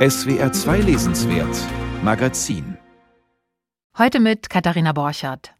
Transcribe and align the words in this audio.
SWR 0.00 0.50
2 0.50 0.78
Lesenswert 0.80 1.54
Magazin 2.02 2.78
Heute 3.98 4.18
mit 4.18 4.48
Katharina 4.48 4.92
Borchardt. 4.92 5.52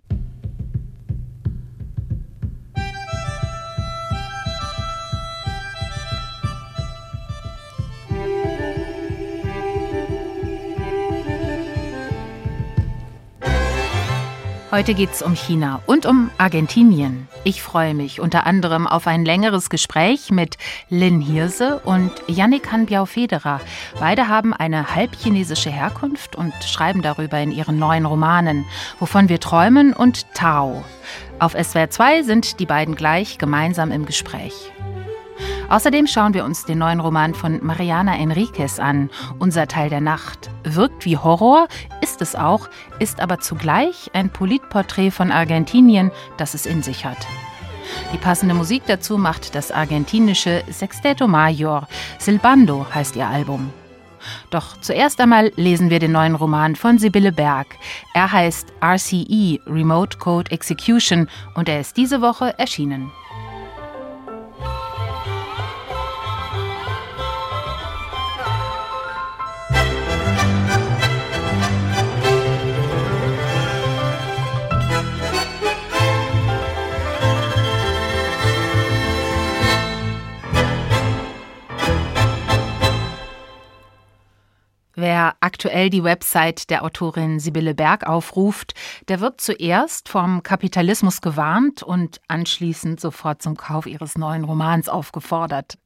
Heute 14.81 14.95
geht 14.95 15.13
es 15.13 15.21
um 15.21 15.35
China 15.35 15.83
und 15.85 16.07
um 16.07 16.31
Argentinien. 16.39 17.29
Ich 17.45 17.61
freue 17.63 17.93
mich 17.93 18.19
unter 18.19 18.47
anderem 18.47 18.87
auf 18.87 19.07
ein 19.07 19.27
längeres 19.27 19.69
Gespräch 19.69 20.31
mit 20.31 20.57
Lin 20.89 21.21
Hirse 21.21 21.83
und 21.85 22.11
Yannick 22.29 22.73
Hanbiao-Federer. 22.73 23.61
Beide 23.99 24.29
haben 24.29 24.55
eine 24.55 24.95
halbchinesische 24.95 25.69
Herkunft 25.69 26.35
und 26.35 26.55
schreiben 26.65 27.03
darüber 27.03 27.39
in 27.39 27.53
ihren 27.53 27.79
neuen 27.79 28.07
Romanen, 28.07 28.65
wovon 28.99 29.29
wir 29.29 29.39
träumen 29.39 29.93
und 29.93 30.25
Tao. 30.33 30.83
Auf 31.41 31.53
SWR 31.53 31.91
2 31.91 32.23
sind 32.23 32.59
die 32.59 32.65
beiden 32.65 32.95
gleich 32.95 33.37
gemeinsam 33.37 33.93
im 33.93 34.07
Gespräch. 34.07 34.73
Außerdem 35.71 36.09
schauen 36.09 36.35
wir 36.35 36.45
uns 36.45 36.65
den 36.65 36.79
neuen 36.79 36.99
Roman 36.99 37.33
von 37.33 37.65
Mariana 37.65 38.19
Enriquez 38.19 38.81
an, 38.81 39.09
Unser 39.39 39.69
Teil 39.69 39.89
der 39.89 40.01
Nacht. 40.01 40.51
Wirkt 40.65 41.05
wie 41.05 41.17
Horror, 41.17 41.69
ist 42.01 42.21
es 42.21 42.35
auch, 42.35 42.69
ist 42.99 43.21
aber 43.21 43.39
zugleich 43.39 44.11
ein 44.13 44.31
Politporträt 44.31 45.13
von 45.13 45.31
Argentinien, 45.31 46.11
das 46.39 46.55
es 46.55 46.67
in 46.67 46.83
sich 46.83 47.05
hat. 47.05 47.25
Die 48.13 48.19
passende 48.19 48.55
Musik 48.55 48.83
dazu 48.89 49.17
macht 49.17 49.55
das 49.55 49.71
argentinische 49.71 50.65
Sexteto 50.71 51.29
Major. 51.29 51.87
Silbando 52.19 52.85
heißt 52.93 53.15
ihr 53.15 53.29
Album. 53.29 53.73
Doch 54.51 54.81
zuerst 54.81 55.21
einmal 55.21 55.53
lesen 55.55 55.89
wir 55.89 56.01
den 56.01 56.13
neuen 56.13 56.35
Roman 56.35 56.75
von 56.75 56.99
Sibylle 56.99 57.31
Berg. 57.31 57.69
Er 58.13 58.33
heißt 58.33 58.73
RCE, 58.83 59.61
Remote 59.67 60.19
Code 60.19 60.51
Execution, 60.51 61.29
und 61.55 61.69
er 61.69 61.81
ist 61.81 61.97
diese 61.97 62.21
Woche 62.21 62.59
erschienen. 62.59 63.13
Wer 85.01 85.37
aktuell 85.41 85.89
die 85.89 86.05
Website 86.05 86.69
der 86.69 86.85
Autorin 86.85 87.41
Sibylle 87.41 87.75
Berg 87.75 88.07
aufruft, 88.07 88.75
der 89.09 89.21
wird 89.21 89.41
zuerst 89.41 90.11
vom 90.11 90.43
Kapitalismus 90.43 91.23
gewarnt 91.23 91.83
und 91.83 92.21
anschließend 92.29 93.01
sofort 93.01 93.41
zum 93.41 93.57
Kauf 93.57 93.87
ihres 93.87 94.19
neuen 94.19 94.45
Romans 94.45 94.91
aufgefordert. 94.91 95.79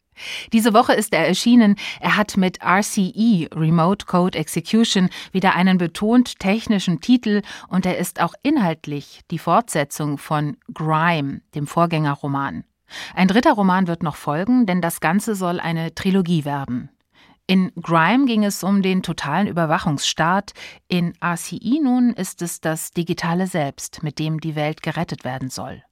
Diese 0.52 0.74
Woche 0.74 0.94
ist 0.94 1.14
er 1.14 1.28
erschienen. 1.28 1.76
Er 2.00 2.16
hat 2.16 2.36
mit 2.36 2.58
RCE, 2.60 3.50
Remote 3.54 4.04
Code 4.06 4.36
Execution, 4.36 5.08
wieder 5.30 5.54
einen 5.54 5.78
betont 5.78 6.40
technischen 6.40 7.00
Titel 7.00 7.42
und 7.68 7.86
er 7.86 7.98
ist 7.98 8.20
auch 8.20 8.34
inhaltlich 8.42 9.20
die 9.30 9.38
Fortsetzung 9.38 10.18
von 10.18 10.56
Grime, 10.74 11.40
dem 11.54 11.68
Vorgängerroman. 11.68 12.64
Ein 13.14 13.28
dritter 13.28 13.52
Roman 13.52 13.86
wird 13.86 14.02
noch 14.02 14.16
folgen, 14.16 14.66
denn 14.66 14.80
das 14.80 14.98
Ganze 14.98 15.36
soll 15.36 15.60
eine 15.60 15.94
Trilogie 15.94 16.44
werden. 16.44 16.90
In 17.47 17.73
Grime 17.77 18.25
ging 18.25 18.42
es 18.42 18.64
um 18.64 18.81
den 18.81 19.03
totalen 19.03 19.47
Überwachungsstaat, 19.48 20.55
in 20.89 21.12
RCI 21.23 21.78
nun 21.83 22.14
ist 22.14 22.41
es 22.41 22.62
das 22.62 22.92
digitale 22.92 23.47
Selbst, 23.47 24.03
mit 24.03 24.19
dem 24.19 24.41
die 24.41 24.55
Welt 24.55 24.83
gerettet 24.83 25.25
werden 25.25 25.50
soll. 25.50 25.83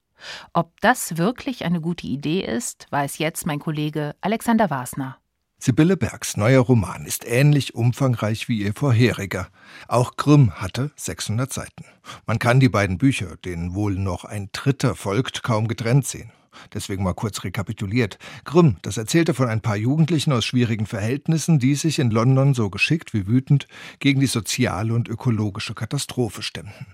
Ob 0.55 0.81
das 0.81 1.19
wirklich 1.19 1.67
eine 1.67 1.83
gute 1.83 2.07
Idee 2.07 2.41
ist, 2.41 2.87
weiß 2.91 3.19
jetzt 3.19 3.45
mein 3.45 3.59
Kollege 3.59 4.15
Alexander 4.23 4.71
Wasner. 4.71 5.19
Sibylle 5.59 5.99
Bergs 5.99 6.39
neuer 6.39 6.63
Roman 6.63 7.05
ist 7.05 7.27
ähnlich 7.27 7.75
umfangreich 7.75 8.49
wie 8.49 8.63
ihr 8.63 8.73
vorheriger. 8.73 9.49
Auch 9.89 10.17
Grimm 10.17 10.53
hatte 10.55 10.91
600 10.97 11.53
Seiten. 11.53 11.85
Man 12.27 12.39
kann 12.39 12.61
die 12.61 12.71
beiden 12.71 12.97
Bücher, 12.97 13.37
denen 13.45 13.75
wohl 13.75 13.95
noch 13.95 14.25
ein 14.25 14.49
dritter 14.53 14.95
folgt, 14.95 15.43
kaum 15.43 15.69
getrennt 15.69 16.07
sehen. 16.07 16.33
Deswegen 16.73 17.03
mal 17.03 17.15
kurz 17.15 17.45
rekapituliert. 17.45 18.19
Grimm, 18.45 18.77
das 18.83 18.97
erzählte 18.97 19.35
von 19.35 19.49
ein 19.49 19.61
paar 19.61 19.77
Jugendlichen 19.77 20.33
aus 20.33 20.45
schwierigen 20.45 20.87
Verhältnissen, 20.87 21.59
die 21.59 21.75
sich 21.75 21.99
in 21.99 22.11
London 22.11 22.55
so 22.55 22.71
geschickt 22.71 23.15
wie 23.15 23.27
wütend 23.27 23.67
gegen 23.99 24.21
die 24.21 24.27
soziale 24.27 24.95
und 24.95 25.09
ökologische 25.09 25.75
Katastrophe 25.75 26.43
stemmten. 26.43 26.87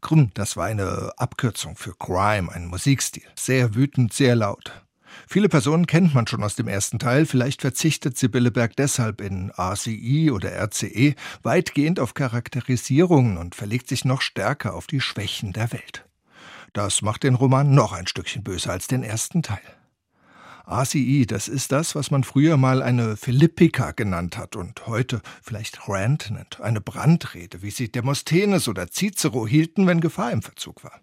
Grimm, 0.00 0.30
das 0.34 0.56
war 0.56 0.66
eine 0.66 1.12
Abkürzung 1.16 1.76
für 1.76 1.94
Crime, 1.94 2.50
ein 2.52 2.66
Musikstil. 2.66 3.24
Sehr 3.36 3.74
wütend, 3.74 4.12
sehr 4.12 4.36
laut. 4.36 4.72
Viele 5.26 5.48
Personen 5.48 5.86
kennt 5.86 6.14
man 6.14 6.26
schon 6.26 6.42
aus 6.42 6.54
dem 6.54 6.68
ersten 6.68 6.98
Teil, 6.98 7.26
vielleicht 7.26 7.62
verzichtet 7.62 8.16
Sibylle 8.16 8.50
Berg 8.50 8.76
deshalb 8.76 9.20
in 9.20 9.50
RCI 9.50 10.30
oder 10.30 10.50
RCE 10.52 11.14
weitgehend 11.42 11.98
auf 11.98 12.14
Charakterisierungen 12.14 13.38
und 13.38 13.54
verlegt 13.54 13.88
sich 13.88 14.04
noch 14.04 14.20
stärker 14.20 14.74
auf 14.74 14.86
die 14.86 15.00
Schwächen 15.00 15.52
der 15.52 15.72
Welt. 15.72 16.07
Das 16.72 17.02
macht 17.02 17.22
den 17.22 17.34
Roman 17.34 17.74
noch 17.74 17.92
ein 17.92 18.06
Stückchen 18.06 18.44
böser 18.44 18.72
als 18.72 18.86
den 18.86 19.02
ersten 19.02 19.42
Teil. 19.42 19.60
ACI, 20.68 21.24
das 21.26 21.48
ist 21.48 21.72
das, 21.72 21.94
was 21.94 22.10
man 22.10 22.24
früher 22.24 22.58
mal 22.58 22.82
eine 22.82 23.16
Philippika 23.16 23.92
genannt 23.92 24.36
hat 24.36 24.54
und 24.54 24.86
heute 24.86 25.22
vielleicht 25.42 25.88
Rant 25.88 26.30
nennt, 26.30 26.60
eine 26.60 26.82
Brandrede, 26.82 27.62
wie 27.62 27.70
sie 27.70 27.90
Demosthenes 27.90 28.68
oder 28.68 28.88
Cicero 28.88 29.46
hielten, 29.46 29.86
wenn 29.86 30.02
Gefahr 30.02 30.30
im 30.30 30.42
Verzug 30.42 30.84
war. 30.84 31.00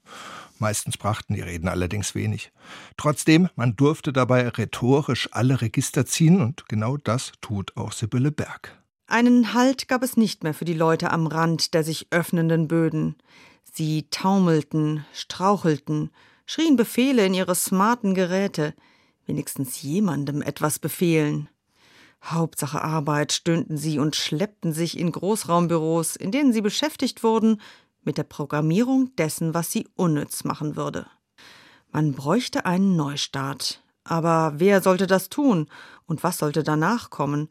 Meistens 0.60 0.98
brachten 0.98 1.34
die 1.34 1.42
Reden 1.42 1.68
allerdings 1.68 2.14
wenig. 2.14 2.52
Trotzdem, 2.96 3.50
man 3.56 3.76
durfte 3.76 4.14
dabei 4.14 4.48
rhetorisch 4.48 5.30
alle 5.32 5.62
Register 5.62 6.06
ziehen 6.06 6.42
und 6.42 6.70
genau 6.70 6.98
das 6.98 7.32
tut 7.42 7.76
auch 7.76 7.92
Sibylle 7.92 8.32
Berg. 8.32 8.80
Einen 9.08 9.54
Halt 9.54 9.88
gab 9.88 10.04
es 10.04 10.16
nicht 10.16 10.44
mehr 10.44 10.54
für 10.54 10.66
die 10.66 10.74
Leute 10.74 11.12
am 11.12 11.28
Rand 11.28 11.74
der 11.74 11.84
sich 11.84 12.08
öffnenden 12.12 12.68
Böden. 12.68 13.16
Sie 13.78 14.08
taumelten, 14.10 15.06
strauchelten, 15.12 16.10
schrien 16.46 16.78
Befehle 16.78 17.26
in 17.26 17.34
ihre 17.34 17.56
smarten 17.56 18.14
Geräte, 18.16 18.74
wenigstens 19.26 19.82
jemandem 19.82 20.42
etwas 20.42 20.80
befehlen. 20.80 21.50
Hauptsache 22.24 22.82
Arbeit 22.82 23.34
stöhnten 23.34 23.78
sie 23.78 24.00
und 24.00 24.16
schleppten 24.16 24.72
sich 24.72 24.98
in 24.98 25.12
Großraumbüros, 25.12 26.16
in 26.16 26.32
denen 26.32 26.54
sie 26.54 26.62
beschäftigt 26.62 27.22
wurden, 27.22 27.60
mit 28.06 28.18
der 28.18 28.24
Programmierung 28.24 29.14
dessen, 29.18 29.54
was 29.54 29.74
sie 29.74 29.90
unnütz 29.96 30.46
machen 30.46 30.78
würde. 30.78 31.08
Man 31.92 32.14
bräuchte 32.14 32.66
einen 32.66 32.96
Neustart. 32.96 33.82
Aber 34.06 34.54
wer 34.56 34.82
sollte 34.82 35.06
das 35.06 35.28
tun? 35.28 35.68
Und 36.06 36.24
was 36.24 36.38
sollte 36.38 36.64
danach 36.64 37.10
kommen? 37.10 37.50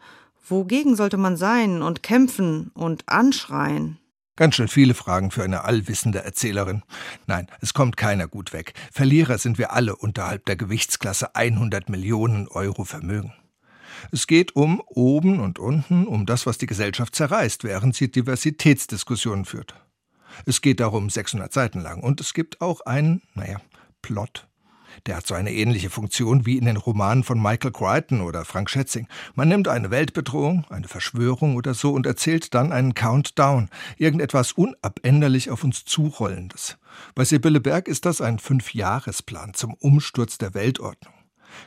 Wogegen 0.48 0.96
sollte 0.96 1.18
man 1.18 1.36
sein 1.36 1.82
und 1.82 2.02
kämpfen 2.02 2.70
und 2.72 3.06
anschreien? 3.08 3.98
Ganz 4.36 4.56
schön 4.56 4.66
viele 4.66 4.94
Fragen 4.94 5.30
für 5.30 5.44
eine 5.44 5.62
allwissende 5.62 6.24
Erzählerin. 6.24 6.82
Nein, 7.26 7.46
es 7.60 7.72
kommt 7.72 7.96
keiner 7.96 8.26
gut 8.26 8.52
weg. 8.52 8.74
Verlierer 8.92 9.38
sind 9.38 9.58
wir 9.58 9.72
alle 9.72 9.94
unterhalb 9.94 10.44
der 10.46 10.56
Gewichtsklasse 10.56 11.36
100 11.36 11.88
Millionen 11.88 12.48
Euro 12.48 12.84
Vermögen. 12.84 13.32
Es 14.10 14.26
geht 14.26 14.56
um 14.56 14.82
oben 14.86 15.38
und 15.38 15.60
unten, 15.60 16.08
um 16.08 16.26
das, 16.26 16.46
was 16.46 16.58
die 16.58 16.66
Gesellschaft 16.66 17.14
zerreißt, 17.14 17.62
während 17.62 17.94
sie 17.94 18.10
Diversitätsdiskussionen 18.10 19.44
führt. 19.44 19.76
Es 20.46 20.60
geht 20.60 20.80
darum 20.80 21.10
600 21.10 21.52
Seiten 21.52 21.80
lang 21.80 22.02
und 22.02 22.20
es 22.20 22.34
gibt 22.34 22.60
auch 22.60 22.80
einen, 22.80 23.22
naja, 23.34 23.60
Plot. 24.02 24.48
Der 25.06 25.16
hat 25.16 25.26
so 25.26 25.34
eine 25.34 25.52
ähnliche 25.52 25.90
Funktion 25.90 26.46
wie 26.46 26.58
in 26.58 26.64
den 26.64 26.76
Romanen 26.76 27.24
von 27.24 27.40
Michael 27.40 27.72
Crichton 27.72 28.20
oder 28.20 28.44
Frank 28.44 28.70
Schätzing. 28.70 29.08
Man 29.34 29.48
nimmt 29.48 29.68
eine 29.68 29.90
Weltbedrohung, 29.90 30.64
eine 30.70 30.88
Verschwörung 30.88 31.56
oder 31.56 31.74
so 31.74 31.92
und 31.92 32.06
erzählt 32.06 32.54
dann 32.54 32.72
einen 32.72 32.94
Countdown, 32.94 33.68
irgendetwas 33.98 34.52
unabänderlich 34.52 35.50
auf 35.50 35.64
uns 35.64 35.84
zurollendes. 35.84 36.78
Bei 37.14 37.24
Sibylle 37.24 37.60
Berg 37.60 37.88
ist 37.88 38.06
das 38.06 38.20
ein 38.20 38.38
Fünfjahresplan 38.38 39.54
zum 39.54 39.74
Umsturz 39.74 40.38
der 40.38 40.54
Weltordnung. 40.54 41.14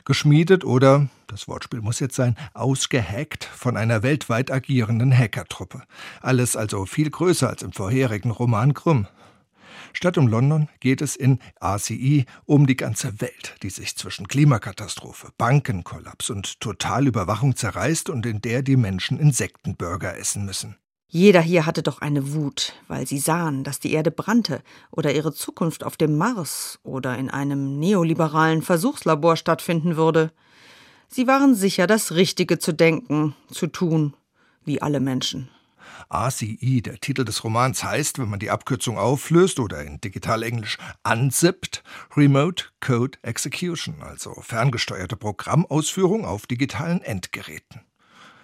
Geschmiedet 0.04 0.64
oder, 0.64 1.08
das 1.26 1.48
Wortspiel 1.48 1.80
muss 1.80 2.00
jetzt 2.00 2.14
sein, 2.16 2.36
ausgehackt 2.54 3.44
von 3.44 3.76
einer 3.76 4.02
weltweit 4.02 4.50
agierenden 4.50 5.16
Hackertruppe. 5.16 5.82
Alles 6.20 6.56
also 6.56 6.86
viel 6.86 7.10
größer 7.10 7.48
als 7.48 7.62
im 7.62 7.72
vorherigen 7.72 8.30
Roman 8.30 8.74
Grimm. 8.74 9.06
Statt 9.92 10.18
um 10.18 10.28
London 10.28 10.68
geht 10.80 11.02
es 11.02 11.16
in 11.16 11.38
RCI 11.62 12.26
um 12.44 12.66
die 12.66 12.76
ganze 12.76 13.20
Welt, 13.20 13.56
die 13.62 13.70
sich 13.70 13.96
zwischen 13.96 14.28
Klimakatastrophe, 14.28 15.30
Bankenkollaps 15.38 16.30
und 16.30 16.60
Totalüberwachung 16.60 17.56
zerreißt 17.56 18.10
und 18.10 18.26
in 18.26 18.40
der 18.40 18.62
die 18.62 18.76
Menschen 18.76 19.18
Insektenburger 19.18 20.16
essen 20.16 20.44
müssen. 20.44 20.76
Jeder 21.10 21.40
hier 21.40 21.64
hatte 21.64 21.82
doch 21.82 22.02
eine 22.02 22.34
Wut, 22.34 22.74
weil 22.86 23.06
sie 23.06 23.18
sahen, 23.18 23.64
dass 23.64 23.80
die 23.80 23.92
Erde 23.92 24.10
brannte 24.10 24.62
oder 24.90 25.14
ihre 25.14 25.32
Zukunft 25.32 25.82
auf 25.82 25.96
dem 25.96 26.18
Mars 26.18 26.78
oder 26.82 27.16
in 27.16 27.30
einem 27.30 27.78
neoliberalen 27.78 28.60
Versuchslabor 28.60 29.36
stattfinden 29.36 29.96
würde. 29.96 30.32
Sie 31.08 31.26
waren 31.26 31.54
sicher, 31.54 31.86
das 31.86 32.12
Richtige 32.12 32.58
zu 32.58 32.72
denken, 32.72 33.34
zu 33.50 33.66
tun. 33.68 34.14
wie 34.64 34.82
alle 34.82 35.00
Menschen. 35.00 35.48
RCE, 36.12 36.82
der 36.82 37.00
Titel 37.00 37.24
des 37.24 37.44
Romans, 37.44 37.84
heißt, 37.84 38.18
wenn 38.18 38.30
man 38.30 38.38
die 38.38 38.50
Abkürzung 38.50 38.98
auflöst 38.98 39.60
oder 39.60 39.82
in 39.82 40.00
Digitalenglisch 40.00 40.78
unzippt, 41.04 41.82
Remote 42.16 42.64
Code 42.80 43.18
Execution, 43.22 44.02
also 44.02 44.34
ferngesteuerte 44.40 45.16
Programmausführung 45.16 46.24
auf 46.24 46.46
digitalen 46.46 47.02
Endgeräten. 47.02 47.82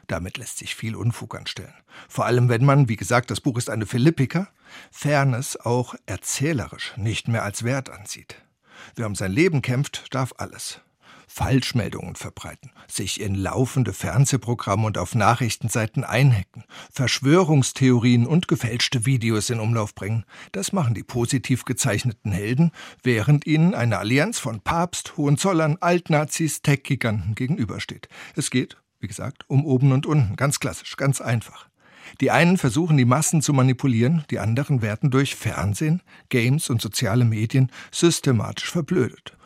Damit 0.07 0.37
lässt 0.37 0.59
sich 0.59 0.75
viel 0.75 0.97
Unfug 0.97 1.35
anstellen. 1.35 1.75
Vor 2.09 2.27
allem, 2.27 2.49
wenn 2.49 2.65
man, 2.65 2.89
wie 2.89 2.97
gesagt, 2.97 3.31
das 3.31 3.41
Buch 3.41 3.57
ist 3.57 3.71
eine 3.71 3.87
Philippika, 3.87 4.49
Fairness 4.91 5.57
auch 5.57 5.95
erzählerisch 6.07 6.95
nicht 6.97 7.29
mehr 7.29 7.43
als 7.43 7.65
Wert 7.65 7.89
ansieht. 7.91 8.37
Wer 8.97 9.07
um 9.07 9.15
sein 9.15 9.33
Leben 9.33 9.63
kämpft, 9.63 10.15
darf 10.15 10.35
alles. 10.37 10.81
Falschmeldungen 11.27 12.17
verbreiten, 12.17 12.71
sich 12.89 13.21
in 13.21 13.35
laufende 13.35 13.93
Fernsehprogramme 13.93 14.87
und 14.87 14.99
auf 14.99 15.15
Nachrichtenseiten 15.15 16.05
einhacken, 16.05 16.65
Verschwörungstheorien 16.93 18.27
und 18.27 18.49
gefälschte 18.49 19.07
Videos 19.07 19.51
in 19.51 19.61
Umlauf 19.61 19.95
bringen. 19.95 20.25
Das 20.53 20.73
machen 20.73 20.95
die 20.95 21.03
positiv 21.03 21.65
gezeichneten 21.65 22.33
Helden, 22.33 22.71
während 23.03 23.47
ihnen 23.47 23.75
eine 23.75 23.99
Allianz 23.99 24.39
von 24.39 24.61
Papst, 24.61 25.17
Hohenzollern, 25.17 25.79
Altnazis, 25.81 26.63
Tech-Giganten 26.63 27.35
gegenübersteht. 27.35 28.09
Es 28.37 28.51
geht, 28.51 28.77
wie 29.01 29.09
gesagt, 29.09 29.45
um 29.49 29.65
oben 29.65 29.93
und 29.93 30.07
unten, 30.07 30.37
ganz 30.37 30.61
klassisch, 30.61 30.97
ganz 30.97 31.21
einfach. 31.21 31.69
Die 32.21 32.31
einen 32.31 32.59
versuchen, 32.59 32.97
die 32.97 33.05
Massen 33.05 33.43
zu 33.43 33.53
manipulieren, 33.53 34.25
die 34.31 34.39
anderen 34.39 34.83
werden 34.83 35.11
durch 35.11 35.35
Fernsehen, 35.35 36.03
Games 36.29 36.71
und 36.71 36.81
soziale 36.81 37.25
Medien 37.25 37.71
systematisch 37.91 38.71
verblödet. 38.71 39.37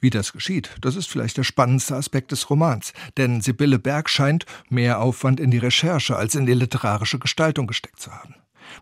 Wie 0.00 0.10
das 0.10 0.32
geschieht, 0.32 0.70
das 0.80 0.96
ist 0.96 1.08
vielleicht 1.08 1.36
der 1.36 1.44
spannendste 1.44 1.96
Aspekt 1.96 2.30
des 2.32 2.48
Romans, 2.50 2.92
denn 3.16 3.40
Sibylle 3.40 3.78
Berg 3.78 4.08
scheint 4.08 4.46
mehr 4.68 5.00
Aufwand 5.00 5.40
in 5.40 5.50
die 5.50 5.58
Recherche 5.58 6.16
als 6.16 6.34
in 6.34 6.46
die 6.46 6.54
literarische 6.54 7.18
Gestaltung 7.18 7.66
gesteckt 7.66 8.00
zu 8.00 8.12
haben. 8.12 8.34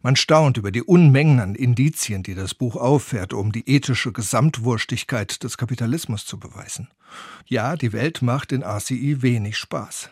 Man 0.02 0.16
staunt 0.16 0.56
über 0.56 0.70
die 0.70 0.82
Unmengen 0.82 1.40
an 1.40 1.54
Indizien, 1.54 2.22
die 2.22 2.34
das 2.34 2.54
Buch 2.54 2.76
auffährt, 2.76 3.32
um 3.32 3.52
die 3.52 3.68
ethische 3.68 4.12
Gesamtwurstigkeit 4.12 5.42
des 5.42 5.56
Kapitalismus 5.56 6.26
zu 6.26 6.38
beweisen. 6.38 6.88
Ja, 7.46 7.76
die 7.76 7.92
Welt 7.92 8.20
macht 8.20 8.52
in 8.52 8.62
RCI 8.62 9.22
wenig 9.22 9.56
Spaß. 9.56 10.10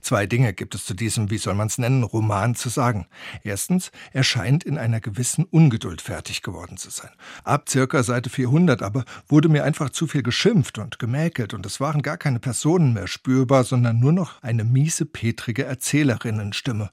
Zwei 0.00 0.26
Dinge 0.26 0.52
gibt 0.52 0.74
es 0.74 0.84
zu 0.84 0.94
diesem, 0.94 1.30
wie 1.30 1.38
soll 1.38 1.54
man 1.54 1.68
es 1.68 1.78
nennen, 1.78 2.02
Roman 2.02 2.54
zu 2.54 2.68
sagen. 2.68 3.06
Erstens, 3.42 3.90
er 4.12 4.24
scheint 4.24 4.64
in 4.64 4.78
einer 4.78 5.00
gewissen 5.00 5.44
Ungeduld 5.44 6.00
fertig 6.00 6.42
geworden 6.42 6.76
zu 6.76 6.90
sein. 6.90 7.10
Ab 7.44 7.68
circa 7.68 8.02
Seite 8.02 8.30
400 8.30 8.82
aber 8.82 9.04
wurde 9.28 9.48
mir 9.48 9.64
einfach 9.64 9.90
zu 9.90 10.06
viel 10.06 10.22
geschimpft 10.22 10.78
und 10.78 10.98
gemäkelt 10.98 11.54
und 11.54 11.66
es 11.66 11.80
waren 11.80 12.02
gar 12.02 12.16
keine 12.16 12.40
Personen 12.40 12.92
mehr 12.92 13.06
spürbar, 13.06 13.64
sondern 13.64 13.98
nur 14.00 14.12
noch 14.12 14.42
eine 14.42 14.64
miese, 14.64 15.06
petrige 15.06 15.64
Erzählerinnenstimme. 15.64 16.90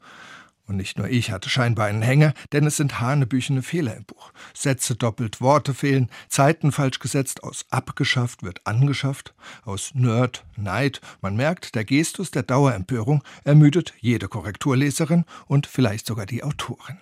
Und 0.72 0.78
nicht 0.78 0.98
nur 0.98 1.10
ich 1.10 1.32
hatte 1.32 1.50
scheinbar 1.50 1.88
einen 1.88 2.02
Hänger, 2.02 2.34
denn 2.54 2.66
es 2.66 2.78
sind 2.78 3.02
hanebüchene 3.02 3.62
Fehler 3.62 3.98
im 3.98 4.06
Buch. 4.06 4.32
Sätze 4.54 4.96
doppelt, 4.96 5.42
Worte 5.42 5.74
fehlen, 5.74 6.10
Zeiten 6.30 6.72
falsch 6.72 7.00
gesetzt, 7.00 7.44
aus 7.44 7.66
abgeschafft 7.72 8.42
wird 8.42 8.66
angeschafft, 8.66 9.36
aus 9.66 9.94
Nerd, 9.96 10.46
Neid. 10.56 11.02
Man 11.20 11.36
merkt, 11.36 11.76
der 11.76 11.84
Gestus 11.84 12.32
der 12.32 12.44
Dauerempörung 12.44 13.22
ermüdet 13.44 13.94
jede 14.00 14.30
Korrekturleserin 14.30 15.26
und 15.46 15.68
vielleicht 15.68 16.06
sogar 16.06 16.26
die 16.26 16.42
Autorin. 16.42 17.00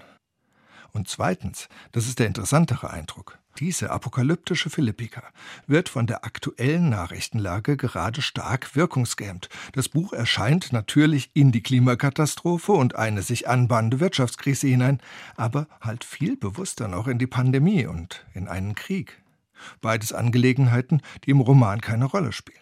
Und 0.92 1.08
zweitens, 1.08 1.70
das 1.92 2.08
ist 2.08 2.18
der 2.18 2.26
interessantere 2.26 2.90
Eindruck, 2.90 3.38
diese 3.60 3.92
apokalyptische 3.92 4.70
Philippika 4.70 5.24
wird 5.68 5.90
von 5.90 6.08
der 6.08 6.24
aktuellen 6.24 6.90
Nachrichtenlage 6.90 7.76
gerade 7.76 8.22
stark 8.22 8.76
wirkungsgehemmt. 8.76 9.50
Das 9.74 9.90
Buch 9.90 10.14
erscheint 10.14 10.72
natürlich 10.72 11.30
in 11.34 11.52
die 11.52 11.62
Klimakatastrophe 11.62 12.72
und 12.72 12.96
eine 12.96 13.22
sich 13.22 13.50
anbahnende 13.50 14.00
Wirtschaftskrise 14.00 14.68
hinein, 14.68 15.02
aber 15.36 15.68
halt 15.82 16.06
viel 16.06 16.38
bewusster 16.38 16.88
noch 16.88 17.08
in 17.08 17.20
die 17.20 17.28
Pandemie 17.28 17.86
und 17.86 18.26
in 18.34 18.48
einen 18.48 18.76
Krieg. 18.76 19.22
Beides 19.82 20.14
Angelegenheiten, 20.14 21.02
die 21.26 21.32
im 21.32 21.42
Roman 21.42 21.82
keine 21.82 22.06
Rolle 22.06 22.32
spielen. 22.32 22.60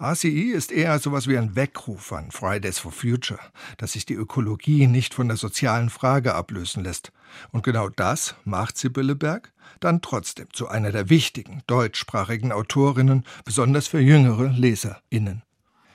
RCE 0.00 0.52
ist 0.52 0.72
eher 0.72 0.98
sowas 0.98 1.26
wie 1.26 1.38
ein 1.38 1.56
Weckruf 1.56 2.12
an 2.12 2.30
Fridays 2.30 2.78
for 2.78 2.92
Future, 2.92 3.40
dass 3.78 3.92
sich 3.92 4.06
die 4.06 4.14
Ökologie 4.14 4.86
nicht 4.86 5.14
von 5.14 5.28
der 5.28 5.36
sozialen 5.36 5.90
Frage 5.90 6.34
ablösen 6.34 6.84
lässt. 6.84 7.12
Und 7.52 7.62
genau 7.62 7.88
das 7.88 8.34
macht 8.44 8.78
Sibylle 8.78 9.14
Berg 9.14 9.52
dann 9.80 10.02
trotzdem 10.02 10.48
zu 10.52 10.68
einer 10.68 10.92
der 10.92 11.08
wichtigen 11.08 11.62
deutschsprachigen 11.66 12.52
Autorinnen, 12.52 13.24
besonders 13.44 13.88
für 13.88 14.00
jüngere 14.00 14.48
LeserInnen. 14.48 15.42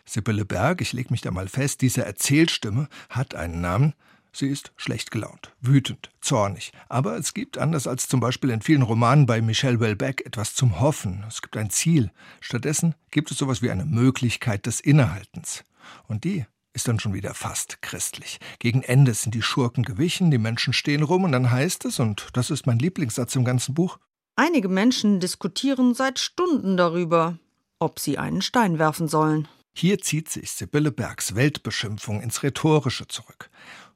Sibylle 0.05 0.45
Berg, 0.45 0.81
ich 0.81 0.93
leg 0.93 1.11
mich 1.11 1.21
da 1.21 1.31
mal 1.31 1.47
fest, 1.47 1.81
diese 1.81 2.05
Erzählstimme 2.05 2.87
hat 3.09 3.35
einen 3.35 3.61
Namen, 3.61 3.93
Sie 4.37 4.49
ist 4.49 4.73
schlecht 4.75 5.11
gelaunt, 5.11 5.53
wütend, 5.61 6.11
zornig. 6.19 6.73
Aber 6.89 7.15
es 7.15 7.33
gibt, 7.33 7.57
anders 7.57 7.87
als 7.87 8.09
zum 8.09 8.19
Beispiel 8.19 8.49
in 8.49 8.61
vielen 8.61 8.81
Romanen 8.81 9.25
bei 9.25 9.39
Michel 9.41 9.79
Welbeck, 9.79 10.25
etwas 10.25 10.53
zum 10.55 10.81
Hoffen. 10.81 11.23
Es 11.25 11.41
gibt 11.41 11.55
ein 11.55 11.69
Ziel. 11.69 12.11
Stattdessen 12.41 12.95
gibt 13.11 13.31
es 13.31 13.37
sowas 13.37 13.61
wie 13.61 13.71
eine 13.71 13.85
Möglichkeit 13.85 14.65
des 14.65 14.81
Innehaltens. 14.81 15.63
Und 16.09 16.25
die 16.25 16.45
ist 16.75 16.87
dann 16.87 16.99
schon 16.99 17.15
wieder 17.15 17.33
fast 17.33 17.81
christlich. 17.81 18.39
Gegen 18.59 18.83
Ende 18.83 19.15
sind 19.15 19.33
die 19.33 19.41
Schurken 19.41 19.83
gewichen, 19.83 20.29
die 20.29 20.37
Menschen 20.37 20.73
stehen 20.73 21.01
rum 21.01 21.23
und 21.23 21.31
dann 21.31 21.49
heißt 21.49 21.85
es, 21.85 21.99
und 21.99 22.27
das 22.33 22.51
ist 22.51 22.67
mein 22.67 22.77
Lieblingssatz 22.77 23.35
im 23.35 23.45
ganzen 23.45 23.73
Buch, 23.73 23.97
Einige 24.37 24.67
Menschen 24.67 25.21
diskutieren 25.21 25.93
seit 25.93 26.19
Stunden 26.19 26.75
darüber, 26.75 27.39
ob 27.79 27.99
sie 27.99 28.17
einen 28.17 28.41
Stein 28.41 28.79
werfen 28.79 29.07
sollen. 29.07 29.47
Hier 29.73 29.99
zieht 29.99 30.27
sich 30.29 30.51
Sibylle 30.51 30.91
Bergs 30.91 31.35
Weltbeschimpfung 31.35 32.21
ins 32.21 32.43
Rhetorische 32.43 33.07
zurück. 33.07 33.49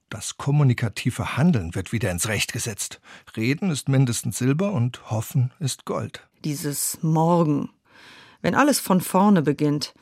Das 0.10 0.38
kommunikative 0.38 1.36
Handeln 1.36 1.76
wird 1.76 1.92
wieder 1.92 2.10
ins 2.10 2.30
Recht 2.30 2.54
gesetzt. 2.54 3.02
Reden 3.36 3.70
ist 3.70 3.90
mindestens 3.90 4.38
Silber 4.38 4.72
und 4.72 5.12
Hoffen 5.12 5.52
ist 5.60 5.86
Gold. 5.86 6.28
Dieses 6.46 6.98
Morgen, 7.02 7.70
wenn 8.42 8.56
alles 8.56 8.80
von 8.80 9.02
vorne 9.02 9.42
beginnt. 9.42 9.94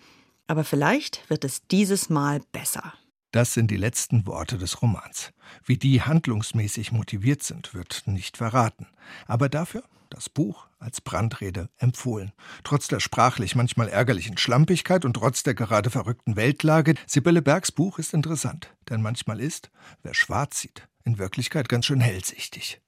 Aber 0.47 0.63
vielleicht 0.63 1.29
wird 1.29 1.43
es 1.43 1.67
dieses 1.67 2.09
Mal 2.09 2.41
besser. 2.51 2.93
Das 3.31 3.53
sind 3.53 3.69
die 3.69 3.77
letzten 3.77 4.25
Worte 4.25 4.57
des 4.57 4.81
Romans. 4.81 5.33
Wie 5.65 5.77
die 5.77 6.01
handlungsmäßig 6.01 6.91
motiviert 6.91 7.43
sind, 7.43 7.73
wird 7.73 8.03
nicht 8.05 8.37
verraten. 8.37 8.87
Aber 9.27 9.49
dafür 9.49 9.83
das 10.09 10.29
Buch 10.29 10.67
als 10.79 11.01
Brandrede 11.01 11.69
empfohlen. 11.77 12.31
Trotz 12.63 12.87
der 12.87 12.99
sprachlich 12.99 13.55
manchmal 13.55 13.89
ärgerlichen 13.89 14.37
Schlampigkeit 14.37 15.05
und 15.05 15.15
trotz 15.15 15.43
der 15.43 15.53
gerade 15.53 15.89
verrückten 15.89 16.35
Weltlage, 16.35 16.95
Sibylle 17.05 17.41
Bergs 17.41 17.71
Buch 17.71 17.99
ist 17.99 18.13
interessant, 18.13 18.73
denn 18.89 19.01
manchmal 19.01 19.39
ist, 19.39 19.69
wer 20.03 20.13
schwarz 20.13 20.61
sieht, 20.61 20.87
in 21.03 21.17
Wirklichkeit 21.17 21.69
ganz 21.69 21.85
schön 21.85 22.01
hellsichtig. 22.01 22.81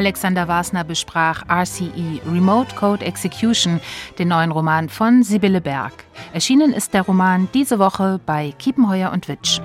Alexander 0.00 0.48
Wasner 0.48 0.82
besprach 0.82 1.42
RCE 1.46 2.22
Remote 2.26 2.74
Code 2.74 3.04
Execution, 3.04 3.82
den 4.18 4.28
neuen 4.28 4.50
Roman 4.50 4.88
von 4.88 5.22
Sibylle 5.22 5.60
Berg. 5.60 5.92
Erschienen 6.32 6.72
ist 6.72 6.94
der 6.94 7.02
Roman 7.02 7.50
diese 7.52 7.78
Woche 7.78 8.18
bei 8.24 8.54
Kiepenheuer 8.58 9.12
und 9.12 9.28
Witsch. 9.28 9.60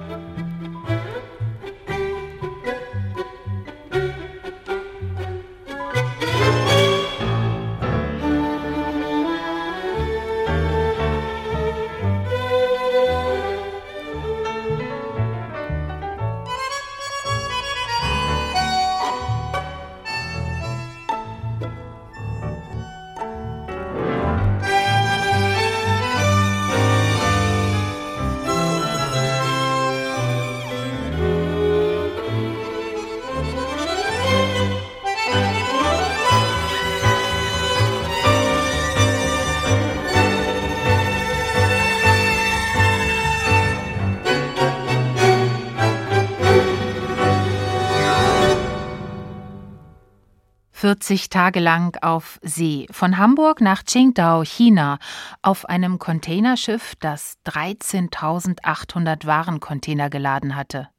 40 51.05 51.29
Tage 51.29 51.59
lang 51.59 51.95
auf 52.01 52.39
See, 52.41 52.87
von 52.89 53.19
Hamburg 53.19 53.61
nach 53.61 53.83
Qingdao, 53.85 54.43
China, 54.43 54.97
auf 55.43 55.69
einem 55.69 55.99
Containerschiff, 55.99 56.95
das 56.99 57.37
13.800 57.45 59.27
Warencontainer 59.27 60.09
geladen 60.09 60.55
hatte. 60.55 60.89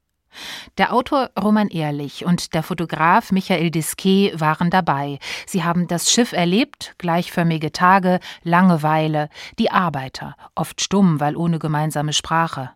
Der 0.77 0.93
Autor 0.93 1.31
Roman 1.37 1.67
Ehrlich 1.67 2.23
und 2.23 2.53
der 2.53 2.63
Fotograf 2.63 3.33
Michael 3.33 3.69
Disquet 3.69 4.39
waren 4.39 4.69
dabei. 4.69 5.19
Sie 5.45 5.65
haben 5.65 5.89
das 5.89 6.09
Schiff 6.09 6.31
erlebt, 6.31 6.95
gleichförmige 6.99 7.73
Tage, 7.73 8.21
Langeweile, 8.43 9.27
die 9.59 9.71
Arbeiter, 9.71 10.37
oft 10.55 10.79
stumm, 10.79 11.19
weil 11.19 11.35
ohne 11.35 11.59
gemeinsame 11.59 12.13
Sprache. 12.13 12.71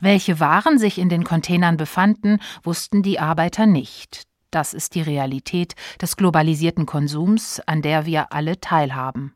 Welche 0.00 0.40
Waren 0.40 0.78
sich 0.78 0.98
in 0.98 1.08
den 1.08 1.22
Containern 1.22 1.76
befanden, 1.76 2.40
wussten 2.64 3.04
die 3.04 3.20
Arbeiter 3.20 3.66
nicht. 3.66 4.27
Das 4.50 4.72
ist 4.72 4.94
die 4.94 5.02
Realität 5.02 5.74
des 6.00 6.16
globalisierten 6.16 6.86
Konsums, 6.86 7.60
an 7.66 7.82
der 7.82 8.06
wir 8.06 8.32
alle 8.32 8.60
teilhaben. 8.60 9.34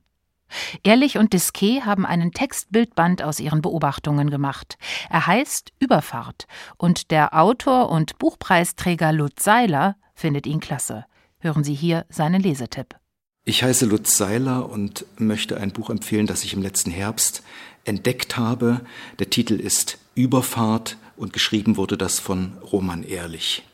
Ehrlich 0.82 1.18
und 1.18 1.32
Disquet 1.32 1.84
haben 1.84 2.06
einen 2.06 2.32
Textbildband 2.32 3.22
aus 3.22 3.40
ihren 3.40 3.62
Beobachtungen 3.62 4.30
gemacht. 4.30 4.76
Er 5.10 5.26
heißt 5.26 5.72
Überfahrt 5.78 6.46
und 6.76 7.10
der 7.10 7.38
Autor 7.38 7.90
und 7.90 8.18
Buchpreisträger 8.18 9.12
Lutz 9.12 9.44
Seiler 9.44 9.96
findet 10.14 10.46
ihn 10.46 10.60
klasse. 10.60 11.06
Hören 11.38 11.64
Sie 11.64 11.74
hier 11.74 12.06
seinen 12.08 12.40
Lesetipp. 12.40 12.96
Ich 13.44 13.64
heiße 13.64 13.86
Lutz 13.86 14.16
Seiler 14.16 14.68
und 14.68 15.04
möchte 15.16 15.58
ein 15.58 15.72
Buch 15.72 15.90
empfehlen, 15.90 16.26
das 16.26 16.44
ich 16.44 16.54
im 16.54 16.62
letzten 16.62 16.92
Herbst 16.92 17.42
entdeckt 17.84 18.36
habe. 18.36 18.82
Der 19.18 19.30
Titel 19.30 19.54
ist 19.54 19.98
Überfahrt 20.14 20.96
und 21.16 21.32
geschrieben 21.32 21.76
wurde 21.76 21.98
das 21.98 22.20
von 22.20 22.56
Roman 22.70 23.02
Ehrlich. 23.02 23.64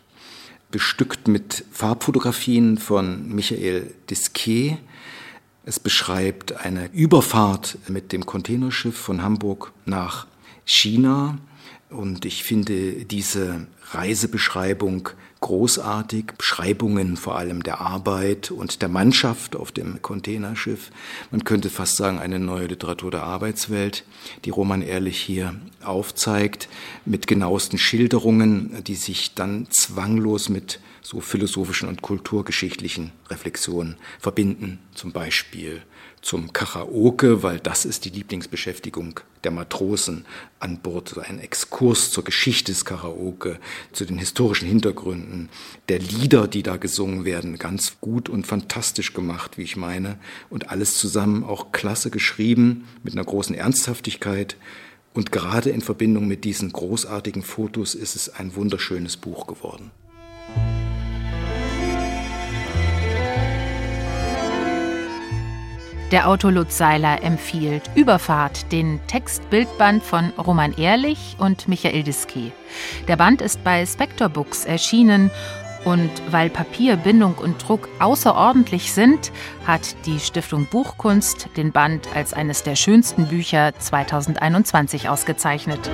Bestückt 0.70 1.28
mit 1.28 1.64
Farbfotografien 1.72 2.76
von 2.78 3.28
Michael 3.34 3.94
Disquet. 4.10 4.78
Es 5.64 5.80
beschreibt 5.80 6.64
eine 6.64 6.90
Überfahrt 6.92 7.78
mit 7.88 8.12
dem 8.12 8.26
Containerschiff 8.26 8.96
von 8.96 9.22
Hamburg 9.22 9.72
nach 9.86 10.26
China. 10.64 11.38
Und 11.90 12.26
ich 12.26 12.44
finde 12.44 13.04
diese 13.06 13.66
Reisebeschreibung 13.92 15.08
großartig, 15.40 16.32
Beschreibungen 16.36 17.16
vor 17.16 17.36
allem 17.36 17.62
der 17.62 17.80
Arbeit 17.80 18.50
und 18.50 18.82
der 18.82 18.88
Mannschaft 18.88 19.56
auf 19.56 19.72
dem 19.72 20.02
Containerschiff. 20.02 20.90
Man 21.30 21.44
könnte 21.44 21.70
fast 21.70 21.96
sagen, 21.96 22.18
eine 22.18 22.38
neue 22.38 22.66
Literatur 22.66 23.10
der 23.10 23.22
Arbeitswelt, 23.22 24.04
die 24.44 24.50
Roman 24.50 24.82
Ehrlich 24.82 25.20
hier 25.20 25.54
aufzeigt, 25.82 26.68
mit 27.04 27.26
genauesten 27.26 27.78
Schilderungen, 27.78 28.82
die 28.84 28.96
sich 28.96 29.34
dann 29.34 29.68
zwanglos 29.70 30.48
mit 30.48 30.80
so 31.02 31.20
philosophischen 31.20 31.88
und 31.88 32.02
kulturgeschichtlichen 32.02 33.12
Reflexionen 33.30 33.96
verbinden. 34.18 34.78
Zum 34.94 35.12
Beispiel 35.12 35.82
zum 36.22 36.52
Karaoke, 36.52 37.42
weil 37.42 37.60
das 37.60 37.84
ist 37.84 38.04
die 38.04 38.10
Lieblingsbeschäftigung 38.10 39.20
der 39.44 39.50
Matrosen 39.50 40.24
an 40.58 40.78
Bord. 40.78 41.10
So 41.10 41.20
ein 41.20 41.38
Exkurs 41.38 42.10
zur 42.10 42.24
Geschichte 42.24 42.72
des 42.72 42.84
Karaoke, 42.84 43.58
zu 43.92 44.04
den 44.04 44.18
historischen 44.18 44.68
Hintergründen 44.68 45.48
der 45.88 45.98
Lieder, 45.98 46.48
die 46.48 46.62
da 46.62 46.76
gesungen 46.76 47.24
werden. 47.24 47.58
Ganz 47.58 48.00
gut 48.00 48.28
und 48.28 48.46
fantastisch 48.46 49.14
gemacht, 49.14 49.58
wie 49.58 49.62
ich 49.62 49.76
meine. 49.76 50.18
Und 50.50 50.70
alles 50.70 50.96
zusammen 50.96 51.44
auch 51.44 51.72
klasse 51.72 52.10
geschrieben, 52.10 52.88
mit 53.02 53.14
einer 53.14 53.24
großen 53.24 53.54
Ernsthaftigkeit. 53.54 54.56
Und 55.14 55.32
gerade 55.32 55.70
in 55.70 55.80
Verbindung 55.80 56.28
mit 56.28 56.44
diesen 56.44 56.72
großartigen 56.72 57.42
Fotos 57.42 57.94
ist 57.94 58.16
es 58.16 58.28
ein 58.28 58.54
wunderschönes 58.54 59.16
Buch 59.16 59.46
geworden. 59.46 59.90
Der 66.10 66.26
Autor 66.26 66.52
Lutz 66.52 66.78
Seiler 66.78 67.22
empfiehlt 67.22 67.90
Überfahrt, 67.94 68.72
den 68.72 68.98
Textbildband 69.08 70.02
von 70.02 70.32
Roman 70.38 70.72
Ehrlich 70.78 71.36
und 71.38 71.68
Michael 71.68 72.02
Disquet. 72.02 72.52
Der 73.08 73.16
Band 73.16 73.42
ist 73.42 73.62
bei 73.62 73.84
Spector 73.84 74.30
Books 74.30 74.64
erschienen 74.64 75.30
und 75.84 76.10
weil 76.30 76.48
Papier, 76.48 76.96
Bindung 76.96 77.34
und 77.34 77.62
Druck 77.62 77.90
außerordentlich 77.98 78.90
sind, 78.94 79.32
hat 79.66 79.96
die 80.06 80.18
Stiftung 80.18 80.66
Buchkunst 80.70 81.50
den 81.58 81.72
Band 81.72 82.08
als 82.14 82.32
eines 82.32 82.62
der 82.62 82.74
schönsten 82.74 83.26
Bücher 83.26 83.72
2021 83.78 85.10
ausgezeichnet. 85.10 85.90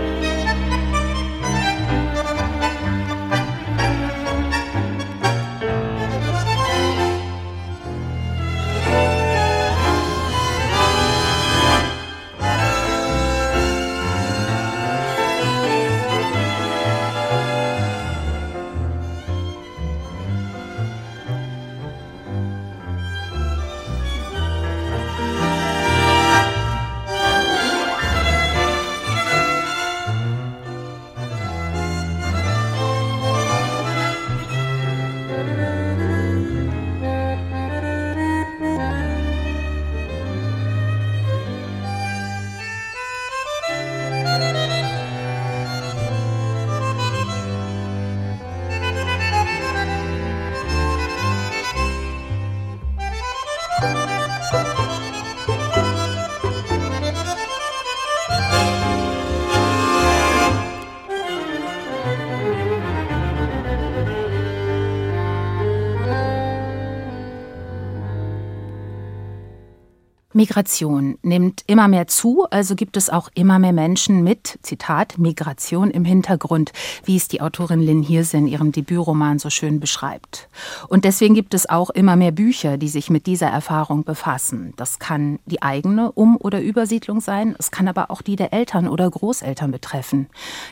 Migration 70.44 71.16
nimmt 71.22 71.62
immer 71.68 71.88
mehr 71.88 72.06
zu, 72.06 72.44
also 72.50 72.74
gibt 72.74 72.98
es 72.98 73.08
auch 73.08 73.30
immer 73.34 73.58
mehr 73.58 73.72
Menschen 73.72 74.22
mit, 74.22 74.58
Zitat, 74.60 75.16
Migration 75.16 75.90
im 75.90 76.04
Hintergrund, 76.04 76.70
wie 77.06 77.16
es 77.16 77.28
die 77.28 77.40
Autorin 77.40 77.80
Lynn 77.80 78.02
Hirse 78.02 78.36
in 78.36 78.46
ihrem 78.46 78.70
Debütroman 78.70 79.38
so 79.38 79.48
schön 79.48 79.80
beschreibt. 79.80 80.50
Und 80.88 81.06
deswegen 81.06 81.32
gibt 81.32 81.54
es 81.54 81.66
auch 81.66 81.88
immer 81.88 82.16
mehr 82.16 82.30
Bücher, 82.30 82.76
die 82.76 82.88
sich 82.88 83.08
mit 83.08 83.26
dieser 83.26 83.46
Erfahrung 83.46 84.04
befassen. 84.04 84.74
Das 84.76 84.98
kann 84.98 85.38
die 85.46 85.62
eigene 85.62 86.12
Um- 86.12 86.36
oder 86.36 86.60
Übersiedlung 86.60 87.22
sein, 87.22 87.56
es 87.58 87.70
kann 87.70 87.88
aber 87.88 88.10
auch 88.10 88.20
die 88.20 88.36
der 88.36 88.52
Eltern 88.52 88.86
oder 88.86 89.08
Großeltern 89.08 89.70
betreffen. 89.70 90.26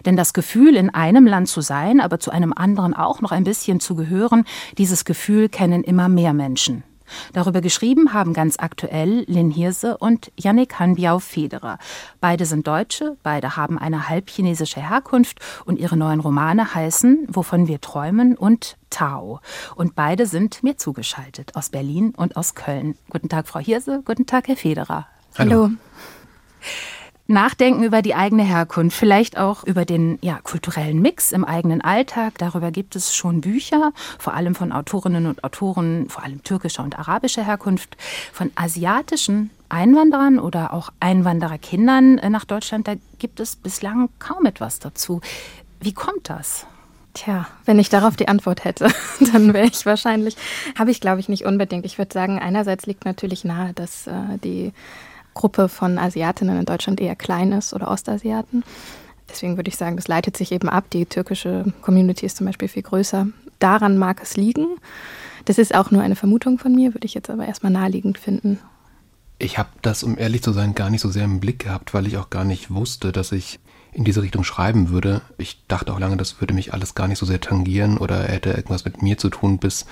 Denn 0.04 0.18
das 0.18 0.34
Gefühl, 0.34 0.76
in 0.76 0.90
einem 0.90 1.26
Land 1.26 1.48
zu 1.48 1.62
sein, 1.62 1.98
aber 2.02 2.20
zu 2.20 2.30
einem 2.30 2.52
anderen 2.52 2.92
auch 2.92 3.22
noch 3.22 3.32
ein 3.32 3.44
bisschen 3.44 3.80
zu 3.80 3.94
gehören, 3.94 4.44
dieses 4.76 5.06
Gefühl 5.06 5.48
kennen 5.48 5.82
immer 5.82 6.10
mehr 6.10 6.34
Menschen. 6.34 6.84
Darüber 7.32 7.60
geschrieben 7.60 8.12
haben 8.12 8.32
ganz 8.32 8.56
aktuell 8.58 9.24
Lin 9.26 9.50
Hirse 9.50 9.96
und 9.98 10.32
Yannick 10.38 10.78
Hanbiau-Federer. 10.78 11.78
Beide 12.20 12.46
sind 12.46 12.66
Deutsche, 12.66 13.16
beide 13.22 13.56
haben 13.56 13.78
eine 13.78 14.08
halbchinesische 14.08 14.80
Herkunft 14.80 15.40
und 15.64 15.78
ihre 15.78 15.96
neuen 15.96 16.20
Romane 16.20 16.74
heißen 16.74 17.26
Wovon 17.28 17.68
wir 17.68 17.80
träumen 17.80 18.36
und 18.36 18.76
Tao. 18.90 19.40
Und 19.74 19.94
beide 19.94 20.26
sind 20.26 20.62
mir 20.62 20.76
zugeschaltet 20.76 21.56
aus 21.56 21.70
Berlin 21.70 22.12
und 22.16 22.36
aus 22.36 22.54
Köln. 22.54 22.96
Guten 23.10 23.28
Tag, 23.28 23.48
Frau 23.48 23.60
Hirse. 23.60 24.02
Guten 24.04 24.26
Tag, 24.26 24.48
Herr 24.48 24.56
Federer. 24.56 25.06
Hallo. 25.38 25.50
Hallo. 25.50 25.70
Nachdenken 27.28 27.84
über 27.84 28.02
die 28.02 28.14
eigene 28.14 28.42
Herkunft, 28.42 28.96
vielleicht 28.96 29.38
auch 29.38 29.64
über 29.64 29.84
den 29.84 30.18
ja, 30.22 30.40
kulturellen 30.42 31.00
Mix 31.00 31.32
im 31.32 31.44
eigenen 31.44 31.80
Alltag. 31.80 32.34
Darüber 32.38 32.70
gibt 32.70 32.96
es 32.96 33.14
schon 33.14 33.40
Bücher, 33.40 33.92
vor 34.18 34.34
allem 34.34 34.54
von 34.54 34.72
Autorinnen 34.72 35.26
und 35.26 35.44
Autoren, 35.44 36.08
vor 36.08 36.24
allem 36.24 36.42
türkischer 36.42 36.82
und 36.82 36.98
arabischer 36.98 37.44
Herkunft, 37.44 37.96
von 38.32 38.50
asiatischen 38.56 39.50
Einwanderern 39.68 40.38
oder 40.38 40.72
auch 40.72 40.90
Einwandererkindern 41.00 42.18
äh, 42.18 42.28
nach 42.28 42.44
Deutschland. 42.44 42.86
Da 42.86 42.94
gibt 43.18 43.40
es 43.40 43.56
bislang 43.56 44.10
kaum 44.18 44.44
etwas 44.44 44.80
dazu. 44.80 45.20
Wie 45.80 45.94
kommt 45.94 46.28
das? 46.28 46.66
Tja, 47.14 47.46
wenn 47.66 47.78
ich 47.78 47.88
darauf 47.88 48.16
die 48.16 48.28
Antwort 48.28 48.64
hätte, 48.64 48.88
dann 49.32 49.54
wäre 49.54 49.66
ich 49.66 49.84
wahrscheinlich, 49.86 50.36
habe 50.78 50.90
ich 50.90 51.00
glaube 51.00 51.20
ich 51.20 51.28
nicht 51.28 51.44
unbedingt. 51.44 51.84
Ich 51.86 51.98
würde 51.98 52.12
sagen, 52.12 52.38
einerseits 52.38 52.86
liegt 52.86 53.04
natürlich 53.04 53.44
nahe, 53.44 53.72
dass 53.74 54.06
äh, 54.06 54.38
die 54.42 54.72
Gruppe 55.34 55.68
von 55.68 55.98
Asiatinnen 55.98 56.58
in 56.58 56.64
Deutschland 56.64 57.00
eher 57.00 57.16
klein 57.16 57.52
ist 57.52 57.74
oder 57.74 57.90
Ostasiaten. 57.90 58.64
Deswegen 59.28 59.56
würde 59.56 59.68
ich 59.68 59.76
sagen, 59.76 59.96
das 59.96 60.08
leitet 60.08 60.36
sich 60.36 60.52
eben 60.52 60.68
ab. 60.68 60.84
Die 60.92 61.06
türkische 61.06 61.64
Community 61.80 62.26
ist 62.26 62.36
zum 62.36 62.46
Beispiel 62.46 62.68
viel 62.68 62.82
größer. 62.82 63.28
Daran 63.58 63.96
mag 63.96 64.20
es 64.22 64.36
liegen. 64.36 64.66
Das 65.44 65.58
ist 65.58 65.74
auch 65.74 65.90
nur 65.90 66.02
eine 66.02 66.16
Vermutung 66.16 66.58
von 66.58 66.74
mir, 66.74 66.94
würde 66.94 67.06
ich 67.06 67.14
jetzt 67.14 67.30
aber 67.30 67.46
erstmal 67.46 67.72
naheliegend 67.72 68.18
finden. 68.18 68.58
Ich 69.38 69.58
habe 69.58 69.70
das, 69.80 70.04
um 70.04 70.18
ehrlich 70.18 70.42
zu 70.42 70.52
sein, 70.52 70.74
gar 70.74 70.90
nicht 70.90 71.00
so 71.00 71.10
sehr 71.10 71.24
im 71.24 71.40
Blick 71.40 71.60
gehabt, 71.60 71.94
weil 71.94 72.06
ich 72.06 72.16
auch 72.16 72.30
gar 72.30 72.44
nicht 72.44 72.72
wusste, 72.72 73.10
dass 73.10 73.32
ich 73.32 73.58
in 73.92 74.04
diese 74.04 74.22
Richtung 74.22 74.44
schreiben 74.44 74.90
würde. 74.90 75.20
Ich 75.38 75.66
dachte 75.66 75.92
auch 75.92 75.98
lange, 75.98 76.16
das 76.16 76.40
würde 76.40 76.54
mich 76.54 76.72
alles 76.72 76.94
gar 76.94 77.08
nicht 77.08 77.18
so 77.18 77.26
sehr 77.26 77.40
tangieren 77.40 77.98
oder 77.98 78.22
hätte 78.22 78.50
irgendwas 78.50 78.84
mit 78.84 79.02
mir 79.02 79.18
zu 79.18 79.30
tun, 79.30 79.58
bis 79.58 79.86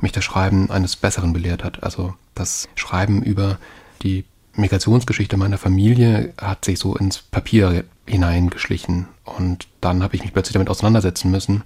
mich 0.00 0.12
das 0.12 0.24
Schreiben 0.24 0.70
eines 0.70 0.96
Besseren 0.96 1.32
belehrt 1.32 1.64
hat. 1.64 1.82
Also 1.82 2.14
das 2.34 2.68
Schreiben 2.74 3.22
über 3.22 3.58
die 4.02 4.24
Migrationsgeschichte 4.54 5.36
meiner 5.36 5.58
Familie 5.58 6.32
hat 6.40 6.64
sich 6.64 6.78
so 6.78 6.96
ins 6.96 7.18
Papier 7.18 7.84
hineingeschlichen 8.06 9.06
und 9.24 9.68
dann 9.80 10.02
habe 10.02 10.16
ich 10.16 10.22
mich 10.22 10.32
plötzlich 10.32 10.54
damit 10.54 10.68
auseinandersetzen 10.68 11.30
müssen 11.30 11.62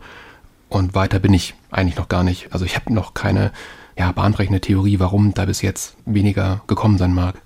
und 0.69 0.95
weiter 0.95 1.19
bin 1.19 1.33
ich 1.33 1.55
eigentlich 1.71 1.97
noch 1.97 2.09
gar 2.09 2.25
nicht. 2.25 2.53
Also 2.53 2.65
ich 2.65 2.77
habe 2.77 2.93
noch 2.93 3.15
keine 3.15 3.53
ja, 3.97 4.11
bahnbrechende 4.13 4.61
Theorie, 4.61 4.99
warum 4.99 5.35
da 5.35 5.45
bis 5.45 5.63
jetzt 5.63 5.97
weniger 6.05 6.63
gekommen 6.67 6.99
sein 6.99 7.15
mag. 7.15 7.41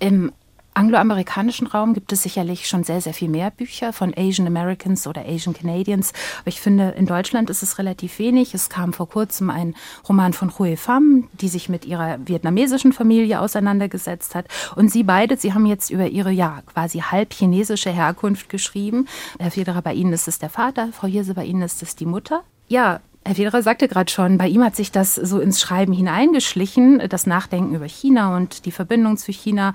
Im 0.00 0.32
angloamerikanischen 0.78 1.66
Raum 1.66 1.92
gibt 1.92 2.12
es 2.12 2.22
sicherlich 2.22 2.68
schon 2.68 2.84
sehr, 2.84 3.00
sehr 3.00 3.12
viel 3.12 3.28
mehr 3.28 3.50
Bücher 3.50 3.92
von 3.92 4.14
Asian 4.16 4.46
Americans 4.46 5.06
oder 5.08 5.26
Asian 5.26 5.52
Canadians. 5.52 6.12
Aber 6.40 6.48
ich 6.48 6.60
finde, 6.60 6.90
in 6.90 7.06
Deutschland 7.06 7.50
ist 7.50 7.62
es 7.62 7.78
relativ 7.78 8.18
wenig. 8.20 8.54
Es 8.54 8.68
kam 8.68 8.92
vor 8.92 9.08
kurzem 9.08 9.50
ein 9.50 9.74
Roman 10.08 10.32
von 10.32 10.56
Hue 10.56 10.76
Pham, 10.76 11.28
die 11.32 11.48
sich 11.48 11.68
mit 11.68 11.84
ihrer 11.84 12.18
vietnamesischen 12.24 12.92
Familie 12.92 13.40
auseinandergesetzt 13.40 14.36
hat. 14.36 14.46
Und 14.76 14.92
sie 14.92 15.02
beide, 15.02 15.36
sie 15.36 15.52
haben 15.52 15.66
jetzt 15.66 15.90
über 15.90 16.06
ihre, 16.06 16.30
ja, 16.30 16.62
quasi 16.72 17.00
halb 17.00 17.34
chinesische 17.34 17.90
Herkunft 17.90 18.48
geschrieben. 18.48 19.08
Herr 19.40 19.50
Federer, 19.50 19.82
bei 19.82 19.94
Ihnen 19.94 20.12
ist 20.12 20.28
es 20.28 20.38
der 20.38 20.50
Vater, 20.50 20.90
Frau 20.92 21.08
Hirse, 21.08 21.34
bei 21.34 21.44
Ihnen 21.44 21.62
ist 21.62 21.82
es 21.82 21.96
die 21.96 22.06
Mutter. 22.06 22.44
Ja, 22.68 23.00
Herr 23.28 23.34
Federer 23.34 23.62
sagte 23.62 23.88
gerade 23.88 24.10
schon, 24.10 24.38
bei 24.38 24.48
ihm 24.48 24.64
hat 24.64 24.74
sich 24.74 24.90
das 24.90 25.14
so 25.14 25.38
ins 25.38 25.60
Schreiben 25.60 25.92
hineingeschlichen, 25.92 27.02
das 27.10 27.26
Nachdenken 27.26 27.74
über 27.74 27.84
China 27.84 28.34
und 28.34 28.64
die 28.64 28.72
Verbindung 28.72 29.18
zu 29.18 29.32
China. 29.32 29.74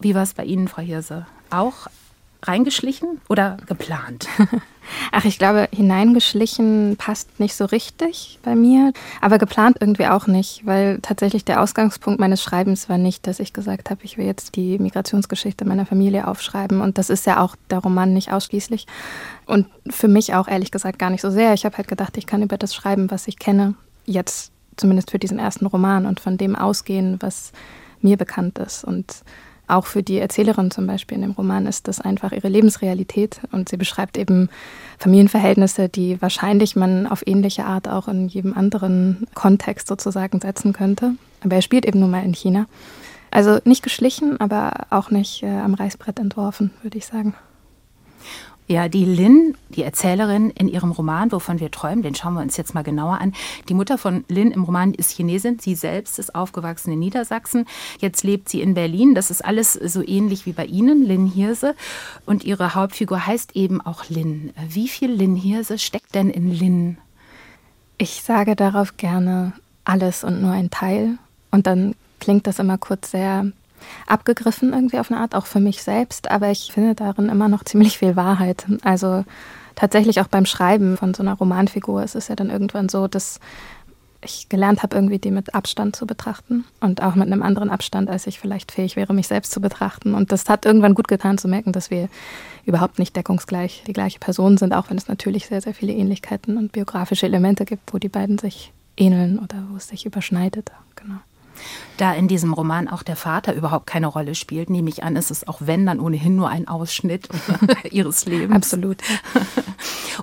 Wie 0.00 0.14
war 0.14 0.22
es 0.22 0.32
bei 0.32 0.44
Ihnen, 0.46 0.68
Frau 0.68 0.80
Hirse? 0.80 1.26
Auch 1.50 1.86
reingeschlichen 2.46 3.20
oder 3.28 3.56
geplant? 3.66 4.28
Ach, 5.12 5.24
ich 5.24 5.38
glaube, 5.38 5.68
hineingeschlichen 5.72 6.96
passt 6.98 7.40
nicht 7.40 7.54
so 7.54 7.64
richtig 7.64 8.38
bei 8.42 8.54
mir, 8.54 8.92
aber 9.20 9.38
geplant 9.38 9.78
irgendwie 9.80 10.06
auch 10.06 10.26
nicht, 10.26 10.66
weil 10.66 10.98
tatsächlich 11.00 11.44
der 11.44 11.62
Ausgangspunkt 11.62 12.20
meines 12.20 12.42
Schreibens 12.42 12.88
war 12.88 12.98
nicht, 12.98 13.26
dass 13.26 13.40
ich 13.40 13.52
gesagt 13.52 13.90
habe, 13.90 14.04
ich 14.04 14.18
will 14.18 14.26
jetzt 14.26 14.56
die 14.56 14.78
Migrationsgeschichte 14.78 15.64
meiner 15.64 15.86
Familie 15.86 16.28
aufschreiben. 16.28 16.80
Und 16.80 16.98
das 16.98 17.10
ist 17.10 17.26
ja 17.26 17.40
auch 17.40 17.56
der 17.70 17.78
Roman 17.78 18.12
nicht 18.12 18.32
ausschließlich. 18.32 18.86
Und 19.46 19.66
für 19.88 20.08
mich 20.08 20.34
auch 20.34 20.48
ehrlich 20.48 20.70
gesagt 20.70 20.98
gar 20.98 21.10
nicht 21.10 21.22
so 21.22 21.30
sehr. 21.30 21.54
Ich 21.54 21.64
habe 21.64 21.76
halt 21.76 21.88
gedacht, 21.88 22.16
ich 22.16 22.26
kann 22.26 22.42
über 22.42 22.58
das 22.58 22.74
schreiben, 22.74 23.10
was 23.10 23.26
ich 23.26 23.38
kenne, 23.38 23.74
jetzt 24.06 24.52
zumindest 24.76 25.10
für 25.10 25.18
diesen 25.18 25.38
ersten 25.38 25.66
Roman 25.66 26.06
und 26.06 26.20
von 26.20 26.36
dem 26.36 26.56
ausgehen, 26.56 27.16
was 27.20 27.52
mir 28.00 28.16
bekannt 28.16 28.58
ist. 28.58 28.84
Und 28.84 29.22
auch 29.66 29.86
für 29.86 30.02
die 30.02 30.18
Erzählerin 30.18 30.70
zum 30.70 30.86
Beispiel 30.86 31.16
in 31.16 31.22
dem 31.22 31.30
Roman 31.32 31.66
ist 31.66 31.88
das 31.88 32.00
einfach 32.00 32.32
ihre 32.32 32.48
Lebensrealität 32.48 33.40
und 33.50 33.68
sie 33.68 33.76
beschreibt 33.76 34.18
eben 34.18 34.50
Familienverhältnisse, 34.98 35.88
die 35.88 36.20
wahrscheinlich 36.20 36.76
man 36.76 37.06
auf 37.06 37.26
ähnliche 37.26 37.64
Art 37.64 37.88
auch 37.88 38.08
in 38.08 38.28
jedem 38.28 38.54
anderen 38.54 39.26
Kontext 39.34 39.88
sozusagen 39.88 40.40
setzen 40.40 40.72
könnte. 40.72 41.14
Aber 41.42 41.56
er 41.56 41.62
spielt 41.62 41.86
eben 41.86 42.00
nun 42.00 42.10
mal 42.10 42.24
in 42.24 42.34
China. 42.34 42.66
Also 43.30 43.58
nicht 43.64 43.82
geschlichen, 43.82 44.38
aber 44.38 44.86
auch 44.90 45.10
nicht 45.10 45.42
äh, 45.42 45.48
am 45.48 45.74
Reißbrett 45.74 46.18
entworfen, 46.20 46.70
würde 46.82 46.98
ich 46.98 47.06
sagen. 47.06 47.34
Ja, 48.66 48.88
die 48.88 49.04
Lin, 49.04 49.58
die 49.68 49.82
Erzählerin 49.82 50.48
in 50.48 50.68
ihrem 50.68 50.90
Roman, 50.90 51.30
wovon 51.32 51.60
wir 51.60 51.70
träumen, 51.70 52.02
den 52.02 52.14
schauen 52.14 52.32
wir 52.32 52.40
uns 52.40 52.56
jetzt 52.56 52.74
mal 52.74 52.82
genauer 52.82 53.20
an. 53.20 53.34
Die 53.68 53.74
Mutter 53.74 53.98
von 53.98 54.24
Lin 54.28 54.52
im 54.52 54.64
Roman 54.64 54.94
ist 54.94 55.10
Chinesin. 55.10 55.58
Sie 55.58 55.74
selbst 55.74 56.18
ist 56.18 56.34
aufgewachsen 56.34 56.90
in 56.90 56.98
Niedersachsen. 56.98 57.66
Jetzt 58.00 58.24
lebt 58.24 58.48
sie 58.48 58.62
in 58.62 58.72
Berlin. 58.72 59.14
Das 59.14 59.30
ist 59.30 59.44
alles 59.44 59.74
so 59.74 60.02
ähnlich 60.02 60.46
wie 60.46 60.52
bei 60.52 60.64
Ihnen, 60.64 61.04
Lin 61.04 61.26
Hirse. 61.26 61.74
Und 62.24 62.44
ihre 62.44 62.74
Hauptfigur 62.74 63.26
heißt 63.26 63.54
eben 63.54 63.82
auch 63.82 64.08
Lin. 64.08 64.54
Wie 64.66 64.88
viel 64.88 65.10
Lin 65.10 65.36
Hirse 65.36 65.78
steckt 65.78 66.14
denn 66.14 66.30
in 66.30 66.50
Lin? 66.50 66.96
Ich 67.98 68.22
sage 68.22 68.56
darauf 68.56 68.96
gerne 68.96 69.52
alles 69.84 70.24
und 70.24 70.40
nur 70.40 70.52
ein 70.52 70.70
Teil. 70.70 71.18
Und 71.50 71.66
dann 71.66 71.94
klingt 72.18 72.46
das 72.46 72.58
immer 72.58 72.78
kurz 72.78 73.10
sehr 73.10 73.52
abgegriffen 74.06 74.72
irgendwie 74.72 74.98
auf 74.98 75.10
eine 75.10 75.20
Art, 75.20 75.34
auch 75.34 75.46
für 75.46 75.60
mich 75.60 75.82
selbst. 75.82 76.30
Aber 76.30 76.50
ich 76.50 76.72
finde 76.72 76.94
darin 76.94 77.28
immer 77.28 77.48
noch 77.48 77.64
ziemlich 77.64 77.98
viel 77.98 78.16
Wahrheit. 78.16 78.66
Also 78.82 79.24
tatsächlich 79.74 80.20
auch 80.20 80.28
beim 80.28 80.46
Schreiben 80.46 80.96
von 80.96 81.14
so 81.14 81.22
einer 81.22 81.34
Romanfigur 81.34 82.02
ist 82.02 82.14
es 82.14 82.28
ja 82.28 82.36
dann 82.36 82.50
irgendwann 82.50 82.88
so, 82.88 83.08
dass 83.08 83.40
ich 84.24 84.48
gelernt 84.48 84.82
habe, 84.82 84.96
irgendwie 84.96 85.18
die 85.18 85.30
mit 85.30 85.54
Abstand 85.54 85.96
zu 85.96 86.06
betrachten 86.06 86.64
und 86.80 87.02
auch 87.02 87.14
mit 87.14 87.26
einem 87.26 87.42
anderen 87.42 87.70
Abstand, 87.70 88.08
als 88.08 88.26
ich 88.26 88.40
vielleicht 88.40 88.72
fähig 88.72 88.96
wäre, 88.96 89.14
mich 89.14 89.28
selbst 89.28 89.52
zu 89.52 89.60
betrachten. 89.60 90.14
Und 90.14 90.32
das 90.32 90.48
hat 90.48 90.64
irgendwann 90.64 90.94
gut 90.94 91.08
getan 91.08 91.38
zu 91.38 91.48
merken, 91.48 91.72
dass 91.72 91.90
wir 91.90 92.08
überhaupt 92.64 92.98
nicht 92.98 93.14
deckungsgleich 93.14 93.84
die 93.86 93.92
gleiche 93.92 94.18
Person 94.18 94.56
sind, 94.56 94.72
auch 94.72 94.90
wenn 94.90 94.96
es 94.96 95.08
natürlich 95.08 95.46
sehr, 95.46 95.60
sehr 95.60 95.74
viele 95.74 95.92
Ähnlichkeiten 95.92 96.56
und 96.56 96.72
biografische 96.72 97.26
Elemente 97.26 97.64
gibt, 97.64 97.92
wo 97.92 97.98
die 97.98 98.08
beiden 98.08 98.38
sich 98.38 98.72
ähneln 98.96 99.38
oder 99.38 99.56
wo 99.70 99.76
es 99.76 99.88
sich 99.88 100.06
überschneidet. 100.06 100.70
Da 101.96 102.12
in 102.12 102.28
diesem 102.28 102.52
Roman 102.52 102.88
auch 102.88 103.02
der 103.02 103.16
Vater 103.16 103.54
überhaupt 103.54 103.86
keine 103.86 104.08
Rolle 104.08 104.34
spielt, 104.34 104.70
nehme 104.70 104.88
ich 104.88 105.04
an, 105.04 105.16
ist 105.16 105.30
es 105.30 105.46
auch 105.46 105.58
wenn 105.60 105.86
dann 105.86 106.00
ohnehin 106.00 106.36
nur 106.36 106.48
ein 106.48 106.66
Ausschnitt 106.66 107.28
ihres 107.90 108.26
Lebens. 108.26 108.56
Absolut. 108.56 108.98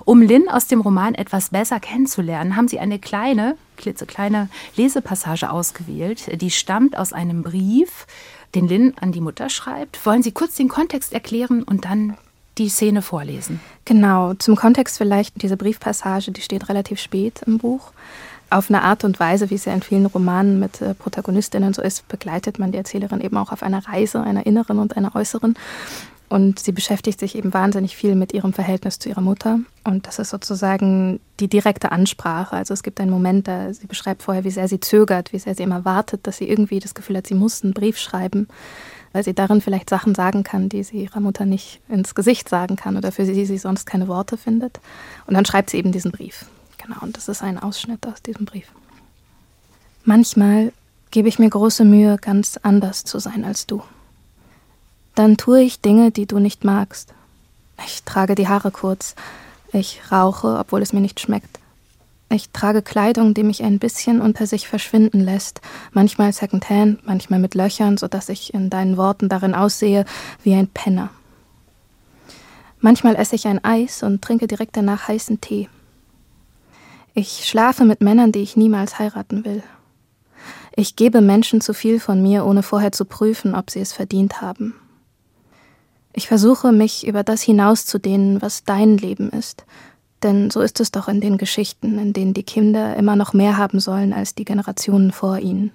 Um 0.04 0.22
Lynn 0.22 0.48
aus 0.48 0.66
dem 0.66 0.80
Roman 0.80 1.14
etwas 1.14 1.50
besser 1.50 1.78
kennenzulernen, 1.78 2.56
haben 2.56 2.66
Sie 2.66 2.78
eine 2.78 2.98
kleine, 2.98 3.56
klitzekleine 3.76 4.48
Lesepassage 4.76 5.50
ausgewählt. 5.50 6.40
Die 6.40 6.50
stammt 6.50 6.96
aus 6.96 7.12
einem 7.12 7.42
Brief, 7.42 8.06
den 8.54 8.68
Lynn 8.68 8.94
an 9.00 9.12
die 9.12 9.20
Mutter 9.20 9.48
schreibt. 9.48 10.04
Wollen 10.06 10.22
Sie 10.22 10.32
kurz 10.32 10.56
den 10.56 10.68
Kontext 10.68 11.12
erklären 11.12 11.62
und 11.62 11.84
dann 11.84 12.16
die 12.58 12.68
Szene 12.68 13.02
vorlesen? 13.02 13.60
Genau, 13.84 14.34
zum 14.34 14.56
Kontext 14.56 14.98
vielleicht 14.98 15.42
diese 15.42 15.56
Briefpassage, 15.56 16.32
die 16.32 16.42
steht 16.42 16.68
relativ 16.68 17.00
spät 17.00 17.42
im 17.46 17.58
Buch 17.58 17.92
auf 18.52 18.70
eine 18.70 18.82
Art 18.82 19.04
und 19.04 19.18
Weise, 19.18 19.50
wie 19.50 19.54
es 19.54 19.64
ja 19.64 19.72
in 19.72 19.82
vielen 19.82 20.06
Romanen 20.06 20.60
mit 20.60 20.80
äh, 20.80 20.94
Protagonistinnen 20.94 21.72
so 21.74 21.82
ist, 21.82 22.06
begleitet 22.08 22.58
man 22.58 22.72
die 22.72 22.78
Erzählerin 22.78 23.20
eben 23.20 23.36
auch 23.36 23.52
auf 23.52 23.62
einer 23.62 23.86
Reise, 23.86 24.22
einer 24.22 24.46
inneren 24.46 24.78
und 24.78 24.96
einer 24.96 25.14
äußeren. 25.14 25.54
Und 26.28 26.60
sie 26.60 26.72
beschäftigt 26.72 27.20
sich 27.20 27.34
eben 27.34 27.52
wahnsinnig 27.52 27.94
viel 27.94 28.14
mit 28.14 28.32
ihrem 28.32 28.54
Verhältnis 28.54 28.98
zu 28.98 29.10
ihrer 29.10 29.20
Mutter. 29.20 29.58
Und 29.84 30.06
das 30.06 30.18
ist 30.18 30.30
sozusagen 30.30 31.20
die 31.40 31.48
direkte 31.48 31.92
Ansprache. 31.92 32.56
Also 32.56 32.72
es 32.72 32.82
gibt 32.82 33.00
einen 33.00 33.10
Moment, 33.10 33.48
da 33.48 33.74
sie 33.74 33.86
beschreibt 33.86 34.22
vorher, 34.22 34.42
wie 34.42 34.50
sehr 34.50 34.66
sie 34.66 34.80
zögert, 34.80 35.34
wie 35.34 35.38
sehr 35.38 35.54
sie 35.54 35.62
immer 35.62 35.84
wartet, 35.84 36.26
dass 36.26 36.38
sie 36.38 36.48
irgendwie 36.48 36.78
das 36.78 36.94
Gefühl 36.94 37.18
hat, 37.18 37.26
sie 37.26 37.34
muss 37.34 37.62
einen 37.62 37.74
Brief 37.74 37.98
schreiben, 37.98 38.48
weil 39.12 39.24
sie 39.24 39.34
darin 39.34 39.60
vielleicht 39.60 39.90
Sachen 39.90 40.14
sagen 40.14 40.42
kann, 40.42 40.70
die 40.70 40.82
sie 40.84 41.02
ihrer 41.02 41.20
Mutter 41.20 41.44
nicht 41.44 41.82
ins 41.90 42.14
Gesicht 42.14 42.48
sagen 42.48 42.76
kann 42.76 42.96
oder 42.96 43.12
für 43.12 43.26
sie 43.26 43.44
sie 43.44 43.58
sonst 43.58 43.84
keine 43.84 44.08
Worte 44.08 44.38
findet. 44.38 44.80
Und 45.26 45.34
dann 45.34 45.44
schreibt 45.44 45.68
sie 45.68 45.76
eben 45.76 45.92
diesen 45.92 46.12
Brief. 46.12 46.46
Genau, 46.84 46.96
und 47.00 47.16
das 47.16 47.28
ist 47.28 47.42
ein 47.42 47.58
Ausschnitt 47.58 48.06
aus 48.06 48.22
diesem 48.22 48.44
Brief. 48.44 48.66
Manchmal 50.04 50.72
gebe 51.10 51.28
ich 51.28 51.38
mir 51.38 51.48
große 51.48 51.84
Mühe, 51.84 52.16
ganz 52.16 52.58
anders 52.62 53.04
zu 53.04 53.18
sein 53.18 53.44
als 53.44 53.66
du. 53.66 53.82
Dann 55.14 55.36
tue 55.36 55.62
ich 55.62 55.80
Dinge, 55.80 56.10
die 56.10 56.26
du 56.26 56.38
nicht 56.38 56.64
magst. 56.64 57.12
Ich 57.86 58.02
trage 58.02 58.34
die 58.34 58.48
Haare 58.48 58.70
kurz. 58.70 59.14
Ich 59.72 60.00
rauche, 60.10 60.58
obwohl 60.58 60.82
es 60.82 60.92
mir 60.92 61.00
nicht 61.00 61.20
schmeckt. 61.20 61.58
Ich 62.30 62.48
trage 62.50 62.80
Kleidung, 62.80 63.34
die 63.34 63.42
mich 63.42 63.62
ein 63.62 63.78
bisschen 63.78 64.22
unter 64.22 64.46
sich 64.46 64.66
verschwinden 64.66 65.20
lässt, 65.20 65.60
manchmal 65.92 66.32
secondhand, 66.32 67.06
manchmal 67.06 67.38
mit 67.38 67.54
Löchern, 67.54 67.98
so 67.98 68.08
dass 68.08 68.30
ich 68.30 68.54
in 68.54 68.70
deinen 68.70 68.96
Worten 68.96 69.28
darin 69.28 69.54
aussehe 69.54 70.06
wie 70.42 70.54
ein 70.54 70.68
Penner. 70.68 71.10
Manchmal 72.80 73.16
esse 73.16 73.36
ich 73.36 73.46
ein 73.46 73.62
Eis 73.62 74.02
und 74.02 74.22
trinke 74.22 74.46
direkt 74.46 74.76
danach 74.78 75.08
heißen 75.08 75.42
Tee. 75.42 75.68
Ich 77.14 77.46
schlafe 77.46 77.84
mit 77.84 78.00
Männern, 78.00 78.32
die 78.32 78.40
ich 78.40 78.56
niemals 78.56 78.98
heiraten 78.98 79.44
will. 79.44 79.62
Ich 80.74 80.96
gebe 80.96 81.20
Menschen 81.20 81.60
zu 81.60 81.74
viel 81.74 82.00
von 82.00 82.22
mir, 82.22 82.46
ohne 82.46 82.62
vorher 82.62 82.92
zu 82.92 83.04
prüfen, 83.04 83.54
ob 83.54 83.70
sie 83.70 83.80
es 83.80 83.92
verdient 83.92 84.40
haben. 84.40 84.74
Ich 86.14 86.28
versuche, 86.28 86.72
mich 86.72 87.06
über 87.06 87.22
das 87.22 87.42
hinauszudehnen, 87.42 88.40
was 88.40 88.64
dein 88.64 88.96
Leben 88.96 89.30
ist, 89.30 89.64
denn 90.22 90.50
so 90.50 90.60
ist 90.60 90.80
es 90.80 90.90
doch 90.90 91.08
in 91.08 91.20
den 91.20 91.36
Geschichten, 91.36 91.98
in 91.98 92.12
denen 92.12 92.32
die 92.32 92.42
Kinder 92.42 92.96
immer 92.96 93.16
noch 93.16 93.32
mehr 93.32 93.56
haben 93.56 93.80
sollen 93.80 94.12
als 94.12 94.34
die 94.34 94.44
Generationen 94.44 95.12
vor 95.12 95.38
ihnen. 95.38 95.72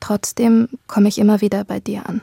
Trotzdem 0.00 0.68
komme 0.86 1.08
ich 1.08 1.18
immer 1.18 1.40
wieder 1.40 1.64
bei 1.64 1.78
dir 1.80 2.06
an. 2.06 2.20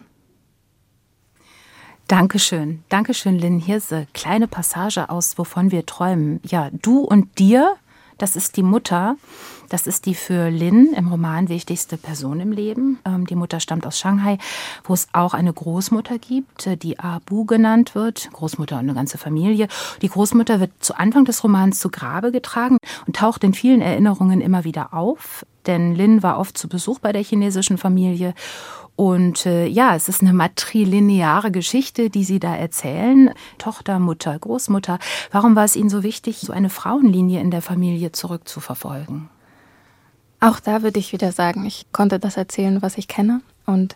Dankeschön. 2.08 2.84
Dankeschön, 2.88 3.38
Lynn 3.38 3.60
Hirse. 3.60 4.08
Kleine 4.14 4.48
Passage 4.48 5.10
aus 5.10 5.38
Wovon 5.38 5.72
wir 5.72 5.86
träumen. 5.86 6.40
Ja, 6.46 6.70
du 6.72 7.00
und 7.00 7.38
dir, 7.38 7.76
das 8.18 8.38
ist 8.38 8.56
die 8.56 8.64
Mutter. 8.64 9.18
Das 9.68 9.88
ist 9.88 10.06
die 10.06 10.16
für 10.16 10.50
Lin 10.50 10.94
im 10.96 11.10
Roman 11.10 11.50
wichtigste 11.50 11.98
Person 11.98 12.40
im 12.40 12.54
Leben. 12.54 13.00
Ähm, 13.04 13.28
die 13.28 13.36
Mutter 13.36 13.60
stammt 13.60 13.86
aus 13.86 14.00
Shanghai, 14.00 14.38
wo 14.86 14.94
es 14.94 15.10
auch 15.12 15.34
eine 15.34 15.52
Großmutter 15.52 16.18
gibt, 16.18 16.66
äh, 16.66 16.78
die 16.78 16.98
Abu 16.98 17.44
genannt 17.44 17.94
wird. 17.94 18.30
Großmutter 18.32 18.76
und 18.76 18.84
eine 18.84 18.94
ganze 18.94 19.18
Familie. 19.18 19.68
Die 20.02 20.08
Großmutter 20.08 20.62
wird 20.62 20.72
zu 20.80 20.98
Anfang 20.98 21.26
des 21.26 21.44
Romans 21.44 21.82
zu 21.82 21.90
Grabe 21.90 22.32
getragen 22.32 22.78
und 23.06 23.18
taucht 23.18 23.44
in 23.44 23.54
vielen 23.54 23.82
Erinnerungen 23.82 24.40
immer 24.40 24.64
wieder 24.64 24.94
auf. 24.94 25.46
Denn 25.66 25.94
Lin 25.94 26.24
war 26.24 26.40
oft 26.40 26.58
zu 26.58 26.70
Besuch 26.70 27.00
bei 27.00 27.12
der 27.12 27.24
chinesischen 27.24 27.78
Familie 27.78 28.34
Und 28.98 29.46
äh, 29.46 29.68
ja, 29.68 29.96
es 29.96 30.10
ist 30.10 30.22
eine 30.22 30.34
matrilineare 30.34 31.52
Geschichte, 31.52 32.10
die 32.10 32.24
Sie 32.24 32.40
da 32.40 32.56
erzählen. 32.56 33.30
Tochter, 33.60 34.00
Mutter, 34.00 34.38
Großmutter. 34.38 34.98
Warum 35.32 35.56
war 35.56 35.66
es 35.66 35.76
Ihnen 35.76 35.92
so 35.92 36.02
wichtig, 36.02 36.40
so 36.40 36.52
eine 36.52 36.72
Frauenlinie 36.72 37.40
in 37.40 37.52
der 37.52 37.62
Familie 37.62 38.12
zurückzuverfolgen? 38.12 39.30
Auch 40.40 40.60
da 40.60 40.84
würde 40.84 41.00
ich 41.00 41.14
wieder 41.14 41.32
sagen, 41.32 41.66
ich 41.66 41.86
konnte 41.92 42.20
das 42.20 42.38
erzählen, 42.38 42.82
was 42.82 42.98
ich 42.98 43.08
kenne. 43.08 43.42
Und 43.66 43.96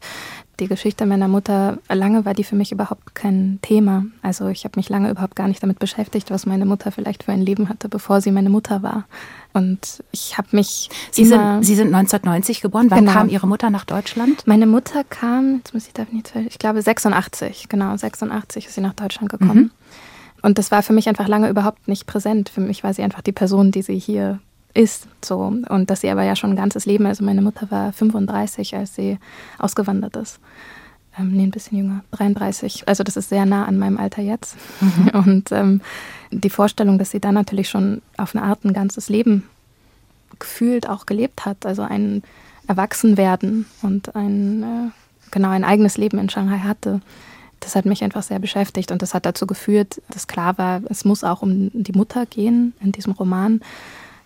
die 0.59 0.67
Geschichte 0.67 1.05
meiner 1.05 1.29
Mutter, 1.29 1.77
lange 1.87 2.25
war 2.25 2.33
die 2.33 2.43
für 2.43 2.55
mich 2.55 2.71
überhaupt 2.71 3.15
kein 3.15 3.59
Thema. 3.61 4.05
Also 4.21 4.47
ich 4.47 4.65
habe 4.65 4.77
mich 4.77 4.89
lange 4.89 5.09
überhaupt 5.09 5.35
gar 5.35 5.47
nicht 5.47 5.63
damit 5.63 5.79
beschäftigt, 5.79 6.29
was 6.29 6.45
meine 6.45 6.65
Mutter 6.65 6.91
vielleicht 6.91 7.23
für 7.23 7.31
ein 7.31 7.41
Leben 7.41 7.69
hatte, 7.69 7.87
bevor 7.87 8.19
sie 8.19 8.31
meine 8.31 8.49
Mutter 8.49 8.83
war. 8.83 9.05
Und 9.53 10.03
ich 10.11 10.37
habe 10.37 10.49
mich. 10.51 10.89
Sie 11.11 11.25
sind, 11.25 11.63
sie 11.63 11.75
sind 11.75 11.87
1990 11.87 12.61
geboren. 12.61 12.91
Wann 12.91 12.99
genau. 12.99 13.13
kam 13.13 13.29
Ihre 13.29 13.47
Mutter 13.47 13.69
nach 13.69 13.85
Deutschland? 13.85 14.45
Meine 14.45 14.67
Mutter 14.67 15.03
kam, 15.03 15.57
jetzt 15.57 15.73
muss 15.73 15.87
ich 15.87 15.93
da 15.93 16.05
nicht, 16.11 16.33
ich 16.35 16.59
glaube 16.59 16.81
86, 16.81 17.69
genau, 17.69 17.95
86 17.95 18.65
ist 18.67 18.75
sie 18.75 18.81
nach 18.81 18.93
Deutschland 18.93 19.29
gekommen. 19.29 19.55
Mhm. 19.55 19.71
Und 20.41 20.57
das 20.57 20.71
war 20.71 20.83
für 20.83 20.93
mich 20.93 21.07
einfach 21.07 21.27
lange 21.27 21.49
überhaupt 21.49 21.87
nicht 21.87 22.07
präsent. 22.07 22.49
Für 22.49 22.61
mich 22.61 22.83
war 22.83 22.93
sie 22.93 23.03
einfach 23.03 23.21
die 23.21 23.31
Person, 23.31 23.71
die 23.71 23.83
sie 23.83 23.97
hier 23.97 24.39
ist. 24.73 25.07
So. 25.23 25.53
Und 25.67 25.89
dass 25.89 26.01
sie 26.01 26.09
aber 26.09 26.23
ja 26.23 26.35
schon 26.35 26.51
ein 26.51 26.55
ganzes 26.55 26.85
Leben, 26.85 27.05
also 27.05 27.23
meine 27.23 27.41
Mutter 27.41 27.69
war 27.69 27.93
35, 27.93 28.75
als 28.75 28.95
sie 28.95 29.17
ausgewandert 29.57 30.15
ist. 30.15 30.39
Ähm, 31.17 31.31
nee, 31.31 31.43
ein 31.43 31.51
bisschen 31.51 31.77
jünger, 31.77 32.03
33. 32.11 32.87
Also 32.87 33.03
das 33.03 33.17
ist 33.17 33.29
sehr 33.29 33.45
nah 33.45 33.65
an 33.65 33.77
meinem 33.77 33.97
Alter 33.97 34.21
jetzt. 34.21 34.55
Mhm. 34.79 35.07
Und 35.25 35.51
ähm, 35.51 35.81
die 36.31 36.49
Vorstellung, 36.49 36.97
dass 36.97 37.11
sie 37.11 37.19
dann 37.19 37.35
natürlich 37.35 37.69
schon 37.69 38.01
auf 38.17 38.35
eine 38.35 38.45
Art 38.45 38.63
ein 38.63 38.73
ganzes 38.73 39.09
Leben 39.09 39.43
gefühlt 40.39 40.87
auch 40.87 41.05
gelebt 41.05 41.45
hat, 41.45 41.65
also 41.65 41.81
ein 41.81 42.23
Erwachsenwerden 42.67 43.65
und 43.81 44.15
ein, 44.15 44.63
äh, 44.63 44.91
genau 45.29 45.49
ein 45.49 45.65
eigenes 45.65 45.97
Leben 45.97 46.17
in 46.19 46.29
Shanghai 46.29 46.59
hatte, 46.59 47.01
das 47.61 47.75
hat 47.75 47.85
mich 47.85 48.03
einfach 48.03 48.23
sehr 48.23 48.39
beschäftigt 48.39 48.91
und 48.91 49.01
das 49.01 49.13
hat 49.13 49.25
dazu 49.25 49.45
geführt, 49.47 50.01
dass 50.09 50.27
klar 50.27 50.57
war, 50.57 50.81
es 50.89 51.05
muss 51.05 51.23
auch 51.23 51.41
um 51.41 51.69
die 51.73 51.93
Mutter 51.93 52.25
gehen 52.25 52.73
in 52.81 52.91
diesem 52.91 53.13
Roman. 53.13 53.61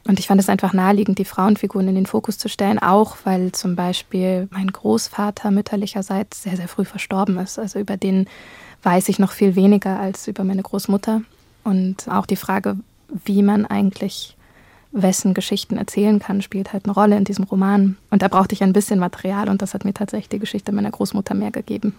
Und 0.08 0.20
ich 0.20 0.28
fand 0.28 0.40
es 0.40 0.50
einfach 0.50 0.74
naheliegend, 0.74 1.18
die 1.18 1.26
Frauenfiguren 1.26 1.88
in 1.88 1.96
den 1.96 2.06
Fokus 2.06 2.38
zu 2.38 2.48
stellen, 2.48 2.78
auch 2.78 3.18
weil 3.24 3.52
zum 3.52 3.76
Beispiel 3.76 4.48
mein 4.52 4.68
Großvater 4.68 5.50
mütterlicherseits 5.50 6.44
sehr, 6.44 6.58
sehr 6.58 6.68
früh 6.68 6.86
verstorben 6.86 7.38
ist. 7.40 7.58
Also 7.58 7.80
über 7.80 7.98
den 7.98 8.28
weiß 8.84 9.10
ich 9.10 9.18
noch 9.18 9.32
viel 9.32 9.56
weniger 9.56 10.00
als 10.00 10.28
über 10.28 10.44
meine 10.44 10.62
Großmutter. 10.62 11.22
Und 11.64 12.08
auch 12.08 12.28
die 12.28 12.36
Frage, 12.36 12.78
wie 13.26 13.42
man 13.42 13.66
eigentlich 13.66 14.35
wessen 14.96 15.34
Geschichten 15.34 15.78
erzählen 15.78 16.20
kann, 16.20 16.42
spielt 16.42 16.74
halt 16.74 16.86
eine 16.86 16.94
Rolle 16.94 17.18
in 17.18 17.26
diesem 17.26 17.44
Roman. 17.44 17.98
Und 18.10 18.22
da 18.22 18.30
brauchte 18.30 18.56
ich 18.56 18.64
ein 18.64 18.74
bisschen 18.74 18.98
Material 18.98 19.50
und 19.50 19.62
das 19.62 19.74
hat 19.74 19.84
mir 19.84 19.94
tatsächlich 19.94 20.30
die 20.30 20.40
Geschichte 20.40 20.72
meiner 20.72 20.90
Großmutter 20.90 21.36
mehr 21.36 21.52
gegeben. 21.52 21.96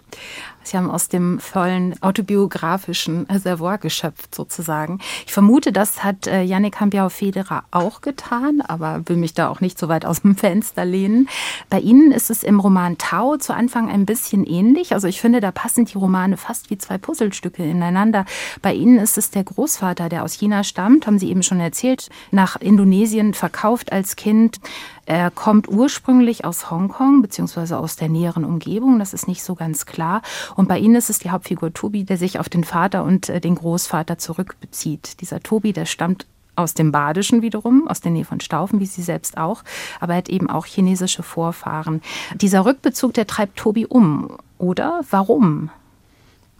Sie 0.63 0.75
haben 0.75 0.89
aus 0.89 1.07
dem 1.07 1.39
vollen 1.39 2.01
autobiografischen 2.01 3.25
Reservoir 3.27 3.77
geschöpft 3.77 4.33
sozusagen. 4.33 4.99
Ich 5.25 5.31
vermute, 5.31 5.71
das 5.71 6.03
hat 6.03 6.25
äh, 6.25 6.41
Yannick 6.41 6.79
Hambiau-Federer 6.79 7.65
auch 7.69 8.01
getan, 8.01 8.61
aber 8.61 9.03
will 9.05 9.17
mich 9.17 9.35
da 9.35 9.47
auch 9.47 9.61
nicht 9.61 9.77
so 9.77 9.87
weit 9.87 10.05
aus 10.05 10.23
dem 10.23 10.35
Fenster 10.35 10.83
lehnen. 10.83 11.29
Bei 11.69 11.79
Ihnen 11.79 12.11
ist 12.11 12.31
es 12.31 12.41
im 12.41 12.59
Roman 12.59 12.97
Tau 12.97 13.37
zu 13.37 13.53
Anfang 13.53 13.89
ein 13.89 14.07
bisschen 14.07 14.43
ähnlich. 14.43 14.93
Also 14.93 15.07
ich 15.07 15.21
finde, 15.21 15.39
da 15.39 15.51
passen 15.51 15.85
die 15.85 15.97
Romane 15.97 16.35
fast 16.35 16.71
wie 16.71 16.79
zwei 16.79 16.97
Puzzlestücke 16.97 17.63
ineinander. 17.63 18.25
Bei 18.63 18.73
Ihnen 18.73 18.97
ist 18.97 19.19
es 19.19 19.29
der 19.29 19.43
Großvater, 19.43 20.09
der 20.09 20.23
aus 20.23 20.33
China 20.33 20.63
stammt, 20.63 21.05
haben 21.05 21.19
Sie 21.19 21.29
eben 21.29 21.43
schon 21.43 21.59
erzählt, 21.59 22.09
nach 22.31 22.55
Indonesien 22.55 22.86
Indonesien 22.87 23.33
verkauft 23.33 23.91
als 23.91 24.15
Kind. 24.15 24.61
Er 25.05 25.29
kommt 25.29 25.67
ursprünglich 25.67 26.45
aus 26.45 26.71
Hongkong 26.71 27.21
beziehungsweise 27.21 27.77
aus 27.77 27.97
der 27.97 28.07
näheren 28.07 28.45
Umgebung. 28.45 28.97
Das 28.97 29.13
ist 29.13 29.27
nicht 29.27 29.43
so 29.43 29.55
ganz 29.55 29.85
klar. 29.85 30.21
Und 30.55 30.69
bei 30.69 30.79
Ihnen 30.79 30.95
ist 30.95 31.09
es 31.09 31.19
die 31.19 31.29
Hauptfigur 31.29 31.73
Tobi, 31.73 32.05
der 32.05 32.17
sich 32.17 32.39
auf 32.39 32.47
den 32.47 32.63
Vater 32.63 33.03
und 33.03 33.27
äh, 33.27 33.41
den 33.41 33.55
Großvater 33.55 34.17
zurückbezieht. 34.17 35.19
Dieser 35.19 35.41
Tobi, 35.41 35.73
der 35.73 35.85
stammt 35.85 36.27
aus 36.55 36.75
dem 36.75 36.93
Badischen 36.93 37.41
wiederum, 37.41 37.89
aus 37.89 37.99
der 37.99 38.11
Nähe 38.11 38.23
von 38.23 38.39
Staufen, 38.39 38.79
wie 38.79 38.85
sie 38.85 39.03
selbst 39.03 39.37
auch, 39.37 39.63
aber 39.99 40.13
er 40.13 40.19
hat 40.19 40.29
eben 40.29 40.49
auch 40.49 40.65
chinesische 40.65 41.23
Vorfahren. 41.23 42.01
Dieser 42.35 42.65
Rückbezug, 42.65 43.13
der 43.13 43.27
treibt 43.27 43.57
Tobi 43.57 43.85
um, 43.85 44.37
oder? 44.57 45.01
Warum? 45.11 45.69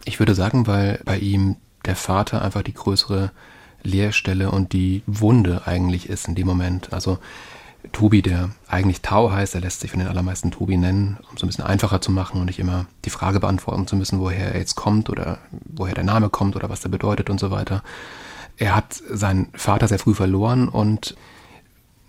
Ich 0.04 0.18
würde 0.20 0.34
sagen, 0.34 0.66
weil 0.66 1.00
bei 1.04 1.18
ihm 1.18 1.56
der 1.86 1.96
Vater 1.96 2.42
einfach 2.42 2.62
die 2.62 2.74
größere 2.74 3.32
Leerstelle 3.88 4.50
und 4.50 4.72
die 4.72 5.02
Wunde 5.06 5.62
eigentlich 5.66 6.08
ist 6.08 6.28
in 6.28 6.34
dem 6.34 6.46
Moment. 6.46 6.92
Also 6.92 7.18
Tobi, 7.92 8.22
der 8.22 8.50
eigentlich 8.66 9.02
Tau 9.02 9.30
heißt, 9.30 9.54
der 9.54 9.60
lässt 9.60 9.80
sich 9.80 9.90
von 9.90 10.00
den 10.00 10.08
allermeisten 10.08 10.50
Tobi 10.50 10.76
nennen, 10.76 11.18
um 11.30 11.36
es 11.36 11.42
ein 11.42 11.46
bisschen 11.46 11.64
einfacher 11.64 12.00
zu 12.00 12.10
machen 12.10 12.40
und 12.40 12.46
nicht 12.46 12.58
immer 12.58 12.86
die 13.04 13.10
Frage 13.10 13.40
beantworten 13.40 13.86
zu 13.86 13.96
müssen, 13.96 14.20
woher 14.20 14.52
er 14.52 14.58
jetzt 14.58 14.74
kommt 14.74 15.08
oder 15.08 15.38
woher 15.64 15.94
der 15.94 16.04
Name 16.04 16.28
kommt 16.28 16.56
oder 16.56 16.68
was 16.68 16.80
der 16.80 16.88
bedeutet 16.88 17.30
und 17.30 17.40
so 17.40 17.50
weiter. 17.50 17.82
Er 18.56 18.74
hat 18.74 18.94
seinen 18.94 19.48
Vater 19.54 19.86
sehr 19.86 20.00
früh 20.00 20.14
verloren 20.14 20.68
und 20.68 21.16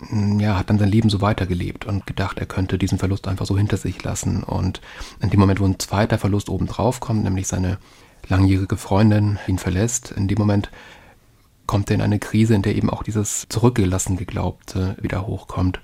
mm, 0.09 0.39
ja, 0.39 0.57
hat 0.57 0.69
dann 0.69 0.79
sein 0.79 0.89
Leben 0.89 1.09
so 1.09 1.21
weitergelebt 1.21 1.85
und 1.85 2.07
gedacht, 2.07 2.39
er 2.39 2.47
könnte 2.47 2.79
diesen 2.79 2.97
Verlust 2.97 3.27
einfach 3.27 3.45
so 3.45 3.55
hinter 3.55 3.77
sich 3.77 4.03
lassen. 4.03 4.43
Und 4.43 4.81
in 5.21 5.29
dem 5.29 5.39
Moment, 5.39 5.59
wo 5.59 5.65
ein 5.65 5.79
zweiter 5.79 6.17
Verlust 6.17 6.49
obendrauf 6.49 6.99
kommt, 6.99 7.23
nämlich 7.23 7.47
seine 7.47 7.77
langjährige 8.27 8.77
Freundin 8.77 9.37
ihn 9.47 9.59
verlässt, 9.59 10.11
in 10.11 10.27
dem 10.27 10.39
Moment 10.39 10.71
kommt 11.69 11.91
er 11.91 11.97
in 11.97 12.01
eine 12.01 12.17
Krise, 12.17 12.55
in 12.55 12.63
der 12.63 12.75
eben 12.75 12.89
auch 12.89 13.03
dieses 13.03 13.45
zurückgelassen 13.47 14.17
Geglaubte 14.17 14.97
wieder 14.99 15.27
hochkommt. 15.27 15.79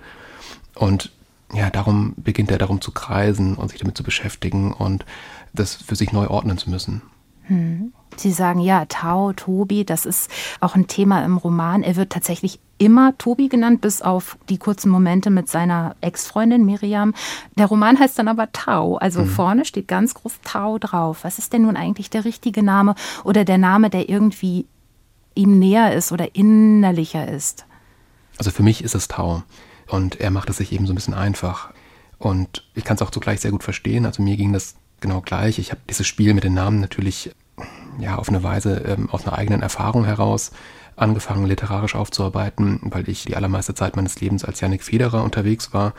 Und 0.74 1.12
ja, 1.54 1.70
darum 1.70 2.16
beginnt 2.18 2.50
er 2.50 2.58
darum 2.58 2.82
zu 2.82 2.92
kreisen 2.92 3.56
und 3.56 3.70
sich 3.70 3.82
damit 3.82 3.96
zu 3.96 4.02
beschäftigen 4.02 4.74
und 4.74 5.06
das 5.54 5.76
für 5.76 5.96
sich 5.96 6.12
neu 6.12 6.28
ordnen 6.28 6.58
zu 6.58 6.72
müssen. 6.72 7.04
Hm. 7.44 7.94
Sie 8.16 8.32
sagen 8.32 8.62
ja, 8.62 8.86
Tao, 8.86 9.34
Tobi, 9.34 9.86
das 9.86 10.08
ist 10.08 10.32
auch 10.60 10.74
ein 10.74 10.88
Thema 10.88 11.24
im 11.24 11.38
Roman. 11.38 11.84
Er 11.84 11.96
wird 11.98 12.12
tatsächlich 12.12 12.60
immer 12.80 13.16
Tobi 13.20 13.48
genannt, 13.48 13.82
bis 13.82 14.02
auf 14.02 14.40
die 14.50 14.58
kurzen 14.58 14.90
Momente 14.90 15.30
mit 15.30 15.50
seiner 15.50 15.96
Ex-Freundin 16.02 16.66
Miriam. 16.66 17.14
Der 17.60 17.68
Roman 17.68 18.00
heißt 18.00 18.18
dann 18.18 18.28
aber 18.28 18.52
Tao, 18.52 18.98
also 18.98 19.22
mhm. 19.22 19.28
vorne 19.28 19.66
steht 19.66 19.88
ganz 19.88 20.16
groß 20.16 20.40
Tao 20.44 20.80
drauf. 20.80 21.20
Was 21.24 21.38
ist 21.38 21.54
denn 21.54 21.62
nun 21.62 21.78
eigentlich 21.78 22.10
der 22.10 22.26
richtige 22.26 22.64
Name 22.64 22.96
oder 23.24 23.46
der 23.46 23.60
Name, 23.60 23.92
der 23.92 24.10
irgendwie 24.10 24.66
ihm 25.36 25.60
näher 25.60 25.94
ist 25.94 26.12
oder 26.12 26.36
innerlicher 26.36 27.28
ist? 27.28 27.66
Also 28.38 28.52
für 28.52 28.64
mich 28.64 28.84
ist 28.84 28.96
es 28.96 29.08
Tau. 29.08 29.44
Und 29.88 30.20
er 30.20 30.32
macht 30.32 30.50
es 30.50 30.58
sich 30.58 30.72
eben 30.72 30.88
so 30.88 30.94
ein 30.94 30.96
bisschen 30.96 31.14
einfach. 31.14 31.72
Und 32.18 32.68
ich 32.74 32.84
kann 32.84 32.96
es 32.96 33.02
auch 33.02 33.12
zugleich 33.12 33.42
sehr 33.42 33.52
gut 33.52 33.64
verstehen. 33.64 34.06
Also 34.06 34.24
mir 34.24 34.36
ging 34.36 34.52
das 34.52 34.76
genau 35.00 35.22
gleich. 35.22 35.60
Ich 35.60 35.72
habe 35.72 35.82
dieses 35.90 36.08
Spiel 36.08 36.34
mit 36.34 36.44
den 36.44 36.54
Namen 36.54 36.80
natürlich 36.80 37.32
ja 38.00 38.16
auf 38.16 38.30
eine 38.30 38.44
Weise 38.44 38.78
ähm, 38.80 39.10
aus 39.10 39.26
einer 39.26 39.38
eigenen 39.38 39.62
Erfahrung 39.62 40.06
heraus 40.06 40.52
angefangen, 40.96 41.46
literarisch 41.46 41.96
aufzuarbeiten, 41.96 42.80
weil 42.84 43.08
ich 43.10 43.26
die 43.26 43.36
allermeiste 43.36 43.76
Zeit 43.76 43.96
meines 43.96 44.20
Lebens 44.22 44.46
als 44.46 44.62
Yannick 44.62 44.84
Federer 44.84 45.24
unterwegs 45.24 45.74
war 45.74 45.94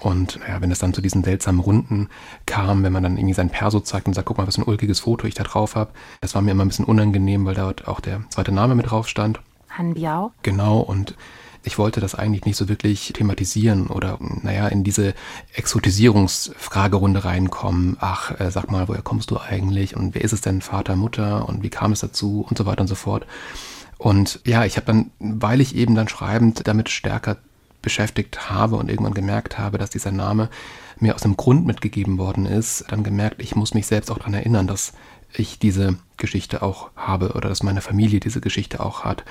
und 0.00 0.40
ja, 0.48 0.60
wenn 0.60 0.70
es 0.70 0.78
dann 0.78 0.94
zu 0.94 1.00
diesen 1.00 1.22
seltsamen 1.22 1.60
Runden 1.60 2.08
kam, 2.46 2.82
wenn 2.82 2.92
man 2.92 3.02
dann 3.02 3.16
irgendwie 3.16 3.34
sein 3.34 3.50
Perso 3.50 3.80
zeigt 3.80 4.06
und 4.06 4.14
sagt, 4.14 4.26
guck 4.26 4.38
mal, 4.38 4.46
was 4.46 4.56
für 4.56 4.62
ein 4.62 4.68
ulkiges 4.68 5.00
Foto 5.00 5.26
ich 5.26 5.34
da 5.34 5.44
drauf 5.44 5.76
habe, 5.76 5.92
das 6.20 6.34
war 6.34 6.42
mir 6.42 6.52
immer 6.52 6.64
ein 6.64 6.68
bisschen 6.68 6.86
unangenehm, 6.86 7.44
weil 7.44 7.54
dort 7.54 7.86
auch 7.86 8.00
der 8.00 8.22
zweite 8.30 8.52
Name 8.52 8.74
mit 8.74 8.90
drauf 8.90 9.08
stand. 9.08 9.40
Han 9.68 9.94
Biao. 9.94 10.32
Genau, 10.42 10.78
und 10.80 11.14
ich 11.62 11.78
wollte 11.78 12.00
das 12.00 12.14
eigentlich 12.14 12.46
nicht 12.46 12.56
so 12.56 12.68
wirklich 12.68 13.12
thematisieren 13.12 13.88
oder, 13.88 14.18
naja, 14.42 14.68
in 14.68 14.82
diese 14.82 15.14
Exotisierungsfragerunde 15.54 17.24
reinkommen. 17.24 17.98
Ach, 18.00 18.40
äh, 18.40 18.50
sag 18.50 18.70
mal, 18.70 18.88
woher 18.88 19.02
kommst 19.02 19.30
du 19.30 19.38
eigentlich 19.38 19.94
und 19.94 20.14
wer 20.14 20.22
ist 20.22 20.32
es 20.32 20.40
denn, 20.40 20.62
Vater, 20.62 20.96
Mutter 20.96 21.46
und 21.48 21.62
wie 21.62 21.68
kam 21.68 21.92
es 21.92 22.00
dazu 22.00 22.46
und 22.48 22.56
so 22.56 22.64
weiter 22.64 22.80
und 22.80 22.88
so 22.88 22.94
fort. 22.94 23.26
Und 23.98 24.40
ja, 24.46 24.64
ich 24.64 24.76
habe 24.76 24.86
dann, 24.86 25.10
weil 25.18 25.60
ich 25.60 25.76
eben 25.76 25.94
dann 25.94 26.08
schreibend 26.08 26.66
damit 26.66 26.88
stärker 26.88 27.36
beschäftigt 27.82 28.50
habe 28.50 28.76
und 28.76 28.90
irgendwann 28.90 29.14
gemerkt 29.14 29.58
habe, 29.58 29.78
dass 29.78 29.90
dieser 29.90 30.12
Name 30.12 30.48
mir 30.98 31.14
aus 31.14 31.24
einem 31.24 31.36
Grund 31.36 31.66
mitgegeben 31.66 32.18
worden 32.18 32.46
ist, 32.46 32.84
dann 32.88 33.04
gemerkt, 33.04 33.42
ich 33.42 33.56
muss 33.56 33.74
mich 33.74 33.86
selbst 33.86 34.10
auch 34.10 34.18
daran 34.18 34.34
erinnern, 34.34 34.66
dass 34.66 34.92
ich 35.32 35.58
diese 35.58 35.96
Geschichte 36.16 36.62
auch 36.62 36.90
habe 36.96 37.32
oder 37.32 37.48
dass 37.48 37.62
meine 37.62 37.80
Familie 37.80 38.20
diese 38.20 38.40
Geschichte 38.40 38.80
auch 38.80 39.04
hat. 39.04 39.24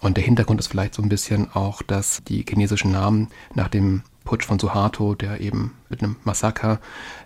Und 0.00 0.16
der 0.16 0.24
Hintergrund 0.24 0.60
ist 0.60 0.68
vielleicht 0.68 0.94
so 0.94 1.02
ein 1.02 1.08
bisschen 1.08 1.50
auch, 1.52 1.82
dass 1.82 2.22
die 2.24 2.44
chinesischen 2.48 2.92
Namen 2.92 3.28
nach 3.54 3.68
dem 3.68 4.02
Putsch 4.24 4.44
von 4.44 4.58
Suharto, 4.58 5.14
der 5.14 5.40
eben 5.40 5.74
mit 5.88 6.02
einem 6.02 6.16
Massaker 6.24 6.78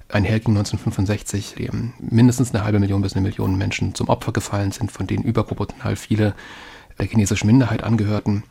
einherging 0.09 0.57
1965, 0.57 1.55
dem 1.57 1.93
mindestens 1.99 2.55
eine 2.55 2.65
halbe 2.65 2.81
Million 2.81 3.03
bis 3.03 3.15
eine 3.15 3.23
Million 3.23 3.57
Menschen 3.57 3.95
zum 3.95 4.09
Opfer 4.09 4.33
gefallen 4.33 4.73
sind, 4.73 4.91
von 4.91 5.07
denen 5.07 5.25
überproportional 5.25 5.97
viele 5.97 6.35
der 6.99 7.07
chinesischen 7.07 7.47
Minderheit 7.47 7.83
angehörten. 7.83 8.45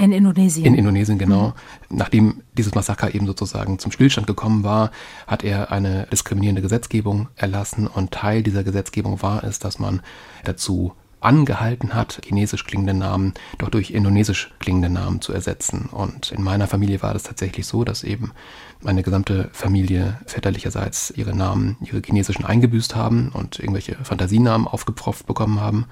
In 0.00 0.12
Indonesien. 0.12 0.66
In 0.66 0.74
Indonesien, 0.74 1.18
genau. 1.18 1.48
Mhm. 1.48 1.96
Nachdem 1.96 2.42
dieses 2.56 2.74
Massaker 2.74 3.14
eben 3.14 3.26
sozusagen 3.26 3.78
zum 3.78 3.92
Stillstand 3.92 4.26
gekommen 4.26 4.64
war, 4.64 4.90
hat 5.26 5.44
er 5.44 5.70
eine 5.70 6.06
diskriminierende 6.10 6.62
Gesetzgebung 6.62 7.28
erlassen 7.36 7.86
und 7.86 8.10
Teil 8.10 8.42
dieser 8.42 8.64
Gesetzgebung 8.64 9.22
war 9.22 9.44
es, 9.44 9.58
dass 9.58 9.78
man 9.78 10.00
dazu 10.44 10.92
angehalten 11.20 11.94
hat, 11.94 12.22
chinesisch 12.24 12.64
klingende 12.64 12.94
Namen 12.94 13.34
doch 13.58 13.68
durch 13.68 13.90
indonesisch 13.90 14.52
klingende 14.58 14.88
Namen 14.88 15.20
zu 15.20 15.32
ersetzen. 15.32 15.88
Und 15.92 16.32
in 16.32 16.42
meiner 16.42 16.66
Familie 16.66 17.02
war 17.02 17.12
das 17.12 17.24
tatsächlich 17.24 17.66
so, 17.66 17.84
dass 17.84 18.02
eben 18.02 18.32
meine 18.80 19.02
gesamte 19.02 19.50
Familie 19.52 20.18
väterlicherseits 20.26 21.12
ihre 21.14 21.36
Namen, 21.36 21.76
ihre 21.82 22.00
chinesischen 22.04 22.44
eingebüßt 22.44 22.96
haben 22.96 23.30
und 23.32 23.58
irgendwelche 23.58 23.96
Fantasienamen 24.02 24.66
aufgepfropft 24.66 25.26
bekommen 25.26 25.60
haben. 25.60 25.86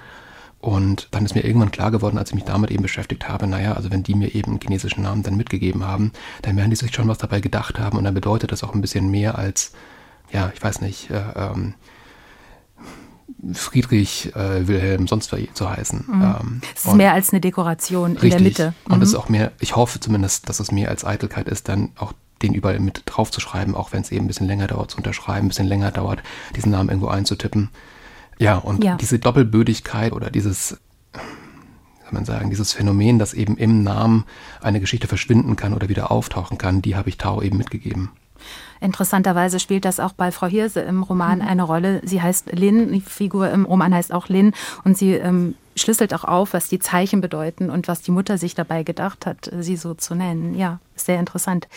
Und 0.60 1.08
dann 1.12 1.24
ist 1.24 1.34
mir 1.34 1.44
irgendwann 1.44 1.70
klar 1.70 1.90
geworden, 1.90 2.18
als 2.18 2.30
ich 2.30 2.34
mich 2.34 2.44
damit 2.44 2.70
eben 2.70 2.82
beschäftigt 2.82 3.28
habe, 3.28 3.46
naja, 3.46 3.74
also 3.74 3.92
wenn 3.92 4.02
die 4.02 4.14
mir 4.14 4.34
eben 4.34 4.52
einen 4.52 4.60
chinesischen 4.60 5.02
Namen 5.02 5.22
dann 5.22 5.36
mitgegeben 5.36 5.84
haben, 5.84 6.12
dann 6.42 6.56
werden 6.56 6.70
die 6.70 6.76
sich 6.76 6.92
schon 6.92 7.06
was 7.06 7.18
dabei 7.18 7.40
gedacht 7.40 7.78
haben 7.78 7.96
und 7.96 8.04
dann 8.04 8.14
bedeutet 8.14 8.50
das 8.50 8.64
auch 8.64 8.74
ein 8.74 8.80
bisschen 8.80 9.08
mehr 9.08 9.38
als, 9.38 9.72
ja, 10.32 10.50
ich 10.52 10.60
weiß 10.60 10.80
nicht, 10.80 11.10
äh, 11.10 11.22
ähm, 11.36 11.74
Friedrich 13.52 14.34
äh, 14.34 14.66
Wilhelm 14.66 15.06
sonst 15.06 15.30
wie 15.32 15.48
zu 15.52 15.70
heißen. 15.70 16.04
Mhm. 16.08 16.22
Ähm, 16.22 16.60
es 16.74 16.86
ist 16.86 16.94
mehr 16.94 17.12
als 17.12 17.30
eine 17.30 17.40
Dekoration 17.40 18.12
richtig. 18.12 18.24
in 18.24 18.30
der 18.30 18.40
Mitte. 18.40 18.74
Mhm. 18.86 18.94
Und 18.94 19.02
es 19.02 19.10
ist 19.10 19.14
auch 19.14 19.28
mehr, 19.28 19.52
ich 19.60 19.76
hoffe 19.76 20.00
zumindest, 20.00 20.48
dass 20.48 20.58
es 20.58 20.72
mehr 20.72 20.88
als 20.88 21.04
Eitelkeit 21.04 21.48
ist, 21.48 21.68
dann 21.68 21.90
auch 21.96 22.12
den 22.42 22.54
überall 22.54 22.80
mit 22.80 23.02
drauf 23.06 23.30
zu 23.30 23.40
schreiben, 23.40 23.74
auch 23.74 23.92
wenn 23.92 24.02
es 24.02 24.10
eben 24.10 24.24
ein 24.24 24.28
bisschen 24.28 24.46
länger 24.46 24.66
dauert 24.66 24.90
zu 24.90 24.96
unterschreiben, 24.96 25.46
ein 25.46 25.48
bisschen 25.48 25.66
länger 25.66 25.90
dauert, 25.90 26.22
diesen 26.56 26.72
Namen 26.72 26.88
irgendwo 26.88 27.08
einzutippen. 27.08 27.70
Ja, 28.38 28.56
und 28.56 28.84
ja. 28.84 28.96
diese 28.96 29.18
Doppelbödigkeit 29.18 30.12
oder 30.12 30.30
dieses, 30.30 30.78
kann 31.12 32.14
man 32.14 32.24
sagen, 32.24 32.50
dieses 32.50 32.72
Phänomen, 32.72 33.18
dass 33.18 33.34
eben 33.34 33.56
im 33.56 33.82
Namen 33.82 34.24
eine 34.60 34.80
Geschichte 34.80 35.08
verschwinden 35.08 35.56
kann 35.56 35.74
oder 35.74 35.88
wieder 35.88 36.10
auftauchen 36.10 36.58
kann, 36.58 36.82
die 36.82 36.96
habe 36.96 37.08
ich 37.08 37.18
Tau 37.18 37.42
eben 37.42 37.56
mitgegeben. 37.56 38.10
Interessanterweise 38.80 39.58
spielt 39.58 39.84
das 39.84 39.98
auch 39.98 40.12
bei 40.12 40.30
Frau 40.30 40.46
Hirse 40.46 40.80
im 40.80 41.02
Roman 41.02 41.38
mhm. 41.38 41.48
eine 41.48 41.62
Rolle. 41.64 42.00
Sie 42.04 42.22
heißt 42.22 42.52
Lin, 42.52 42.92
die 42.92 43.00
Figur 43.00 43.50
im 43.50 43.64
Roman 43.64 43.92
heißt 43.92 44.12
auch 44.12 44.28
Lin 44.28 44.52
und 44.84 44.96
sie 44.96 45.14
ähm, 45.14 45.54
schlüsselt 45.78 46.12
auch 46.14 46.24
auf, 46.24 46.52
was 46.52 46.68
die 46.68 46.78
Zeichen 46.78 47.20
bedeuten 47.20 47.70
und 47.70 47.88
was 47.88 48.02
die 48.02 48.10
Mutter 48.10 48.38
sich 48.38 48.54
dabei 48.54 48.82
gedacht 48.82 49.26
hat, 49.26 49.50
sie 49.58 49.76
so 49.76 49.94
zu 49.94 50.14
nennen. 50.14 50.54
Ja, 50.54 50.80
sehr 50.96 51.18
interessant. 51.18 51.68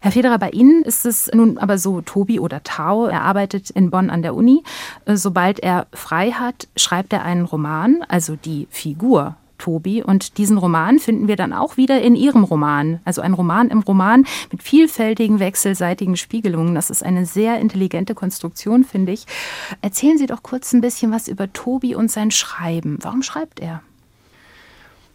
Herr 0.00 0.12
Federer, 0.12 0.38
bei 0.38 0.50
Ihnen 0.50 0.82
ist 0.82 1.06
es 1.06 1.30
nun 1.32 1.58
aber 1.58 1.78
so, 1.78 2.00
Tobi 2.00 2.40
oder 2.40 2.62
Tau, 2.62 3.06
er 3.06 3.22
arbeitet 3.22 3.70
in 3.70 3.90
Bonn 3.90 4.10
an 4.10 4.22
der 4.22 4.34
Uni. 4.34 4.62
Sobald 5.06 5.60
er 5.60 5.86
frei 5.92 6.32
hat, 6.32 6.68
schreibt 6.76 7.12
er 7.12 7.24
einen 7.24 7.44
Roman, 7.44 8.04
also 8.08 8.36
die 8.36 8.66
Figur 8.70 9.36
Tobi. 9.60 10.02
Und 10.02 10.38
diesen 10.38 10.58
Roman 10.58 10.98
finden 10.98 11.28
wir 11.28 11.36
dann 11.36 11.52
auch 11.52 11.76
wieder 11.76 12.00
in 12.02 12.16
ihrem 12.16 12.42
Roman. 12.42 13.00
Also 13.04 13.20
ein 13.20 13.34
Roman 13.34 13.68
im 13.68 13.80
Roman 13.80 14.26
mit 14.50 14.62
vielfältigen 14.62 15.38
wechselseitigen 15.38 16.16
Spiegelungen. 16.16 16.74
Das 16.74 16.90
ist 16.90 17.04
eine 17.04 17.26
sehr 17.26 17.60
intelligente 17.60 18.14
Konstruktion, 18.16 18.82
finde 18.82 19.12
ich. 19.12 19.26
Erzählen 19.82 20.18
Sie 20.18 20.26
doch 20.26 20.42
kurz 20.42 20.72
ein 20.72 20.80
bisschen 20.80 21.12
was 21.12 21.28
über 21.28 21.52
Tobi 21.52 21.94
und 21.94 22.10
sein 22.10 22.32
Schreiben. 22.32 22.98
Warum 23.02 23.22
schreibt 23.22 23.60
er? 23.60 23.82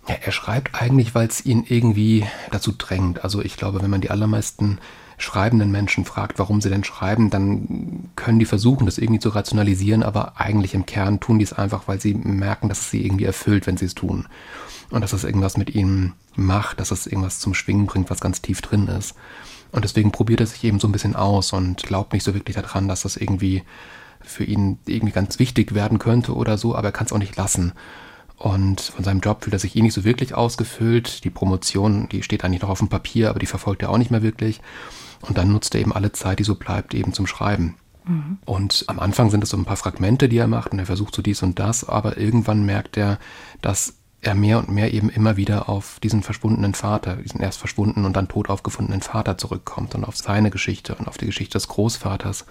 Ja, 0.07 0.15
er 0.23 0.31
schreibt 0.31 0.75
eigentlich, 0.79 1.15
weil 1.15 1.27
es 1.27 1.45
ihn 1.45 1.65
irgendwie 1.67 2.25
dazu 2.51 2.71
drängt. 2.71 3.23
Also 3.23 3.41
ich 3.41 3.57
glaube, 3.57 3.81
wenn 3.81 3.89
man 3.89 4.01
die 4.01 4.11
allermeisten 4.11 4.77
schreibenden 5.17 5.71
Menschen 5.71 6.05
fragt, 6.05 6.39
warum 6.39 6.61
sie 6.61 6.69
denn 6.69 6.83
schreiben, 6.83 7.29
dann 7.29 8.09
können 8.15 8.39
die 8.39 8.45
versuchen, 8.45 8.85
das 8.85 8.97
irgendwie 8.97 9.19
zu 9.19 9.29
rationalisieren, 9.29 10.03
aber 10.03 10.39
eigentlich 10.39 10.73
im 10.73 10.85
Kern 10.85 11.19
tun 11.19 11.39
die 11.39 11.45
es 11.45 11.53
einfach, 11.53 11.87
weil 11.87 12.01
sie 12.01 12.13
merken, 12.13 12.69
dass 12.69 12.81
es 12.81 12.91
sie 12.91 13.05
irgendwie 13.05 13.25
erfüllt, 13.25 13.67
wenn 13.67 13.77
sie 13.77 13.85
es 13.85 13.95
tun. 13.95 14.27
Und 14.91 15.01
dass 15.01 15.13
es 15.13 15.23
irgendwas 15.23 15.57
mit 15.57 15.73
ihnen 15.73 16.13
macht, 16.35 16.79
dass 16.79 16.91
es 16.91 17.07
irgendwas 17.07 17.39
zum 17.39 17.53
Schwingen 17.53 17.87
bringt, 17.87 18.09
was 18.09 18.19
ganz 18.19 18.41
tief 18.41 18.61
drin 18.61 18.87
ist. 18.87 19.15
Und 19.71 19.83
deswegen 19.83 20.11
probiert 20.11 20.41
er 20.41 20.47
sich 20.47 20.63
eben 20.63 20.79
so 20.79 20.87
ein 20.87 20.91
bisschen 20.91 21.15
aus 21.15 21.53
und 21.53 21.83
glaubt 21.83 22.13
nicht 22.13 22.23
so 22.23 22.33
wirklich 22.33 22.55
daran, 22.55 22.87
dass 22.87 23.01
das 23.01 23.17
irgendwie 23.17 23.63
für 24.21 24.43
ihn 24.43 24.79
irgendwie 24.85 25.13
ganz 25.13 25.39
wichtig 25.39 25.73
werden 25.73 25.99
könnte 25.99 26.35
oder 26.35 26.57
so, 26.57 26.75
aber 26.75 26.89
er 26.89 26.91
kann 26.91 27.05
es 27.05 27.13
auch 27.13 27.17
nicht 27.17 27.35
lassen. 27.35 27.73
Und 28.37 28.81
von 28.81 29.03
seinem 29.03 29.21
Job 29.21 29.43
fühlt 29.43 29.53
er 29.53 29.59
sich 29.59 29.75
eh 29.75 29.81
nicht 29.81 29.93
so 29.93 30.03
wirklich 30.03 30.33
ausgefüllt. 30.35 31.23
Die 31.23 31.29
Promotion, 31.29 32.09
die 32.09 32.21
steht 32.21 32.43
eigentlich 32.43 32.61
noch 32.61 32.69
auf 32.69 32.79
dem 32.79 32.89
Papier, 32.89 33.29
aber 33.29 33.39
die 33.39 33.45
verfolgt 33.45 33.81
er 33.81 33.89
auch 33.89 33.97
nicht 33.97 34.11
mehr 34.11 34.23
wirklich. 34.23 34.61
Und 35.27 35.37
dann 35.37 35.51
nutzt 35.51 35.75
er 35.75 35.81
eben 35.81 35.93
alle 35.93 36.11
Zeit, 36.11 36.39
die 36.39 36.43
so 36.43 36.55
bleibt, 36.55 36.93
eben 36.93 37.13
zum 37.13 37.27
Schreiben. 37.27 37.75
Mhm. 38.05 38.37
Und 38.45 38.85
am 38.87 38.99
Anfang 38.99 39.29
sind 39.29 39.43
es 39.43 39.49
so 39.49 39.57
ein 39.57 39.65
paar 39.65 39.77
Fragmente, 39.77 40.29
die 40.29 40.37
er 40.37 40.47
macht 40.47 40.71
und 40.71 40.79
er 40.79 40.85
versucht 40.85 41.15
so 41.15 41.21
dies 41.21 41.41
und 41.43 41.59
das, 41.59 41.87
aber 41.87 42.17
irgendwann 42.17 42.65
merkt 42.65 42.97
er, 42.97 43.19
dass 43.61 43.95
er 44.21 44.35
mehr 44.35 44.57
und 44.57 44.69
mehr 44.69 44.93
eben 44.93 45.09
immer 45.09 45.37
wieder 45.37 45.69
auf 45.69 45.99
diesen 46.01 46.23
verschwundenen 46.23 46.73
Vater, 46.73 47.17
diesen 47.17 47.41
erst 47.41 47.59
verschwundenen 47.59 48.05
und 48.05 48.15
dann 48.15 48.27
tot 48.27 48.49
aufgefundenen 48.49 49.01
Vater 49.01 49.37
zurückkommt 49.37 49.93
und 49.95 50.03
auf 50.03 50.17
seine 50.17 50.49
Geschichte 50.49 50.95
und 50.95 51.07
auf 51.07 51.17
die 51.17 51.27
Geschichte 51.27 51.53
des 51.53 51.67
Großvaters. 51.67 52.45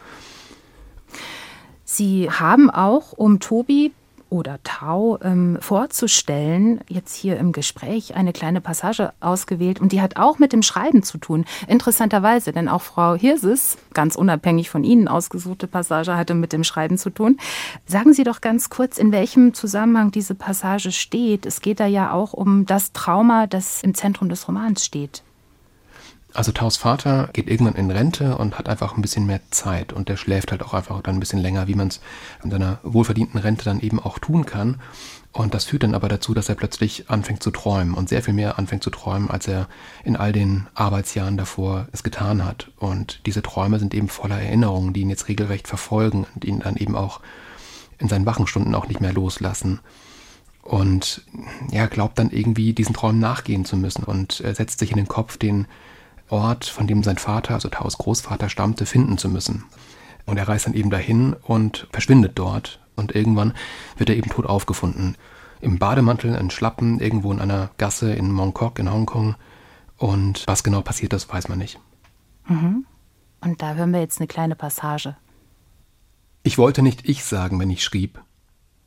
Sie 1.85 2.31
haben 2.31 2.71
auch, 2.71 3.13
um 3.13 3.41
Tobi 3.41 3.93
oder 4.35 4.59
Tau 4.65 5.21
ähm, 5.23 5.59
vorzustellen, 5.61 6.81
jetzt 6.89 7.15
hier 7.15 7.39
im 7.39 7.53
Gespräch 7.53 8.17
eine 8.17 8.33
kleine 8.33 8.61
Passage 8.61 9.13
ausgewählt 9.21 9.81
und 9.81 9.93
die 9.93 10.03
hat 10.03 10.17
auch 10.17 10.41
mit 10.41 10.53
dem 10.53 10.63
Schreiben 10.63 11.05
zu 11.05 11.19
tun. 11.19 11.45
Interessanterweise, 11.69 12.51
denn 12.51 12.69
auch 12.69 12.83
Frau 12.83 13.15
Hirses, 13.15 13.79
ganz 13.93 14.17
unabhängig 14.17 14.71
von 14.71 14.83
Ihnen 14.83 15.07
ausgesuchte 15.07 15.69
Passage, 15.69 16.17
hatte 16.17 16.35
mit 16.35 16.53
dem 16.53 16.65
Schreiben 16.65 16.99
zu 16.99 17.11
tun. 17.11 17.39
Sagen 17.87 18.13
Sie 18.13 18.25
doch 18.25 18.41
ganz 18.41 18.71
kurz, 18.71 18.99
in 18.99 19.13
welchem 19.13 19.55
Zusammenhang 19.55 20.11
diese 20.11 20.35
Passage 20.35 20.91
steht. 20.91 21.47
Es 21.47 21.61
geht 21.61 21.79
da 21.79 21.87
ja 21.87 22.13
auch 22.13 22.33
um 22.33 22.67
das 22.67 22.93
Trauma, 22.93 23.47
das 23.47 23.85
im 23.85 23.95
Zentrum 23.95 24.29
des 24.29 24.49
Romans 24.49 24.85
steht. 24.85 25.23
Also 26.35 26.51
Taus 26.51 26.77
Vater 26.77 27.31
geht 27.33 27.49
irgendwann 27.49 27.77
in 27.77 27.93
Rente 27.93 28.37
und 28.37 28.59
hat 28.59 28.69
einfach 28.69 28.97
ein 28.97 29.03
bisschen 29.03 29.25
mehr 29.25 29.41
Zeit 29.53 29.93
und 29.93 30.09
der 30.09 30.17
schläft 30.17 30.51
halt 30.51 30.65
auch 30.65 30.75
einfach 30.75 31.01
dann 31.01 31.15
ein 31.17 31.21
bisschen 31.21 31.39
länger, 31.39 31.69
wie 31.69 31.77
man 31.77 31.87
es 31.87 32.01
an 32.43 32.51
seiner 32.51 32.81
wohlverdienten 32.83 33.39
Rente 33.39 33.65
dann 33.65 33.79
eben 33.79 34.01
auch 34.01 34.19
tun 34.19 34.45
kann. 34.45 34.81
Und 35.31 35.55
das 35.55 35.65
führt 35.65 35.85
dann 35.85 35.95
aber 35.95 36.09
dazu, 36.09 36.35
dass 36.35 36.49
er 36.49 36.57
plötzlich 36.57 37.09
anfängt 37.09 37.43
zu 37.43 37.53
träumen 37.53 37.95
und 37.95 38.09
sehr 38.09 38.23
viel 38.23 38.35
mehr 38.35 38.59
anfängt 38.59 38.83
zu 38.83 38.91
träumen, 38.91 39.31
als 39.31 39.47
er 39.47 39.69
in 40.03 40.17
all 40.17 40.33
den 40.33 40.67
Arbeitsjahren 40.75 41.37
davor 41.37 41.87
es 41.93 42.03
getan 42.03 42.45
hat. 42.45 42.71
Und 42.79 43.21
diese 43.27 43.43
Träume 43.43 43.79
sind 43.79 43.95
eben 43.95 44.09
voller 44.09 44.41
Erinnerungen, 44.41 44.93
die 44.93 45.03
ihn 45.03 45.11
jetzt 45.11 45.29
regelrecht 45.29 45.69
verfolgen 45.69 46.27
und 46.35 46.45
ihn 46.45 46.61
dann 46.61 46.77
eben 46.77 46.97
auch 46.97 47.21
in 47.99 48.09
seinen 48.09 48.27
wachen 48.27 48.49
Stunden 48.49 48.75
auch 48.75 48.89
nicht 48.89 49.01
mehr 49.01 49.13
loslassen. 49.13 49.79
Und 50.63 51.23
er 51.71 51.87
glaubt 51.87 52.19
dann 52.19 52.31
irgendwie 52.31 52.73
diesen 52.73 52.95
Träumen 52.95 53.21
nachgehen 53.21 53.65
zu 53.65 53.77
müssen 53.77 54.03
und 54.03 54.41
er 54.41 54.55
setzt 54.55 54.81
sich 54.81 54.91
in 54.91 54.97
den 54.97 55.09
Kopf, 55.09 55.37
den 55.37 55.67
Ort, 56.35 56.65
von 56.65 56.89
dem 56.89 57.05
sein 57.05 57.17
Vater, 57.17 57.55
also 57.55 57.69
Taos 57.69 57.97
Großvater, 57.97 58.49
stammte, 58.49 58.87
finden 58.87 59.19
zu 59.19 59.29
müssen. 59.29 59.65
Und 60.27 60.37
er 60.37 60.49
reist 60.49 60.67
dann 60.67 60.75
eben 60.75 60.91
dahin 60.91 61.35
und 61.35 61.87
verschwindet 61.93 62.33
dort. 62.35 62.81
Und 62.97 63.15
irgendwann 63.15 63.55
wird 63.97 64.11
er 64.11 64.17
eben 64.17 64.31
tot 64.31 64.47
aufgefunden. 64.47 65.17
Im 65.61 65.79
Bademantel, 65.79 66.35
in 66.35 66.51
Schlappen, 66.51 66.99
irgendwo 66.99 67.33
in 67.33 67.41
einer 67.41 67.71
Gasse 67.79 68.13
in 68.13 68.33
Mongkok 68.33 68.81
in 68.81 68.91
Hongkong. 68.91 69.37
Und 69.97 70.43
was 70.47 70.65
genau 70.65 70.81
passiert 70.81 71.13
ist, 71.13 71.33
weiß 71.33 71.49
man 71.49 71.59
nicht. 71.59 71.79
Mhm. 72.49 72.85
Und 73.41 73.63
da 73.63 73.75
hören 73.75 73.93
wir 73.93 74.01
jetzt 74.01 74.19
eine 74.19 74.27
kleine 74.27 74.57
Passage. 74.57 75.17
Ich 76.43 76.59
wollte 76.59 76.83
nicht 76.83 77.09
ich 77.09 77.25
sagen, 77.25 77.61
wenn 77.61 77.71
ich 77.71 77.85
schrieb. 77.85 78.21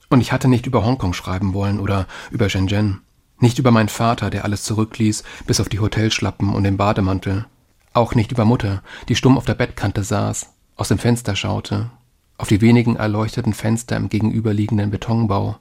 Und 0.10 0.22
ich 0.22 0.32
hatte 0.32 0.48
nicht 0.48 0.66
über 0.66 0.84
Hongkong 0.84 1.14
schreiben 1.14 1.54
wollen 1.54 1.80
oder 1.80 2.08
über 2.30 2.50
Shenzhen. 2.50 3.02
Nicht 3.40 3.60
über 3.60 3.72
meinen 3.72 3.90
Vater, 3.90 4.30
der 4.30 4.46
alles 4.46 4.64
zurückließ, 4.64 5.24
bis 5.46 5.60
auf 5.60 5.70
die 5.70 5.80
Hotelschlappen 5.80 6.54
und 6.54 6.64
den 6.64 6.78
Bademantel. 6.78 7.46
Auch 7.94 8.16
nicht 8.16 8.32
über 8.32 8.46
Mutter, 8.46 8.82
die 9.10 9.16
stumm 9.16 9.38
auf 9.38 9.46
der 9.46 9.54
Bettkante 9.54 10.04
saß, 10.04 10.54
aus 10.76 10.88
dem 10.88 10.98
Fenster 10.98 11.36
schaute, 11.36 11.92
auf 12.38 12.48
die 12.48 12.62
wenigen 12.62 12.96
erleuchteten 12.96 13.54
Fenster 13.54 13.96
im 13.96 14.10
gegenüberliegenden 14.10 14.92
Betonbau. 14.92 15.58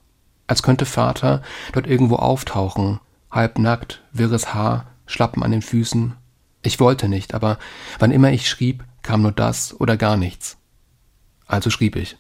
Als 0.47 0.63
könnte 0.63 0.87
Vater 0.87 1.43
dort 1.73 1.87
irgendwo 1.87 2.17
auftauchen, 2.17 3.01
halbnackt, 3.31 4.03
wirres 4.13 4.55
Haar, 4.55 4.87
Schlappen 5.07 5.43
an 5.43 5.51
den 5.51 5.63
Füßen. 5.63 6.15
Ich 6.63 6.81
wollte 6.81 7.09
nicht, 7.09 7.35
aber 7.35 7.59
wann 7.99 8.11
immer 8.11 8.33
ich 8.33 8.49
schrieb, 8.49 8.85
kam 9.03 9.23
nur 9.23 9.33
das 9.33 9.79
oder 9.79 9.97
gar 9.97 10.17
nichts. 10.17 10.57
Also 11.47 11.71
schrieb 11.71 11.97
ich. 11.97 12.17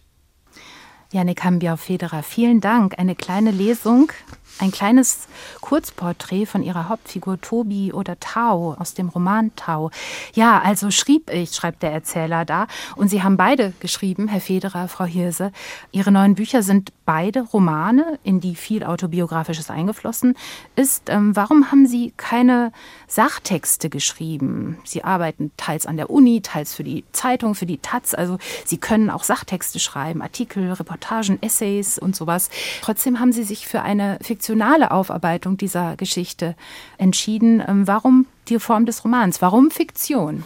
Janik 1.12 1.44
Hambiau-Federer, 1.44 2.22
vielen 2.22 2.60
Dank. 2.60 2.98
Eine 2.98 3.14
kleine 3.14 3.50
Lesung 3.50 4.12
ein 4.58 4.70
kleines 4.70 5.28
Kurzporträt 5.60 6.46
von 6.46 6.62
ihrer 6.62 6.88
Hauptfigur 6.88 7.40
Tobi 7.40 7.92
oder 7.92 8.18
Tau 8.20 8.74
aus 8.78 8.94
dem 8.94 9.08
Roman 9.08 9.54
Tau. 9.54 9.90
Ja, 10.34 10.60
also 10.62 10.90
schrieb 10.90 11.30
ich, 11.30 11.54
schreibt 11.54 11.82
der 11.82 11.92
Erzähler 11.92 12.44
da. 12.44 12.66
Und 12.96 13.08
Sie 13.08 13.22
haben 13.22 13.36
beide 13.36 13.74
geschrieben, 13.80 14.28
Herr 14.28 14.40
Federer, 14.40 14.88
Frau 14.88 15.04
Hirse. 15.04 15.52
Ihre 15.92 16.10
neuen 16.10 16.34
Bücher 16.34 16.62
sind 16.62 16.92
beide 17.06 17.42
Romane, 17.42 18.18
in 18.22 18.40
die 18.40 18.54
viel 18.54 18.84
Autobiografisches 18.84 19.70
eingeflossen 19.70 20.36
ist. 20.74 21.04
Ähm, 21.08 21.34
warum 21.34 21.70
haben 21.70 21.86
Sie 21.86 22.12
keine 22.16 22.72
Sachtexte 23.06 23.88
geschrieben? 23.88 24.78
Sie 24.84 25.04
arbeiten 25.04 25.52
teils 25.56 25.86
an 25.86 25.96
der 25.96 26.10
Uni, 26.10 26.42
teils 26.42 26.74
für 26.74 26.84
die 26.84 27.04
Zeitung, 27.12 27.54
für 27.54 27.66
die 27.66 27.78
Taz. 27.78 28.12
Also 28.12 28.38
Sie 28.64 28.78
können 28.78 29.10
auch 29.10 29.22
Sachtexte 29.22 29.78
schreiben, 29.78 30.20
Artikel, 30.20 30.72
Reportagen, 30.72 31.40
Essays 31.40 31.98
und 31.98 32.14
sowas. 32.14 32.50
Trotzdem 32.82 33.20
haben 33.20 33.32
Sie 33.32 33.44
sich 33.44 33.66
für 33.66 33.82
eine 33.82 34.18
Fiktion 34.22 34.56
fiktionale 34.56 34.90
Aufarbeitung 34.90 35.56
dieser 35.56 35.96
Geschichte 35.96 36.56
entschieden. 36.98 37.62
Ähm, 37.66 37.86
warum 37.86 38.26
die 38.48 38.58
Form 38.58 38.86
des 38.86 39.04
Romans? 39.04 39.40
Warum 39.40 39.70
Fiktion? 39.70 40.44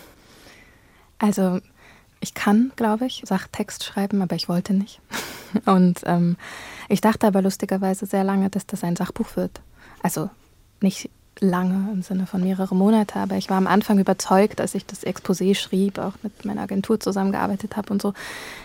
Also 1.19 1.61
ich 2.21 2.35
kann, 2.35 2.73
glaube 2.77 3.07
ich, 3.07 3.23
Sachtext 3.27 3.85
schreiben, 3.85 4.23
aber 4.23 4.37
ich 4.37 4.49
wollte 4.49 4.75
nicht. 4.75 5.01
Und 5.65 6.01
ähm, 6.05 6.37
ich 6.89 7.01
dachte 7.01 7.27
aber 7.27 7.43
lustigerweise 7.43 8.07
sehr 8.07 8.25
lange, 8.25 8.51
dass 8.51 8.67
das 8.67 8.85
ein 8.85 8.97
Sachbuch 8.97 9.37
wird. 9.37 9.61
Also 10.03 10.31
nicht 10.81 11.11
lange 11.43 11.91
im 11.93 12.03
Sinne 12.03 12.27
von 12.27 12.43
mehrere 12.43 12.75
Monate, 12.75 13.19
aber 13.19 13.37
ich 13.37 13.49
war 13.49 13.57
am 13.57 13.67
Anfang 13.67 13.99
überzeugt, 13.99 14.61
als 14.61 14.75
ich 14.75 14.85
das 14.85 15.05
Exposé 15.05 15.55
schrieb, 15.55 15.99
auch 15.99 16.13
mit 16.23 16.45
meiner 16.45 16.63
Agentur 16.63 17.01
zusammengearbeitet 17.01 17.77
habe 17.77 17.93
und 17.93 18.03
so, 18.03 18.13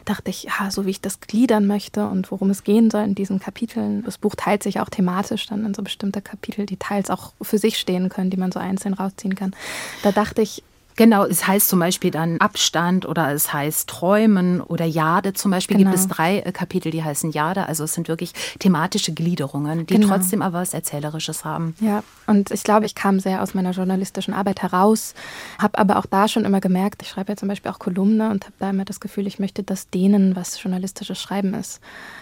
dachte 0.04 0.30
ich, 0.30 0.44
ja, 0.44 0.70
so 0.70 0.86
wie 0.86 0.90
ich 0.90 1.02
das 1.02 1.22
gliedern 1.22 1.68
möchte 1.68 2.08
und 2.08 2.32
worum 2.32 2.50
es 2.50 2.64
gehen 2.64 2.92
soll 2.92 3.04
in 3.04 3.16
diesen 3.16 3.40
Kapiteln. 3.40 4.04
Das 4.04 4.18
Buch 4.18 4.36
teilt 4.36 4.64
sich 4.64 4.82
auch 4.82 4.90
thematisch 4.90 5.48
dann 5.48 5.66
in 5.66 5.74
so 5.74 5.84
bestimmte 5.84 6.22
Kapitel, 6.22 6.66
die 6.66 6.78
teils 6.78 7.10
auch 7.10 7.32
für 7.42 7.58
sich 7.58 7.78
stehen 7.78 8.10
können, 8.10 8.30
die 8.30 8.38
man 8.38 8.52
so 8.52 8.60
einzeln 8.60 8.94
rausziehen 8.94 9.36
kann. 9.36 9.56
Da 10.04 10.12
dachte 10.12 10.42
ich, 10.42 10.64
Genau, 10.96 11.26
es 11.26 11.46
heißt 11.46 11.68
zum 11.68 11.80
Beispiel 11.80 12.12
dann 12.12 12.40
Abstand 12.40 13.06
oder 13.06 13.32
es 13.34 13.52
heißt 13.52 13.90
Träumen 13.90 14.62
oder 14.62 14.86
Jade 14.86 15.34
zum 15.34 15.52
Beispiel. 15.52 15.78
Genau. 15.78 15.92
Gibt 15.92 16.00
es 16.00 16.08
drei 16.08 16.40
äh, 16.40 16.52
Kapitel, 16.52 16.92
die 16.92 17.04
heißen 17.04 17.32
Jade. 17.32 17.68
Also 17.68 17.84
es 17.84 17.94
sind 17.94 18.08
wirklich 18.08 18.34
thematische 18.60 19.14
Gliederungen, 19.14 19.86
die 19.86 19.96
genau. 19.96 20.08
trotzdem 20.08 20.42
aber 20.42 20.60
was 20.60 20.74
Erzählerisches 20.74 21.44
haben. 21.44 21.76
Ja, 21.82 22.04
und 22.28 22.52
ich 22.52 22.64
glaube, 22.64 22.86
ich 22.86 22.96
kam 22.96 23.20
sehr 23.20 23.44
aus 23.44 23.54
meiner 23.54 23.72
journalistischen 23.72 24.34
Arbeit 24.34 24.62
heraus, 24.62 25.16
habe 25.60 25.78
aber 25.78 25.98
auch 25.98 26.06
da 26.06 26.28
schon 26.28 26.46
immer 26.46 26.62
gemerkt, 26.62 27.02
ich 27.02 27.10
schreibe 27.10 27.34
ja 27.34 27.36
zum 27.36 27.50
Beispiel 27.50 27.72
auch 27.72 27.80
Kolumne 27.80 28.30
und 28.30 28.46
habe 28.46 28.56
da 28.60 28.70
immer 28.70 28.86
das 28.86 29.00
Gefühl, 29.00 29.28
ich 29.28 29.40
möchte 29.40 29.64
das 29.64 29.90
denen, 29.90 30.36
was 30.36 30.62
journalistisches 30.62 31.22
Schreiben 31.22 31.54
ist. 31.54 31.82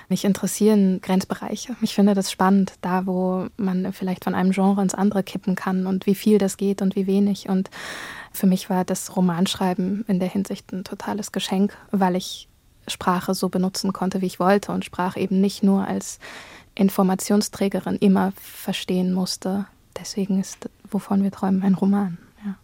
Mich 0.09 0.25
interessieren 0.25 0.99
Grenzbereiche. 1.01 1.75
Ich 1.81 1.93
finde 1.93 2.13
das 2.13 2.31
spannend, 2.31 2.73
da 2.81 3.05
wo 3.05 3.47
man 3.57 3.93
vielleicht 3.93 4.23
von 4.23 4.36
einem 4.36 4.51
Genre 4.51 4.81
ins 4.81 4.95
andere 4.95 5.23
kippen 5.23 5.55
kann 5.55 5.86
und 5.86 6.05
wie 6.05 6.15
viel 6.15 6.38
das 6.38 6.57
geht 6.57 6.81
und 6.81 6.95
wie 6.95 7.07
wenig. 7.07 7.49
Und 7.49 7.69
für 8.34 8.48
mich 8.48 8.69
war 8.69 8.84
das 8.84 9.15
Romanschreiben 9.15 10.06
in 10.08 10.19
der 10.19 10.30
Hinsicht 10.30 10.72
ein 10.74 10.84
totales 10.84 11.32
Geschenk, 11.32 11.78
weil 11.91 12.15
ich 12.15 12.48
Sprache 12.88 13.34
so 13.34 13.50
benutzen 13.50 13.93
konnte, 13.93 14.22
wie 14.22 14.26
ich 14.26 14.39
wollte 14.39 14.72
und 14.72 14.84
Sprache 14.84 15.19
eben 15.19 15.39
nicht 15.39 15.63
nur 15.63 15.88
als 15.88 16.19
Informationsträgerin 16.76 17.98
immer 17.98 18.34
verstehen 18.36 19.13
musste. 19.13 19.67
Deswegen 19.98 20.39
ist 20.39 20.69
Wovon 20.93 21.24
wir 21.24 21.32
träumen 21.32 21.63
ein 21.63 21.74
Roman. 21.74 22.19
Ja. 22.46 22.56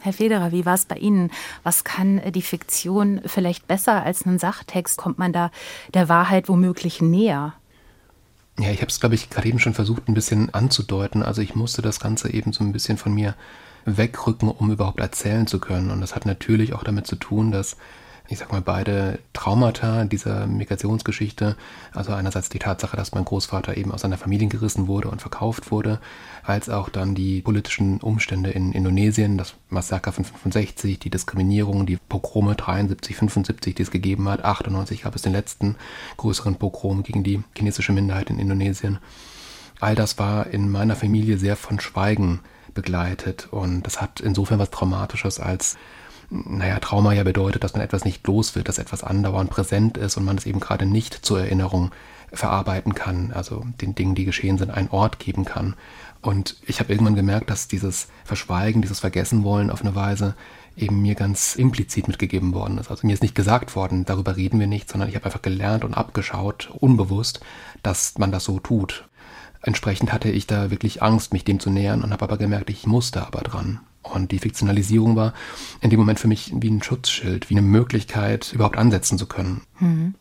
Herr 0.00 0.14
Federer, 0.14 0.50
wie 0.50 0.64
war 0.64 0.74
es 0.74 0.86
bei 0.86 0.96
Ihnen? 0.96 1.30
Was 1.62 1.84
kann 1.84 2.20
die 2.32 2.42
Fiktion 2.42 3.20
vielleicht 3.26 3.68
besser 3.68 4.02
als 4.02 4.24
ein 4.24 4.38
Sachtext? 4.38 4.96
Kommt 4.96 5.18
man 5.18 5.32
da 5.32 5.50
der 5.92 6.08
Wahrheit 6.08 6.48
womöglich 6.48 7.02
näher? 7.02 7.52
Ja, 8.58 8.70
ich 8.70 8.80
habe 8.80 8.88
es, 8.88 8.98
glaube 8.98 9.14
ich, 9.14 9.28
gerade 9.28 9.46
eben 9.46 9.58
schon 9.58 9.74
versucht, 9.74 10.08
ein 10.08 10.14
bisschen 10.14 10.54
anzudeuten. 10.54 11.22
Also 11.22 11.42
ich 11.42 11.54
musste 11.54 11.82
das 11.82 12.00
Ganze 12.00 12.32
eben 12.32 12.54
so 12.54 12.64
ein 12.64 12.72
bisschen 12.72 12.96
von 12.96 13.12
mir 13.12 13.34
wegrücken, 13.86 14.48
um 14.48 14.70
überhaupt 14.70 15.00
erzählen 15.00 15.46
zu 15.46 15.58
können. 15.58 15.90
Und 15.90 16.00
das 16.00 16.14
hat 16.14 16.26
natürlich 16.26 16.74
auch 16.74 16.84
damit 16.84 17.06
zu 17.06 17.16
tun, 17.16 17.50
dass 17.50 17.76
ich 18.28 18.38
sag 18.38 18.50
mal, 18.52 18.60
beide 18.60 19.18
Traumata 19.32 20.04
dieser 20.04 20.46
Migrationsgeschichte, 20.46 21.56
also 21.92 22.12
einerseits 22.12 22.48
die 22.48 22.58
Tatsache, 22.58 22.96
dass 22.96 23.14
mein 23.14 23.24
Großvater 23.24 23.76
eben 23.76 23.92
aus 23.92 24.00
seiner 24.02 24.18
Familie 24.18 24.48
gerissen 24.48 24.88
wurde 24.88 25.08
und 25.08 25.20
verkauft 25.20 25.70
wurde, 25.70 26.00
als 26.42 26.68
auch 26.68 26.88
dann 26.88 27.14
die 27.14 27.40
politischen 27.40 28.00
Umstände 28.00 28.50
in 28.50 28.72
Indonesien, 28.72 29.38
das 29.38 29.54
Massaker 29.68 30.12
von 30.12 30.24
65, 30.24 30.98
die 30.98 31.10
Diskriminierung, 31.10 31.86
die 31.86 31.96
Pogrome 31.96 32.54
73, 32.54 33.16
75, 33.16 33.74
die 33.74 33.82
es 33.82 33.90
gegeben 33.90 34.28
hat, 34.28 34.44
98 34.44 35.02
gab 35.02 35.14
es 35.14 35.22
den 35.22 35.32
letzten 35.32 35.76
größeren 36.16 36.56
Pogrom 36.56 37.02
gegen 37.02 37.22
die 37.22 37.42
chinesische 37.56 37.92
Minderheit 37.92 38.30
in 38.30 38.38
Indonesien. 38.38 38.98
All 39.78 39.94
das 39.94 40.18
war 40.18 40.46
in 40.48 40.70
meiner 40.70 40.96
Familie 40.96 41.38
sehr 41.38 41.54
von 41.54 41.80
Schweigen 41.80 42.40
begleitet. 42.76 43.48
Und 43.50 43.82
das 43.82 44.00
hat 44.00 44.20
insofern 44.20 44.60
was 44.60 44.70
Traumatisches, 44.70 45.40
als, 45.40 45.76
naja, 46.30 46.78
Trauma 46.78 47.12
ja 47.12 47.24
bedeutet, 47.24 47.64
dass 47.64 47.72
man 47.72 47.82
etwas 47.82 48.04
nicht 48.04 48.24
los 48.28 48.54
wird, 48.54 48.68
dass 48.68 48.78
etwas 48.78 49.02
andauernd 49.02 49.50
präsent 49.50 49.96
ist 49.96 50.16
und 50.16 50.24
man 50.24 50.38
es 50.38 50.46
eben 50.46 50.60
gerade 50.60 50.86
nicht 50.86 51.26
zur 51.26 51.40
Erinnerung 51.40 51.90
verarbeiten 52.32 52.94
kann, 52.94 53.32
also 53.32 53.64
den 53.80 53.94
Dingen, 53.94 54.14
die 54.14 54.24
geschehen 54.24 54.58
sind, 54.58 54.70
einen 54.70 54.90
Ort 54.90 55.18
geben 55.18 55.44
kann. 55.44 55.74
Und 56.22 56.56
ich 56.66 56.80
habe 56.80 56.92
irgendwann 56.92 57.14
gemerkt, 57.14 57.50
dass 57.50 57.68
dieses 57.68 58.08
Verschweigen, 58.24 58.82
dieses 58.82 59.00
Vergessenwollen 59.00 59.70
auf 59.70 59.82
eine 59.82 59.94
Weise 59.94 60.34
eben 60.76 61.00
mir 61.00 61.14
ganz 61.14 61.56
implizit 61.56 62.08
mitgegeben 62.08 62.52
worden 62.52 62.78
ist. 62.78 62.90
Also 62.90 63.06
mir 63.06 63.14
ist 63.14 63.22
nicht 63.22 63.34
gesagt 63.34 63.76
worden, 63.76 64.04
darüber 64.04 64.36
reden 64.36 64.60
wir 64.60 64.66
nicht, 64.66 64.90
sondern 64.90 65.08
ich 65.08 65.14
habe 65.14 65.26
einfach 65.26 65.42
gelernt 65.42 65.84
und 65.84 65.94
abgeschaut, 65.94 66.70
unbewusst, 66.78 67.40
dass 67.82 68.18
man 68.18 68.32
das 68.32 68.44
so 68.44 68.58
tut. 68.58 69.08
Entsprechend 69.62 70.12
hatte 70.12 70.30
ich 70.30 70.46
da 70.46 70.70
wirklich 70.70 71.02
Angst, 71.02 71.32
mich 71.32 71.44
dem 71.44 71.60
zu 71.60 71.70
nähern 71.70 72.02
und 72.02 72.12
habe 72.12 72.24
aber 72.24 72.38
gemerkt, 72.38 72.70
ich 72.70 72.86
musste 72.86 73.26
aber 73.26 73.40
dran. 73.40 73.80
Und 74.02 74.30
die 74.30 74.38
Fiktionalisierung 74.38 75.16
war 75.16 75.34
in 75.80 75.90
dem 75.90 75.98
Moment 75.98 76.20
für 76.20 76.28
mich 76.28 76.52
wie 76.54 76.70
ein 76.70 76.82
Schutzschild, 76.82 77.50
wie 77.50 77.54
eine 77.54 77.62
Möglichkeit, 77.62 78.52
überhaupt 78.52 78.76
ansetzen 78.76 79.18
zu 79.18 79.26
können. 79.26 79.62
Mhm. 79.80 80.14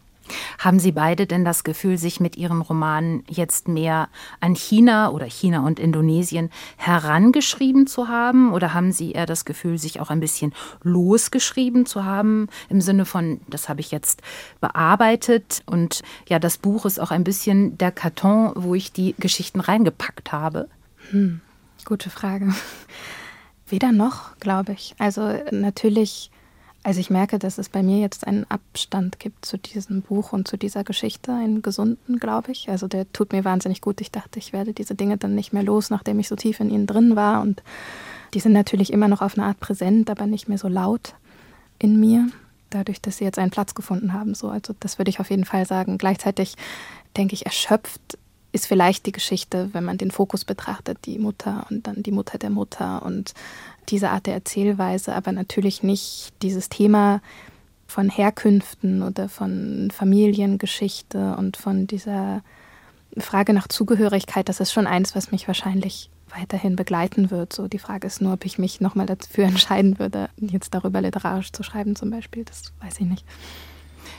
Haben 0.60 0.80
Sie 0.80 0.92
beide 0.92 1.28
denn 1.28 1.46
das 1.46 1.64
Gefühl, 1.64 1.98
sich 1.98 2.20
mit 2.20 2.36
Ihren 2.36 2.62
Romanen 2.62 3.24
jetzt 3.30 3.68
mehr 3.68 4.10
an 4.40 4.56
China 4.56 5.10
oder 5.10 5.26
China 5.26 5.66
und 5.66 5.80
Indonesien 5.80 6.50
herangeschrieben 6.78 7.88
zu 7.88 8.08
haben? 8.08 8.54
Oder 8.54 8.74
haben 8.74 8.92
Sie 8.92 9.12
eher 9.12 9.26
das 9.26 9.46
Gefühl, 9.46 9.78
sich 9.78 10.00
auch 10.00 10.10
ein 10.10 10.20
bisschen 10.20 10.54
losgeschrieben 10.84 11.86
zu 11.86 12.06
haben? 12.06 12.48
Im 12.70 12.82
Sinne 12.82 13.06
von, 13.06 13.40
das 13.48 13.70
habe 13.70 13.82
ich 13.82 13.92
jetzt 13.92 14.22
bearbeitet 14.62 15.64
und 15.66 16.02
ja, 16.28 16.40
das 16.40 16.58
Buch 16.58 16.86
ist 16.86 17.00
auch 17.00 17.12
ein 17.12 17.24
bisschen 17.24 17.78
der 17.78 17.92
Karton, 17.92 18.54
wo 18.56 18.76
ich 18.76 18.92
die 18.92 19.16
Geschichten 19.20 19.60
reingepackt 19.60 20.32
habe? 20.32 20.68
Hm, 21.12 21.42
gute 21.86 22.10
Frage. 22.10 22.54
Weder 23.68 23.92
noch, 23.92 24.38
glaube 24.40 24.74
ich. 24.74 24.96
Also 25.00 25.40
natürlich 25.52 26.30
also 26.86 27.00
ich 27.00 27.10
merke, 27.10 27.40
dass 27.40 27.58
es 27.58 27.68
bei 27.68 27.82
mir 27.82 27.98
jetzt 27.98 28.28
einen 28.28 28.46
Abstand 28.48 29.18
gibt 29.20 29.44
zu 29.44 29.58
diesem 29.58 30.04
Buch 30.04 30.34
und 30.34 30.48
zu 30.48 30.56
dieser 30.56 30.84
Geschichte, 30.84 31.34
einen 31.34 31.64
gesunden, 31.64 32.20
glaube 32.20 32.52
ich. 32.52 32.70
Also 32.70 32.88
der 32.88 33.12
tut 33.12 33.32
mir 33.32 33.44
wahnsinnig 33.44 33.82
gut. 33.82 34.02
Ich 34.02 34.12
dachte, 34.12 34.38
ich 34.38 34.54
werde 34.54 34.72
diese 34.72 34.94
Dinge 34.94 35.18
dann 35.18 35.34
nicht 35.34 35.52
mehr 35.52 35.64
los, 35.64 35.90
nachdem 35.90 36.20
ich 36.20 36.28
so 36.28 36.36
tief 36.36 36.60
in 36.60 36.70
ihnen 36.70 36.86
drin 36.86 37.16
war. 37.16 37.42
Und 37.42 37.64
die 38.36 38.40
sind 38.40 38.54
natürlich 38.54 38.94
immer 38.94 39.08
noch 39.08 39.24
auf 39.24 39.36
eine 39.36 39.48
Art 39.48 39.60
präsent, 39.60 40.12
aber 40.12 40.28
nicht 40.28 40.48
mehr 40.48 40.60
so 40.60 40.68
laut 40.68 41.16
in 41.80 42.00
mir, 42.00 42.30
dadurch, 42.70 43.02
dass 43.02 43.18
sie 43.18 43.24
jetzt 43.24 43.40
einen 43.40 43.50
Platz 43.50 43.74
gefunden 43.74 44.14
haben. 44.14 44.36
So, 44.36 44.50
also 44.50 44.76
das 44.80 45.00
würde 45.00 45.10
ich 45.10 45.20
auf 45.20 45.32
jeden 45.32 45.46
Fall 45.46 45.66
sagen. 45.66 45.98
Gleichzeitig 45.98 46.54
denke 47.18 47.34
ich, 47.34 47.48
erschöpft 47.48 48.20
ist 48.52 48.68
vielleicht 48.68 49.08
die 49.08 49.12
Geschichte, 49.12 49.70
wenn 49.74 49.84
man 49.84 49.98
den 49.98 50.12
Fokus 50.12 50.46
betrachtet, 50.46 51.00
die 51.06 51.18
Mutter 51.18 51.66
und 51.72 51.88
dann 51.88 52.04
die 52.04 52.12
Mutter 52.12 52.38
der 52.38 52.52
Mutter 52.52 53.02
und 53.04 53.34
diese 53.90 54.10
Art 54.10 54.26
der 54.26 54.34
Erzählweise, 54.34 55.16
aber 55.16 55.32
natürlich 55.32 55.84
nicht 55.84 56.34
dieses 56.42 56.70
Thema 56.70 57.22
von 57.88 58.10
Herkünften 58.10 59.04
oder 59.04 59.30
von 59.30 59.90
Familiengeschichte 59.92 61.36
und 61.38 61.58
von 61.58 61.88
dieser 61.88 62.42
Frage 63.18 63.54
nach 63.54 63.68
Zugehörigkeit. 63.68 64.50
Das 64.50 64.60
ist 64.60 64.74
schon 64.74 64.88
eins, 64.88 65.16
was 65.16 65.32
mich 65.32 65.48
wahrscheinlich 65.48 66.10
weiterhin 66.38 66.76
begleiten 66.76 67.32
wird. 67.32 67.54
So 67.54 67.68
die 67.68 67.80
Frage 67.80 68.08
ist 68.08 68.22
nur, 68.22 68.34
ob 68.34 68.46
ich 68.46 68.58
mich 68.58 68.82
nochmal 68.82 69.06
dafür 69.06 69.46
entscheiden 69.46 70.00
würde, 70.00 70.30
jetzt 70.38 70.74
darüber 70.74 71.02
literarisch 71.02 71.52
zu 71.52 71.64
schreiben 71.64 71.96
zum 71.96 72.10
Beispiel. 72.10 72.44
Das 72.44 72.74
weiß 72.82 73.00
ich 73.00 73.06
nicht. 73.06 73.26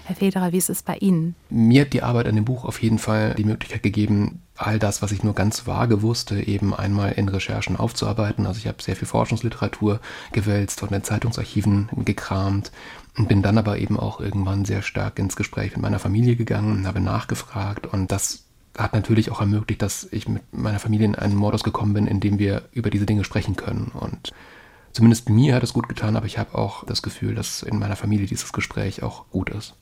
Herr 0.06 0.14
Federer, 0.14 0.52
wie 0.52 0.58
ist 0.58 0.70
es 0.70 0.84
bei 0.84 0.96
Ihnen? 0.98 1.34
Mir 1.50 1.80
hat 1.80 1.92
die 1.92 2.04
Arbeit 2.04 2.28
an 2.28 2.36
dem 2.36 2.44
Buch 2.44 2.64
auf 2.64 2.80
jeden 2.80 3.00
Fall 3.00 3.34
die 3.34 3.44
Möglichkeit 3.44 3.82
gegeben, 3.82 4.40
all 4.54 4.78
das, 4.78 5.02
was 5.02 5.10
ich 5.10 5.24
nur 5.24 5.34
ganz 5.34 5.66
vage 5.66 6.00
wusste, 6.00 6.46
eben 6.46 6.72
einmal 6.72 7.10
in 7.10 7.28
Recherchen 7.28 7.76
aufzuarbeiten. 7.76 8.46
Also 8.46 8.58
ich 8.58 8.68
habe 8.68 8.80
sehr 8.80 8.94
viel 8.94 9.08
Forschungsliteratur 9.08 9.98
gewälzt 10.30 10.80
und 10.84 10.92
in 10.92 11.02
Zeitungsarchiven 11.02 11.88
gekramt 12.04 12.70
und 13.18 13.28
bin 13.28 13.42
dann 13.42 13.58
aber 13.58 13.78
eben 13.78 13.98
auch 13.98 14.20
irgendwann 14.20 14.64
sehr 14.64 14.82
stark 14.82 15.18
ins 15.18 15.34
Gespräch 15.34 15.72
mit 15.72 15.82
meiner 15.82 15.98
Familie 15.98 16.36
gegangen, 16.36 16.86
habe 16.86 17.00
nachgefragt 17.00 17.88
und 17.88 18.12
das 18.12 18.44
hat 18.78 18.94
natürlich 18.94 19.32
auch 19.32 19.40
ermöglicht, 19.40 19.82
dass 19.82 20.06
ich 20.12 20.28
mit 20.28 20.42
meiner 20.52 20.78
Familie 20.78 21.06
in 21.06 21.14
einen 21.16 21.34
Modus 21.34 21.64
gekommen 21.64 21.94
bin, 21.94 22.06
in 22.06 22.20
dem 22.20 22.38
wir 22.38 22.68
über 22.70 22.90
diese 22.90 23.06
Dinge 23.06 23.24
sprechen 23.24 23.56
können 23.56 23.90
und 23.92 24.32
Zumindest 24.92 25.28
mir 25.28 25.54
hat 25.54 25.62
es 25.62 25.74
gut 25.74 25.90
getan, 25.90 26.16
aber 26.16 26.24
ich 26.24 26.38
habe 26.38 26.54
auch 26.54 26.82
das 26.86 27.02
Gefühl, 27.02 27.34
dass 27.34 27.62
in 27.62 27.78
meiner 27.78 27.96
Familie 27.96 28.26
dieses 28.26 28.54
Gespräch 28.54 29.02
auch 29.02 29.28
gut 29.28 29.50
ist. 29.50 29.74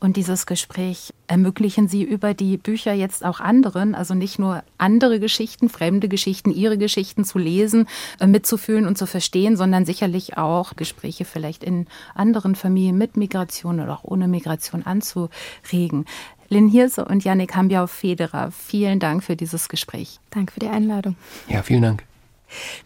Und 0.00 0.16
dieses 0.16 0.46
Gespräch 0.46 1.14
ermöglichen 1.28 1.88
Sie 1.88 2.02
über 2.02 2.34
die 2.34 2.56
Bücher 2.56 2.92
jetzt 2.92 3.24
auch 3.24 3.40
anderen, 3.40 3.94
also 3.94 4.14
nicht 4.14 4.38
nur 4.38 4.64
andere 4.78 5.20
Geschichten, 5.20 5.68
fremde 5.68 6.08
Geschichten, 6.08 6.50
Ihre 6.50 6.78
Geschichten 6.78 7.24
zu 7.24 7.38
lesen, 7.38 7.86
äh, 8.18 8.26
mitzufühlen 8.26 8.86
und 8.86 8.98
zu 8.98 9.06
verstehen, 9.06 9.56
sondern 9.56 9.84
sicherlich 9.84 10.36
auch 10.36 10.74
Gespräche 10.76 11.24
vielleicht 11.24 11.62
in 11.62 11.86
anderen 12.14 12.54
Familien 12.54 12.98
mit 12.98 13.16
Migration 13.16 13.80
oder 13.80 13.92
auch 13.92 14.04
ohne 14.04 14.28
Migration 14.28 14.84
anzuregen. 14.84 16.06
Lynn 16.48 16.68
Hirse 16.68 17.04
und 17.04 17.24
Yannick 17.24 17.54
Hambiau-Federer, 17.54 18.50
vielen 18.50 18.98
Dank 18.98 19.24
für 19.24 19.36
dieses 19.36 19.68
Gespräch. 19.68 20.20
Danke 20.30 20.52
für 20.52 20.60
die 20.60 20.68
Einladung. 20.68 21.16
Ja, 21.48 21.62
vielen 21.62 21.82
Dank. 21.82 22.04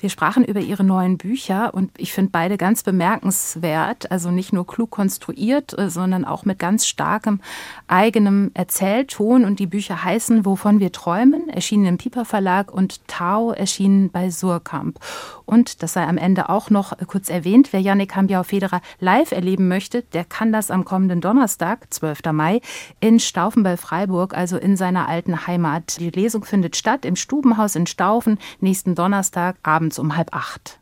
Wir 0.01 0.11
sprachen 0.11 0.45
über 0.45 0.61
Ihre 0.61 0.85
neuen 0.85 1.19
Bücher 1.19 1.75
und 1.75 1.91
ich 1.99 2.13
finde 2.13 2.31
beide 2.33 2.57
ganz 2.57 2.83
bemerkenswert. 2.83 4.11
Also 4.11 4.31
nicht 4.31 4.53
nur 4.53 4.67
klug 4.67 4.91
konstruiert, 4.91 5.79
äh, 5.79 5.91
sondern 5.91 6.25
auch 6.25 6.45
mit 6.45 6.59
ganz 6.59 6.87
starkem 6.87 7.41
eigenem 7.89 8.51
Erzählton. 8.55 9.45
Und 9.45 9.59
die 9.59 9.67
Bücher 9.67 10.05
heißen 10.05 10.45
Wovon 10.45 10.81
wir 10.81 10.93
träumen, 10.93 11.49
erschienen 11.49 11.87
im 11.87 11.99
Piper 11.99 12.25
Verlag 12.25 12.73
und 12.73 13.07
Tau 13.09 13.53
erschienen 13.53 14.11
bei 14.11 14.31
Surkamp. 14.31 14.99
Und 15.45 15.83
das 15.83 15.93
sei 15.93 16.05
am 16.05 16.19
Ende 16.19 16.49
auch 16.49 16.71
noch 16.71 16.93
kurz 17.07 17.29
erwähnt, 17.29 17.73
wer 17.73 17.81
Janik 17.81 18.17
Hambiau-Federer 18.17 18.81
live 18.99 19.33
erleben 19.33 19.69
möchte, 19.69 20.03
der 20.03 20.25
kann 20.25 20.53
das 20.53 20.71
am 20.71 20.85
kommenden 20.85 21.21
Donnerstag, 21.21 21.87
12. 21.91 22.33
Mai, 22.33 22.61
in 23.01 23.21
Staufen 23.21 23.63
bei 23.63 23.77
Freiburg, 23.77 24.37
also 24.37 24.57
in 24.57 24.77
seiner 24.77 25.09
alten 25.09 25.47
Heimat. 25.47 25.99
Die 26.01 26.11
Lesung 26.11 26.45
findet 26.45 26.77
statt 26.77 27.05
im 27.05 27.17
Stubenhaus 27.17 27.77
in 27.77 27.87
Staufen 27.87 28.39
nächsten 28.61 28.95
Donnerstag 28.95 29.56
abends 29.63 29.99
um 29.99 30.17
halb 30.17 30.33
acht. 30.33 30.81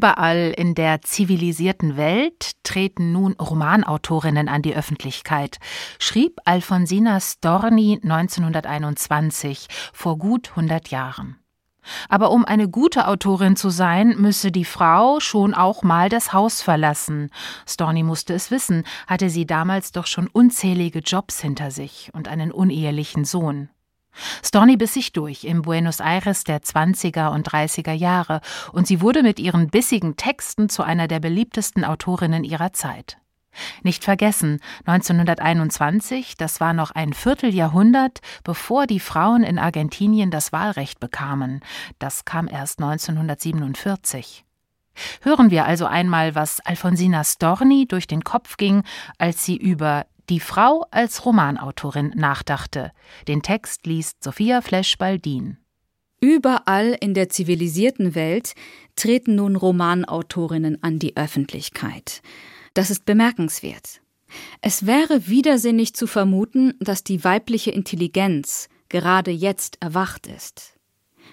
Überall 0.00 0.54
in 0.56 0.74
der 0.74 1.02
zivilisierten 1.02 1.98
Welt 1.98 2.52
treten 2.62 3.12
nun 3.12 3.34
Romanautorinnen 3.34 4.48
an 4.48 4.62
die 4.62 4.74
Öffentlichkeit, 4.74 5.58
schrieb 5.98 6.40
Alfonsina 6.46 7.20
Storni 7.20 8.00
1921, 8.02 9.66
vor 9.92 10.16
gut 10.16 10.52
100 10.56 10.88
Jahren. 10.88 11.36
Aber 12.08 12.30
um 12.30 12.46
eine 12.46 12.70
gute 12.70 13.08
Autorin 13.08 13.56
zu 13.56 13.68
sein, 13.68 14.14
müsse 14.16 14.50
die 14.50 14.64
Frau 14.64 15.20
schon 15.20 15.52
auch 15.52 15.82
mal 15.82 16.08
das 16.08 16.32
Haus 16.32 16.62
verlassen. 16.62 17.28
Storni 17.68 18.02
musste 18.02 18.32
es 18.32 18.50
wissen, 18.50 18.84
hatte 19.06 19.28
sie 19.28 19.44
damals 19.44 19.92
doch 19.92 20.06
schon 20.06 20.28
unzählige 20.28 21.00
Jobs 21.00 21.42
hinter 21.42 21.70
sich 21.70 22.08
und 22.14 22.26
einen 22.26 22.52
unehelichen 22.52 23.26
Sohn. 23.26 23.68
Storni 24.44 24.76
biss 24.76 24.94
sich 24.94 25.12
durch 25.12 25.44
im 25.44 25.62
Buenos 25.62 26.00
Aires 26.00 26.44
der 26.44 26.60
20er 26.62 27.30
und 27.30 27.48
30er 27.48 27.92
Jahre 27.92 28.40
und 28.72 28.86
sie 28.86 29.00
wurde 29.00 29.22
mit 29.22 29.38
ihren 29.38 29.68
bissigen 29.68 30.16
Texten 30.16 30.68
zu 30.68 30.82
einer 30.82 31.08
der 31.08 31.20
beliebtesten 31.20 31.84
Autorinnen 31.84 32.44
ihrer 32.44 32.72
Zeit. 32.72 33.18
Nicht 33.82 34.04
vergessen, 34.04 34.60
1921, 34.86 36.36
das 36.36 36.60
war 36.60 36.72
noch 36.72 36.92
ein 36.92 37.12
Vierteljahrhundert, 37.12 38.20
bevor 38.44 38.86
die 38.86 39.00
Frauen 39.00 39.42
in 39.42 39.58
Argentinien 39.58 40.30
das 40.30 40.52
Wahlrecht 40.52 41.00
bekamen. 41.00 41.60
Das 41.98 42.24
kam 42.24 42.46
erst 42.46 42.80
1947. 42.80 44.44
Hören 45.22 45.50
wir 45.50 45.66
also 45.66 45.86
einmal, 45.86 46.34
was 46.34 46.60
Alfonsina 46.60 47.24
Storni 47.24 47.86
durch 47.86 48.06
den 48.06 48.22
Kopf 48.22 48.56
ging, 48.56 48.82
als 49.18 49.44
sie 49.44 49.56
über 49.56 50.06
die 50.30 50.40
Frau 50.40 50.86
als 50.90 51.26
Romanautorin 51.26 52.12
nachdachte. 52.16 52.92
Den 53.28 53.42
Text 53.42 53.86
liest 53.86 54.22
Sophia 54.22 54.62
Flesch-Baldin. 54.62 55.58
Überall 56.20 56.96
in 57.00 57.14
der 57.14 57.28
zivilisierten 57.28 58.14
Welt 58.14 58.54
treten 58.94 59.34
nun 59.34 59.56
Romanautorinnen 59.56 60.82
an 60.82 60.98
die 60.98 61.16
Öffentlichkeit. 61.16 62.22
Das 62.74 62.90
ist 62.90 63.04
bemerkenswert. 63.04 64.00
Es 64.60 64.86
wäre 64.86 65.26
widersinnig 65.26 65.94
zu 65.94 66.06
vermuten, 66.06 66.74
dass 66.78 67.02
die 67.02 67.24
weibliche 67.24 67.72
Intelligenz 67.72 68.68
gerade 68.88 69.30
jetzt 69.30 69.78
erwacht 69.80 70.26
ist. 70.26 70.76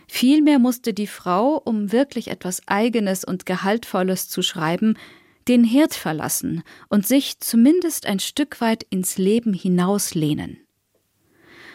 Vielmehr 0.07 0.57
musste 0.57 0.93
die 0.93 1.07
Frau, 1.07 1.61
um 1.63 1.91
wirklich 1.91 2.29
etwas 2.29 2.61
Eigenes 2.65 3.25
und 3.25 3.45
Gehaltvolles 3.45 4.29
zu 4.29 4.41
schreiben, 4.41 4.97
den 5.47 5.63
Herd 5.63 5.93
verlassen 5.93 6.63
und 6.89 7.07
sich 7.07 7.39
zumindest 7.39 8.05
ein 8.05 8.19
Stück 8.19 8.61
weit 8.61 8.83
ins 8.89 9.17
Leben 9.17 9.53
hinauslehnen. 9.53 10.57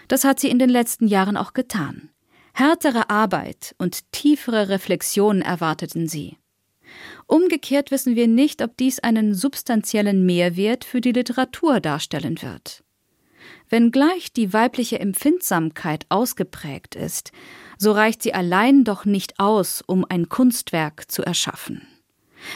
Das 0.08 0.24
hat 0.24 0.40
sie 0.40 0.48
in 0.48 0.58
den 0.58 0.70
letzten 0.70 1.06
Jahren 1.06 1.36
auch 1.36 1.52
getan. 1.52 2.10
Härtere 2.54 3.08
Arbeit 3.08 3.74
und 3.78 4.12
tiefere 4.12 4.68
Reflexionen 4.68 5.42
erwarteten 5.42 6.06
sie. 6.06 6.36
Umgekehrt 7.26 7.90
wissen 7.90 8.16
wir 8.16 8.28
nicht, 8.28 8.60
ob 8.60 8.76
dies 8.76 8.98
einen 8.98 9.34
substanziellen 9.34 10.26
Mehrwert 10.26 10.84
für 10.84 11.00
die 11.00 11.12
Literatur 11.12 11.80
darstellen 11.80 12.42
wird. 12.42 12.84
Wenngleich 13.70 14.32
die 14.32 14.52
weibliche 14.52 15.00
Empfindsamkeit 15.00 16.04
ausgeprägt 16.10 16.94
ist, 16.94 17.32
so 17.78 17.92
reicht 17.92 18.22
sie 18.22 18.34
allein 18.34 18.84
doch 18.84 19.06
nicht 19.06 19.40
aus, 19.40 19.82
um 19.86 20.04
ein 20.06 20.28
Kunstwerk 20.28 21.10
zu 21.10 21.22
erschaffen. 21.22 21.86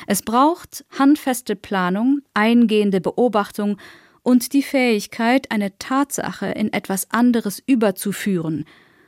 Es 0.06 0.22
braucht 0.22 0.84
handfeste 0.98 1.56
Planung, 1.56 2.20
eingehende 2.34 3.00
Beobachtung 3.00 3.78
und 4.22 4.52
die 4.52 4.62
Fähigkeit, 4.62 5.50
eine 5.50 5.78
Tatsache 5.78 6.46
in 6.46 6.72
etwas 6.72 7.10
anderes 7.10 7.62
überzuführen 7.64 8.64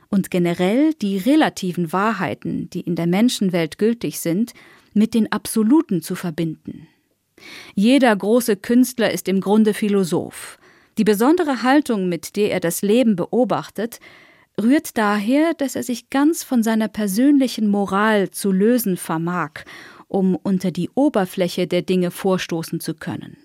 und 0.09 0.31
generell 0.31 0.93
die 0.93 1.17
relativen 1.17 1.93
Wahrheiten, 1.93 2.69
die 2.69 2.81
in 2.81 2.95
der 2.95 3.07
Menschenwelt 3.07 3.77
gültig 3.77 4.19
sind, 4.19 4.53
mit 4.93 5.13
den 5.13 5.31
absoluten 5.31 6.01
zu 6.01 6.15
verbinden. 6.15 6.87
Jeder 7.75 8.15
große 8.15 8.55
Künstler 8.55 9.11
ist 9.11 9.27
im 9.27 9.39
Grunde 9.39 9.73
Philosoph. 9.73 10.57
Die 10.97 11.03
besondere 11.03 11.63
Haltung, 11.63 12.09
mit 12.09 12.35
der 12.35 12.51
er 12.51 12.59
das 12.59 12.81
Leben 12.81 13.15
beobachtet, 13.15 13.99
rührt 14.61 14.97
daher, 14.97 15.53
dass 15.53 15.75
er 15.75 15.83
sich 15.83 16.09
ganz 16.09 16.43
von 16.43 16.63
seiner 16.63 16.87
persönlichen 16.87 17.69
Moral 17.69 18.29
zu 18.31 18.51
lösen 18.51 18.97
vermag 18.97 19.63
um 20.09 20.35
unter 20.35 20.71
die 20.71 20.89
Oberfläche 20.93 21.67
der 21.67 21.83
Dinge 21.83 22.11
vorstoßen 22.11 22.81
zu 22.81 22.95
können. 22.95 23.37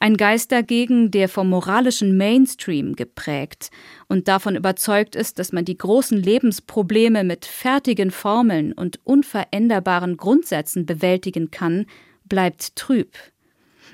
Ein 0.00 0.16
Geist 0.16 0.52
dagegen, 0.52 1.10
der 1.10 1.28
vom 1.28 1.50
moralischen 1.50 2.16
Mainstream 2.16 2.94
geprägt 2.96 3.70
und 4.08 4.28
davon 4.28 4.56
überzeugt 4.56 5.14
ist, 5.14 5.38
dass 5.38 5.52
man 5.52 5.64
die 5.64 5.76
großen 5.76 6.16
Lebensprobleme 6.16 7.24
mit 7.24 7.44
fertigen 7.44 8.10
Formeln 8.10 8.72
und 8.72 9.00
unveränderbaren 9.04 10.16
Grundsätzen 10.16 10.86
bewältigen 10.86 11.50
kann, 11.50 11.86
bleibt 12.24 12.76
trüb. 12.76 13.12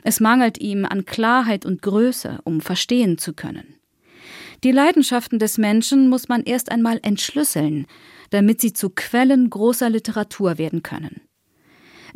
Es 0.03 0.21
mangelt 0.21 0.59
ihm 0.59 0.85
an 0.85 1.05
Klarheit 1.05 1.65
und 1.67 1.83
Größe, 1.83 2.41
um 2.45 2.61
verstehen 2.61 3.19
zu 3.19 3.33
können. 3.33 3.75
Die 4.63 4.73
Leidenschaften 4.73 5.39
des 5.39 5.59
Menschen 5.59 6.09
muss 6.09 6.29
man 6.29 6.43
erst 6.43 6.71
einmal 6.71 6.99
entschlüsseln, 7.03 7.87
damit 8.31 8.61
sie 8.61 8.73
zu 8.73 8.91
Quellen 8.91 9.51
großer 9.51 9.91
Literatur 9.91 10.59
werden 10.59 10.83
können. 10.83 11.21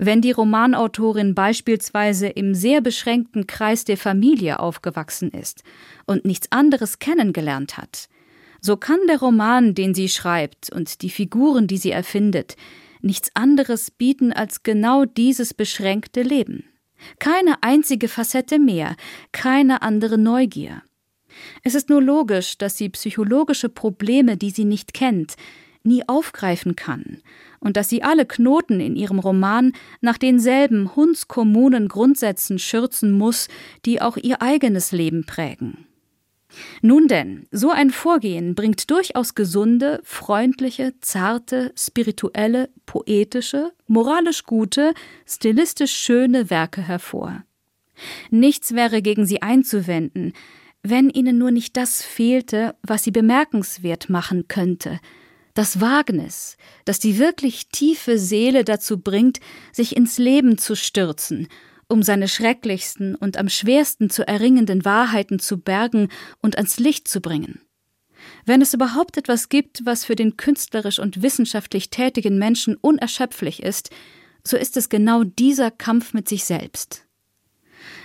Wenn 0.01 0.21
die 0.21 0.31
Romanautorin 0.31 1.35
beispielsweise 1.35 2.29
im 2.29 2.55
sehr 2.55 2.81
beschränkten 2.81 3.49
Kreis 3.49 3.85
der 3.85 3.97
Familie 3.97 4.61
aufgewachsen 4.61 5.33
ist 5.33 5.65
und 6.07 6.25
nichts 6.25 6.53
anderes 6.53 7.01
kennengelernt 7.01 7.77
hat, 7.77 8.09
so 8.61 8.77
kann 8.77 9.01
der 9.09 9.19
Roman, 9.19 9.75
den 9.75 9.95
sie 9.95 10.09
schreibt 10.09 10.71
und 10.71 11.03
die 11.03 11.11
Figuren, 11.11 11.67
die 11.67 11.79
sie 11.79 11.91
erfindet, 11.91 12.55
nichts 13.03 13.31
anderes 13.35 13.91
bieten 13.91 14.33
als 14.33 14.63
genau 14.63 15.05
dieses 15.05 15.53
beschränkte 15.53 16.23
Leben. 16.23 16.65
Keine 17.19 17.61
einzige 17.65 18.07
Facette 18.07 18.61
mehr, 18.61 18.95
keine 19.33 19.83
andere 19.83 20.17
Neugier. 20.17 20.83
Es 21.65 21.75
ist 21.75 21.89
nur 21.89 22.03
logisch, 22.03 22.57
dass 22.57 22.77
sie 22.77 22.89
psychologische 22.89 23.69
Probleme, 23.69 24.37
die 24.37 24.51
sie 24.51 24.65
nicht 24.65 24.95
kennt, 24.95 25.35
nie 25.89 26.09
aufgreifen 26.09 26.77
kann 26.77 27.19
und 27.61 27.77
dass 27.77 27.89
sie 27.89 28.03
alle 28.03 28.27
Knoten 28.27 28.81
in 28.81 28.95
ihrem 28.95 29.19
Roman 29.19 29.73
nach 30.01 30.19
denselben 30.19 30.95
hundskommunen 30.95 31.89
Grundsätzen 31.89 32.59
schürzen 32.59 33.13
muss, 33.13 33.49
die 33.85 34.01
auch 34.01 34.17
ihr 34.17 34.41
eigenes 34.43 34.93
Leben 34.93 35.25
prägen. 35.25 35.87
Nun 36.81 37.09
denn, 37.09 37.47
so 37.51 37.71
ein 37.71 37.91
Vorgehen 37.91 38.55
bringt 38.55 38.91
durchaus 38.91 39.35
gesunde, 39.35 40.01
freundliche, 40.03 40.95
zarte, 41.01 41.73
spirituelle, 41.77 42.71
poetische, 42.87 43.73
moralisch 43.87 44.45
gute, 44.45 44.95
stilistisch 45.27 45.95
schöne 45.95 46.49
Werke 46.49 46.81
hervor. 46.81 47.45
Nichts 48.31 48.75
wäre 48.75 49.03
gegen 49.03 49.27
sie 49.27 49.43
einzuwenden, 49.43 50.33
wenn 50.83 51.11
ihnen 51.11 51.37
nur 51.37 51.51
nicht 51.51 51.77
das 51.77 52.03
fehlte, 52.03 52.75
was 52.83 53.05
sie 53.05 53.11
bemerkenswert 53.11 54.09
machen 54.09 54.49
könnte, 54.49 55.01
das 55.59 55.81
Wagnis, 55.81 56.57
das 56.85 57.01
die 57.01 57.19
wirklich 57.19 57.69
tiefe 57.71 58.17
Seele 58.17 58.63
dazu 58.63 59.01
bringt, 59.01 59.41
sich 59.73 59.97
ins 59.97 60.17
Leben 60.17 60.57
zu 60.57 60.77
stürzen, 60.77 61.49
um 61.89 62.05
seine 62.05 62.29
schrecklichsten 62.29 63.17
und 63.17 63.37
am 63.37 63.49
schwersten 63.49 64.09
zu 64.09 64.27
erringenden 64.27 64.85
Wahrheiten 64.85 65.41
zu 65.41 65.59
bergen 65.59 66.11
und 66.41 66.57
ans 66.59 66.79
Licht 66.79 67.09
zu 67.09 67.21
bringen. 67.21 67.61
Wenn 68.47 68.63
es 68.63 68.73
überhaupt 68.73 69.17
etwas 69.17 69.49
gibt, 69.49 69.85
was 69.85 70.05
für 70.05 70.15
den 70.15 70.37
künstlerisch 70.37 71.01
und 71.01 71.23
wissenschaftlich 71.23 71.91
tätigen 71.91 72.39
Menschen 72.39 72.77
unerschöpflich 72.77 73.61
ist, 73.61 73.91
so 74.45 74.57
ist 74.57 74.77
es 74.77 74.89
genau 74.89 75.25
dieser 75.25 75.73
Kampf 75.73 76.15
mit 76.15 76.29
sich 76.29 76.45
selbst. 76.45 77.08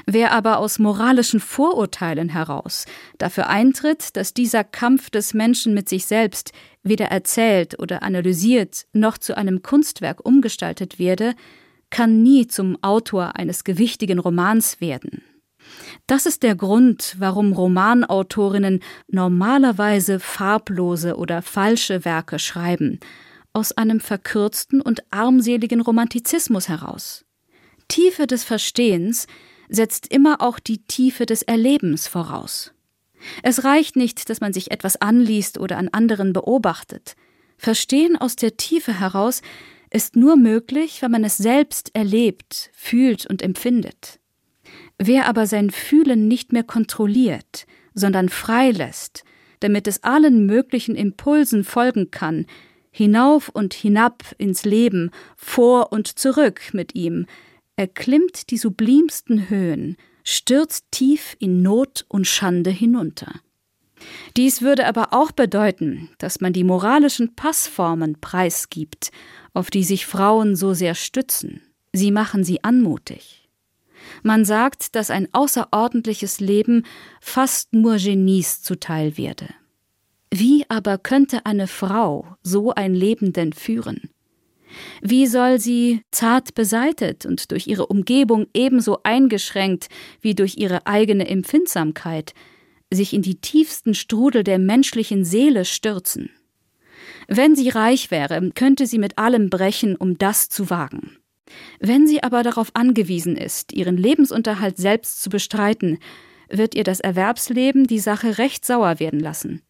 Wer 0.05 0.31
aber 0.31 0.59
aus 0.59 0.79
moralischen 0.79 1.39
Vorurteilen 1.39 2.29
heraus 2.29 2.85
dafür 3.17 3.47
eintritt, 3.47 4.15
dass 4.15 4.33
dieser 4.33 4.63
Kampf 4.63 5.09
des 5.09 5.33
Menschen 5.33 5.73
mit 5.73 5.89
sich 5.89 6.05
selbst 6.05 6.51
weder 6.83 7.05
erzählt 7.05 7.79
oder 7.79 8.03
analysiert 8.03 8.85
noch 8.93 9.17
zu 9.17 9.37
einem 9.37 9.63
Kunstwerk 9.63 10.25
umgestaltet 10.25 10.99
werde, 10.99 11.35
kann 11.89 12.23
nie 12.23 12.47
zum 12.47 12.77
Autor 12.81 13.35
eines 13.35 13.63
gewichtigen 13.63 14.19
Romans 14.19 14.81
werden. 14.81 15.23
Das 16.07 16.25
ist 16.25 16.43
der 16.43 16.55
Grund, 16.55 17.15
warum 17.19 17.53
Romanautorinnen 17.53 18.81
normalerweise 19.07 20.19
farblose 20.19 21.15
oder 21.15 21.41
falsche 21.41 22.03
Werke 22.03 22.39
schreiben, 22.39 22.99
aus 23.53 23.71
einem 23.71 23.99
verkürzten 23.99 24.81
und 24.81 25.03
armseligen 25.11 25.81
Romantizismus 25.81 26.67
heraus. 26.67 27.25
Tiefe 27.87 28.27
des 28.27 28.43
Verstehens 28.43 29.27
setzt 29.69 30.07
immer 30.13 30.41
auch 30.41 30.59
die 30.59 30.85
Tiefe 30.85 31.25
des 31.25 31.41
Erlebens 31.41 32.07
voraus. 32.07 32.73
Es 33.41 33.63
reicht 33.63 33.95
nicht, 33.95 34.29
dass 34.29 34.41
man 34.41 34.53
sich 34.53 34.71
etwas 34.71 34.97
anliest 34.97 35.57
oder 35.57 35.77
an 35.77 35.89
anderen 35.89 36.33
beobachtet. 36.33 37.15
Verstehen 37.57 38.17
aus 38.17 38.35
der 38.35 38.57
Tiefe 38.57 38.99
heraus 38.99 39.41
ist 39.89 40.15
nur 40.15 40.35
möglich, 40.35 41.01
wenn 41.01 41.11
man 41.11 41.23
es 41.23 41.37
selbst 41.37 41.95
erlebt, 41.95 42.71
fühlt 42.73 43.25
und 43.25 43.41
empfindet. 43.41 44.19
Wer 44.97 45.27
aber 45.27 45.45
sein 45.47 45.69
Fühlen 45.69 46.27
nicht 46.27 46.51
mehr 46.51 46.63
kontrolliert, 46.63 47.65
sondern 47.93 48.29
freilässt, 48.29 49.23
damit 49.59 49.87
es 49.87 50.03
allen 50.03 50.45
möglichen 50.45 50.95
Impulsen 50.95 51.63
folgen 51.63 52.11
kann, 52.11 52.47
hinauf 52.91 53.49
und 53.49 53.73
hinab 53.73 54.23
ins 54.37 54.65
Leben, 54.65 55.11
vor 55.35 55.91
und 55.91 56.07
zurück 56.07 56.61
mit 56.73 56.95
ihm, 56.95 57.25
erklimmt 57.75 58.49
die 58.51 58.57
sublimsten 58.57 59.49
Höhen, 59.49 59.97
stürzt 60.23 60.85
tief 60.91 61.35
in 61.39 61.61
Not 61.61 62.05
und 62.07 62.27
Schande 62.27 62.69
hinunter. 62.69 63.41
Dies 64.35 64.61
würde 64.61 64.85
aber 64.85 65.13
auch 65.13 65.31
bedeuten, 65.31 66.09
dass 66.17 66.41
man 66.41 66.53
die 66.53 66.63
moralischen 66.63 67.35
Passformen 67.35 68.19
preisgibt, 68.19 69.11
auf 69.53 69.69
die 69.69 69.83
sich 69.83 70.05
Frauen 70.05 70.55
so 70.55 70.73
sehr 70.73 70.95
stützen. 70.95 71.61
Sie 71.93 72.11
machen 72.11 72.43
sie 72.43 72.63
anmutig. 72.63 73.49
Man 74.21 74.43
sagt, 74.43 74.95
dass 74.95 75.09
ein 75.09 75.29
außerordentliches 75.31 76.39
Leben 76.39 76.85
fast 77.21 77.73
nur 77.73 77.97
Genies 77.97 78.61
zuteil 78.61 79.17
werde. 79.17 79.47
Wie 80.33 80.65
aber 80.69 80.97
könnte 80.97 81.45
eine 81.45 81.67
Frau 81.67 82.35
so 82.41 82.73
ein 82.73 82.95
Leben 82.95 83.33
denn 83.33 83.53
führen? 83.53 84.09
Wie 85.01 85.27
soll 85.27 85.59
sie, 85.59 86.01
zart 86.11 86.53
beseitet 86.55 87.25
und 87.25 87.51
durch 87.51 87.67
ihre 87.67 87.87
Umgebung 87.87 88.47
ebenso 88.53 88.99
eingeschränkt 89.03 89.89
wie 90.21 90.35
durch 90.35 90.57
ihre 90.57 90.87
eigene 90.87 91.27
Empfindsamkeit, 91.27 92.33
sich 92.91 93.13
in 93.13 93.21
die 93.21 93.35
tiefsten 93.35 93.93
Strudel 93.93 94.43
der 94.43 94.59
menschlichen 94.59 95.25
Seele 95.25 95.65
stürzen? 95.65 96.29
Wenn 97.27 97.55
sie 97.55 97.69
reich 97.69 98.11
wäre, 98.11 98.51
könnte 98.51 98.87
sie 98.87 98.99
mit 98.99 99.17
allem 99.17 99.49
brechen, 99.49 99.95
um 99.95 100.17
das 100.17 100.49
zu 100.49 100.69
wagen. 100.69 101.17
Wenn 101.79 102.07
sie 102.07 102.23
aber 102.23 102.43
darauf 102.43 102.69
angewiesen 102.73 103.35
ist, 103.35 103.73
ihren 103.73 103.97
Lebensunterhalt 103.97 104.77
selbst 104.77 105.21
zu 105.21 105.29
bestreiten, 105.29 105.99
wird 106.49 106.75
ihr 106.75 106.83
das 106.83 106.99
Erwerbsleben 106.99 107.87
die 107.87 107.99
Sache 107.99 108.37
recht 108.37 108.65
sauer 108.65 108.99
werden 108.99 109.19
lassen. 109.19 109.61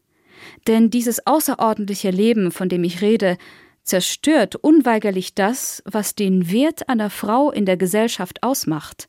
Denn 0.67 0.89
dieses 0.89 1.25
außerordentliche 1.25 2.09
Leben, 2.09 2.51
von 2.51 2.69
dem 2.69 2.83
ich 2.83 3.01
rede, 3.01 3.37
zerstört 3.83 4.55
unweigerlich 4.55 5.35
das, 5.35 5.83
was 5.85 6.15
den 6.15 6.51
Wert 6.51 6.89
einer 6.89 7.09
Frau 7.09 7.51
in 7.51 7.65
der 7.65 7.77
Gesellschaft 7.77 8.43
ausmacht, 8.43 9.07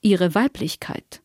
ihre 0.00 0.34
Weiblichkeit. 0.34 1.22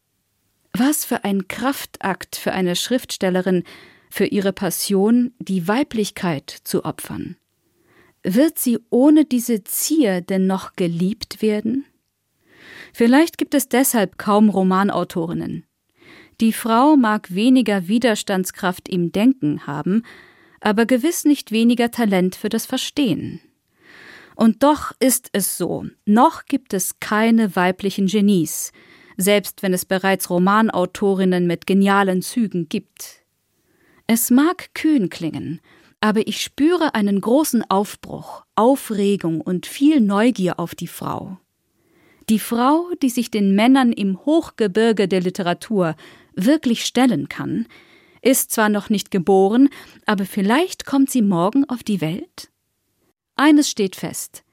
Was 0.74 1.06
für 1.06 1.24
ein 1.24 1.48
Kraftakt 1.48 2.36
für 2.36 2.52
eine 2.52 2.76
Schriftstellerin, 2.76 3.64
für 4.10 4.26
ihre 4.26 4.54
Passion, 4.54 5.34
die 5.40 5.68
Weiblichkeit 5.68 6.50
zu 6.64 6.86
opfern. 6.86 7.38
Wird 8.24 8.60
sie 8.60 8.80
ohne 8.90 9.26
diese 9.26 9.64
Zier 9.64 10.22
denn 10.22 10.48
noch 10.48 10.76
geliebt 10.76 11.42
werden? 11.42 11.86
Vielleicht 12.94 13.38
gibt 13.38 13.54
es 13.54 13.70
deshalb 13.70 14.18
kaum 14.18 14.50
Romanautorinnen. 14.50 15.66
Die 16.42 16.54
Frau 16.54 16.96
mag 16.96 17.34
weniger 17.34 17.88
Widerstandskraft 17.88 18.90
im 18.90 19.12
Denken 19.12 19.68
haben, 19.68 20.04
aber 20.62 20.86
gewiss 20.86 21.26
nicht 21.26 21.52
weniger 21.52 21.92
Talent 21.92 22.36
für 22.36 22.50
das 22.50 22.66
Verstehen. 22.66 23.42
Und 24.36 24.64
doch 24.64 24.94
ist 25.00 25.30
es 25.34 25.58
so, 25.58 25.86
noch 26.06 26.46
gibt 26.46 26.74
es 26.74 27.00
keine 27.00 27.56
weiblichen 27.56 28.08
Genies, 28.08 28.72
selbst 29.18 29.64
wenn 29.64 29.74
es 29.74 29.86
bereits 29.86 30.30
Romanautorinnen 30.30 31.46
mit 31.46 31.68
genialen 31.68 32.22
Zügen 32.22 32.70
gibt. 32.70 33.24
Es 34.08 34.32
mag 34.32 34.74
kühn 34.74 35.10
klingen, 35.10 35.60
aber 36.02 36.26
ich 36.26 36.42
spüre 36.42 36.96
einen 36.96 37.20
großen 37.20 37.70
Aufbruch, 37.70 38.46
Aufregung 38.56 39.42
und 39.42 39.66
viel 39.66 40.00
Neugier 40.00 40.60
auf 40.60 40.74
die 40.74 40.88
Frau. 40.88 41.38
Die 42.30 42.40
Frau, 42.40 42.90
die 43.02 43.10
sich 43.10 43.32
den 43.32 43.56
Männern 43.56 43.92
im 43.92 44.24
Hochgebirge 44.26 45.08
der 45.08 45.22
Literatur 45.22 45.96
wirklich 46.36 46.86
stellen 46.86 47.28
kann, 47.28 47.68
ist 48.22 48.52
zwar 48.52 48.70
noch 48.70 48.90
nicht 48.90 49.12
geboren, 49.12 49.70
aber 50.06 50.26
vielleicht 50.26 50.86
kommt 50.86 51.10
sie 51.10 51.22
morgen 51.22 51.66
auf 51.70 51.84
die 51.84 52.02
Welt? 52.02 52.50
Eines 53.36 53.70
steht 53.70 53.96
fest. 53.96 54.44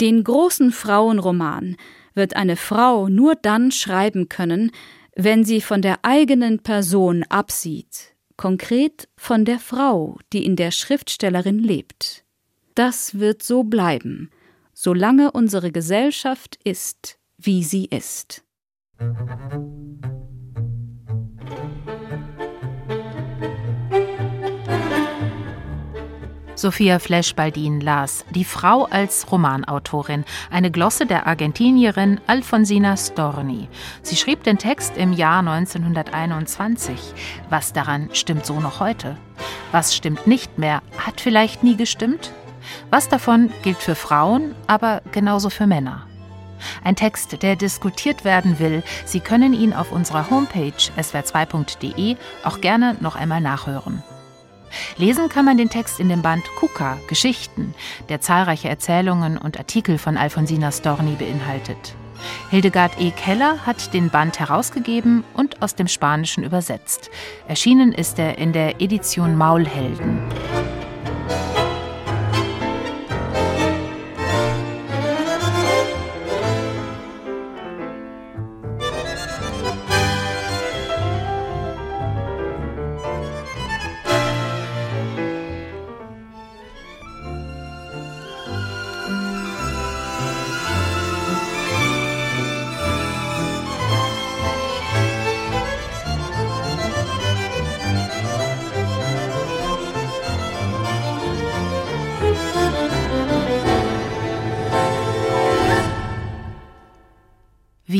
Den 0.00 0.24
großen 0.24 0.72
Frauenroman 0.72 1.76
wird 2.14 2.36
eine 2.36 2.56
Frau 2.56 3.08
nur 3.08 3.34
dann 3.34 3.72
schreiben 3.72 4.28
können, 4.28 4.70
wenn 5.14 5.44
sie 5.44 5.60
von 5.60 5.82
der 5.82 5.98
eigenen 6.02 6.60
Person 6.60 7.24
absieht, 7.24 8.14
konkret 8.36 9.08
von 9.16 9.44
der 9.44 9.58
Frau, 9.58 10.18
die 10.32 10.44
in 10.44 10.56
der 10.56 10.70
Schriftstellerin 10.70 11.58
lebt. 11.58 12.24
Das 12.74 13.18
wird 13.18 13.42
so 13.42 13.64
bleiben, 13.64 14.30
solange 14.72 15.32
unsere 15.32 15.70
Gesellschaft 15.70 16.58
ist, 16.64 17.18
wie 17.36 17.62
sie 17.62 17.86
ist. 17.86 18.42
Sophia 26.54 26.98
Flesch-Baldin 26.98 27.80
las 27.80 28.24
Die 28.30 28.44
Frau 28.44 28.84
als 28.84 29.30
Romanautorin, 29.32 30.24
eine 30.50 30.70
Glosse 30.70 31.06
der 31.06 31.26
Argentinierin 31.26 32.20
Alfonsina 32.26 32.96
Storni. 32.96 33.68
Sie 34.02 34.16
schrieb 34.16 34.44
den 34.44 34.58
Text 34.58 34.96
im 34.96 35.12
Jahr 35.12 35.40
1921. 35.40 37.14
Was 37.48 37.72
daran 37.72 38.10
stimmt 38.12 38.44
so 38.44 38.60
noch 38.60 38.80
heute? 38.80 39.16
Was 39.72 39.94
stimmt 39.94 40.26
nicht 40.26 40.58
mehr? 40.58 40.82
Hat 40.98 41.20
vielleicht 41.20 41.64
nie 41.64 41.76
gestimmt? 41.76 42.32
Was 42.90 43.08
davon 43.08 43.50
gilt 43.62 43.78
für 43.78 43.94
Frauen, 43.94 44.54
aber 44.66 45.02
genauso 45.10 45.50
für 45.50 45.66
Männer? 45.66 46.06
Ein 46.84 46.96
Text, 46.96 47.42
der 47.42 47.56
diskutiert 47.56 48.24
werden 48.24 48.58
will. 48.58 48.84
Sie 49.04 49.20
können 49.20 49.52
ihn 49.52 49.72
auf 49.72 49.90
unserer 49.90 50.30
Homepage 50.30 50.72
swr2.de 50.96 52.16
auch 52.44 52.60
gerne 52.60 52.96
noch 53.00 53.16
einmal 53.16 53.40
nachhören. 53.40 54.02
Lesen 54.96 55.28
kann 55.28 55.44
man 55.44 55.56
den 55.56 55.70
Text 55.70 56.00
in 56.00 56.08
dem 56.08 56.22
Band 56.22 56.44
Kuka 56.58 56.98
Geschichten, 57.08 57.74
der 58.08 58.20
zahlreiche 58.20 58.68
Erzählungen 58.68 59.38
und 59.38 59.58
Artikel 59.58 59.98
von 59.98 60.16
Alfonsina 60.16 60.72
Storni 60.72 61.14
beinhaltet. 61.14 61.94
Hildegard 62.50 63.00
E. 63.00 63.10
Keller 63.10 63.66
hat 63.66 63.94
den 63.94 64.10
Band 64.10 64.38
herausgegeben 64.38 65.24
und 65.34 65.62
aus 65.62 65.74
dem 65.74 65.88
Spanischen 65.88 66.44
übersetzt. 66.44 67.10
Erschienen 67.48 67.92
ist 67.92 68.18
er 68.18 68.38
in 68.38 68.52
der 68.52 68.80
Edition 68.80 69.36
Maulhelden. 69.36 70.20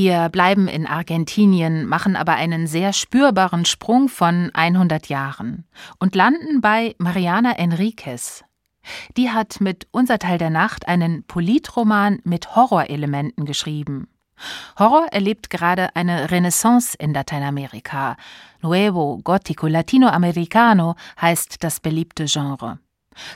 Wir 0.05 0.31
bleiben 0.31 0.67
in 0.67 0.89
Argentinien, 0.89 1.87
machen 1.87 2.17
aber 2.17 2.33
einen 2.33 2.67
sehr 2.67 2.93
spürbaren 2.93 3.65
Sprung 3.65 4.09
von 4.09 4.51
100 4.53 5.09
Jahren 5.09 5.65
und 6.01 6.17
landen 6.17 6.61
bei 6.61 6.97
Mariana 6.99 7.53
Enriquez. 7.53 8.43
Die 9.17 9.31
hat 9.31 9.61
mit 9.61 9.87
Unser 9.93 10.19
Teil 10.19 10.39
der 10.39 10.51
Nacht 10.51 10.89
einen 10.89 11.23
Politroman 11.23 12.19
mit 12.25 12.57
Horrorelementen 12.57 13.45
geschrieben. 13.45 14.09
Horror 14.77 15.07
erlebt 15.13 15.51
gerade 15.51 15.95
eine 15.95 16.33
Renaissance 16.33 16.97
in 16.99 17.15
Lateinamerika. 17.15 18.17
Nuevo 18.61 19.21
Gótico 19.23 19.69
Latinoamericano 19.69 20.97
heißt 21.21 21.63
das 21.63 21.79
beliebte 21.79 22.25
Genre. 22.25 22.81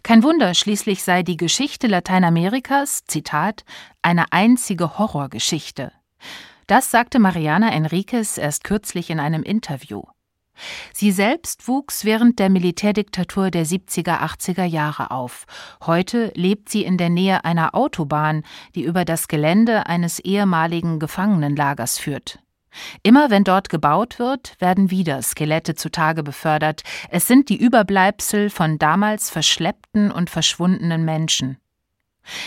Kein 0.03 0.25
Wunder, 0.25 0.53
schließlich 0.53 1.05
sei 1.05 1.23
die 1.23 1.37
Geschichte 1.37 1.87
Lateinamerikas, 1.87 3.05
Zitat, 3.05 3.65
eine 4.03 4.33
einzige 4.33 4.99
Horrorgeschichte. 4.99 5.93
Das 6.67 6.91
sagte 6.91 7.19
Mariana 7.19 7.73
Enriquez 7.73 8.39
erst 8.39 8.65
kürzlich 8.65 9.11
in 9.11 9.21
einem 9.21 9.43
Interview. 9.43 10.03
Sie 10.93 11.13
selbst 11.13 11.69
wuchs 11.69 12.05
während 12.05 12.39
der 12.39 12.49
Militärdiktatur 12.49 13.51
der 13.51 13.67
70er, 13.67 14.21
80er 14.21 14.65
Jahre 14.65 15.11
auf. 15.11 15.45
Heute 15.85 16.33
lebt 16.35 16.71
sie 16.71 16.83
in 16.83 16.97
der 16.97 17.11
Nähe 17.11 17.45
einer 17.45 17.75
Autobahn, 17.75 18.43
die 18.75 18.83
über 18.83 19.05
das 19.05 19.29
Gelände 19.29 19.87
eines 19.87 20.19
ehemaligen 20.19 20.99
Gefangenenlagers 20.99 21.99
führt. 21.99 22.39
Immer 23.03 23.31
wenn 23.31 23.45
dort 23.45 23.69
gebaut 23.69 24.19
wird, 24.19 24.55
werden 24.59 24.91
wieder 24.91 25.23
Skelette 25.23 25.75
zutage 25.75 26.23
befördert. 26.23 26.83
Es 27.11 27.27
sind 27.27 27.49
die 27.49 27.57
Überbleibsel 27.57 28.51
von 28.51 28.79
damals 28.79 29.31
verschleppten 29.31 30.11
und 30.11 30.31
verschwundenen 30.31 31.05
Menschen. 31.05 31.59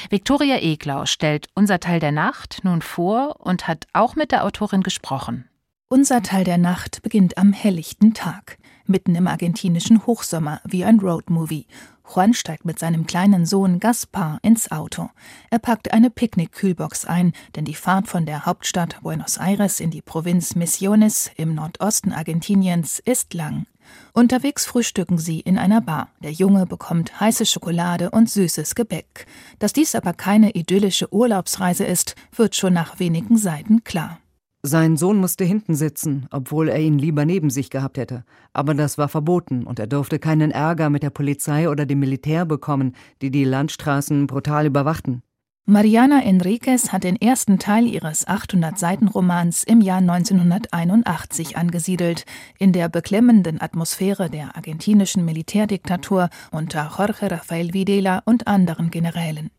Viktoria 0.10 0.58
Eglau 0.58 1.06
stellt 1.06 1.48
unser 1.56 1.80
Teil 1.80 2.00
der 2.00 2.12
Nacht 2.12 2.60
nun 2.64 2.82
vor 2.82 3.40
und 3.40 3.68
hat 3.68 3.88
auch 3.94 4.16
mit 4.16 4.32
der 4.32 4.46
Autorin 4.46 4.84
gesprochen. 4.84 5.50
Unser 5.88 6.22
Teil 6.22 6.44
der 6.44 6.60
Nacht 6.60 7.02
beginnt 7.02 7.38
am 7.38 7.52
helllichten 7.52 8.14
Tag, 8.14 8.60
mitten 8.86 9.16
im 9.16 9.28
argentinischen 9.28 10.06
Hochsommer, 10.06 10.62
wie 10.64 10.86
ein 10.86 11.00
Roadmovie. 11.00 11.66
Juan 12.08 12.34
steigt 12.34 12.66
mit 12.66 12.80
seinem 12.80 13.08
kleinen 13.08 13.46
Sohn 13.46 13.80
Gaspar 13.80 14.40
ins 14.42 14.72
Auto. 14.72 15.10
Er 15.50 15.60
packt 15.60 15.92
eine 15.94 16.10
Picknickkühlbox 16.10 17.06
ein, 17.06 17.34
denn 17.56 17.66
die 17.66 17.76
Fahrt 17.76 18.08
von 18.08 18.26
der 18.26 18.46
Hauptstadt 18.46 19.02
Buenos 19.02 19.38
Aires 19.38 19.80
in 19.80 19.92
die 19.92 20.02
Provinz 20.02 20.56
Misiones 20.56 21.32
im 21.38 21.56
Nordosten 21.56 22.14
Argentiniens 22.14 23.00
ist 23.00 23.34
lang. 23.34 23.66
Unterwegs 24.14 24.66
frühstücken 24.66 25.18
sie 25.18 25.40
in 25.40 25.58
einer 25.58 25.82
Bar. 25.82 26.10
Der 26.24 26.32
Junge 26.32 26.66
bekommt 26.66 27.20
heiße 27.20 27.46
Schokolade 27.46 28.10
und 28.12 28.30
süßes 28.30 28.76
Gebäck. 28.76 29.26
Dass 29.60 29.74
dies 29.74 29.96
aber 29.96 30.14
keine 30.14 30.52
idyllische 30.52 31.14
Urlaubsreise 31.14 31.86
ist, 31.86 32.16
wird 32.36 32.56
schon 32.56 32.74
nach 32.74 33.00
wenigen 33.00 33.38
Seiten 33.38 33.84
klar. 33.84 34.20
Sein 34.62 34.98
Sohn 34.98 35.18
musste 35.18 35.46
hinten 35.46 35.74
sitzen, 35.74 36.28
obwohl 36.32 36.68
er 36.68 36.80
ihn 36.80 37.00
lieber 37.00 37.24
neben 37.24 37.50
sich 37.50 37.70
gehabt 37.70 37.98
hätte. 37.98 38.26
Aber 38.52 38.74
das 38.74 38.98
war 38.98 39.08
verboten 39.08 39.64
und 39.64 39.80
er 39.80 39.88
durfte 39.88 40.20
keinen 40.20 40.52
Ärger 40.52 40.90
mit 40.90 41.02
der 41.02 41.12
Polizei 41.12 41.70
oder 41.70 41.86
dem 41.86 42.00
Militär 42.00 42.44
bekommen, 42.44 42.94
die 43.22 43.32
die 43.32 43.46
Landstraßen 43.46 44.28
brutal 44.28 44.66
überwachten. 44.66 45.24
Mariana 45.70 46.24
Enriquez 46.24 46.92
hat 46.92 47.04
den 47.04 47.16
ersten 47.16 47.60
Teil 47.60 47.86
ihres 47.86 48.28
800-Seiten-Romans 48.28 49.64
im 49.66 49.82
Jahr 49.82 50.00
1981 50.00 51.58
angesiedelt, 51.58 52.26
in 52.58 52.74
der 52.74 52.90
beklemmenden 52.90 53.62
Atmosphäre 53.62 54.32
der 54.32 54.56
argentinischen 54.56 55.26
Militärdiktatur 55.26 56.32
unter 56.50 56.92
Jorge 56.98 57.30
Rafael 57.30 57.72
Videla 57.72 58.24
und 58.26 58.48
anderen 58.48 58.90
Generälen. 58.90 59.52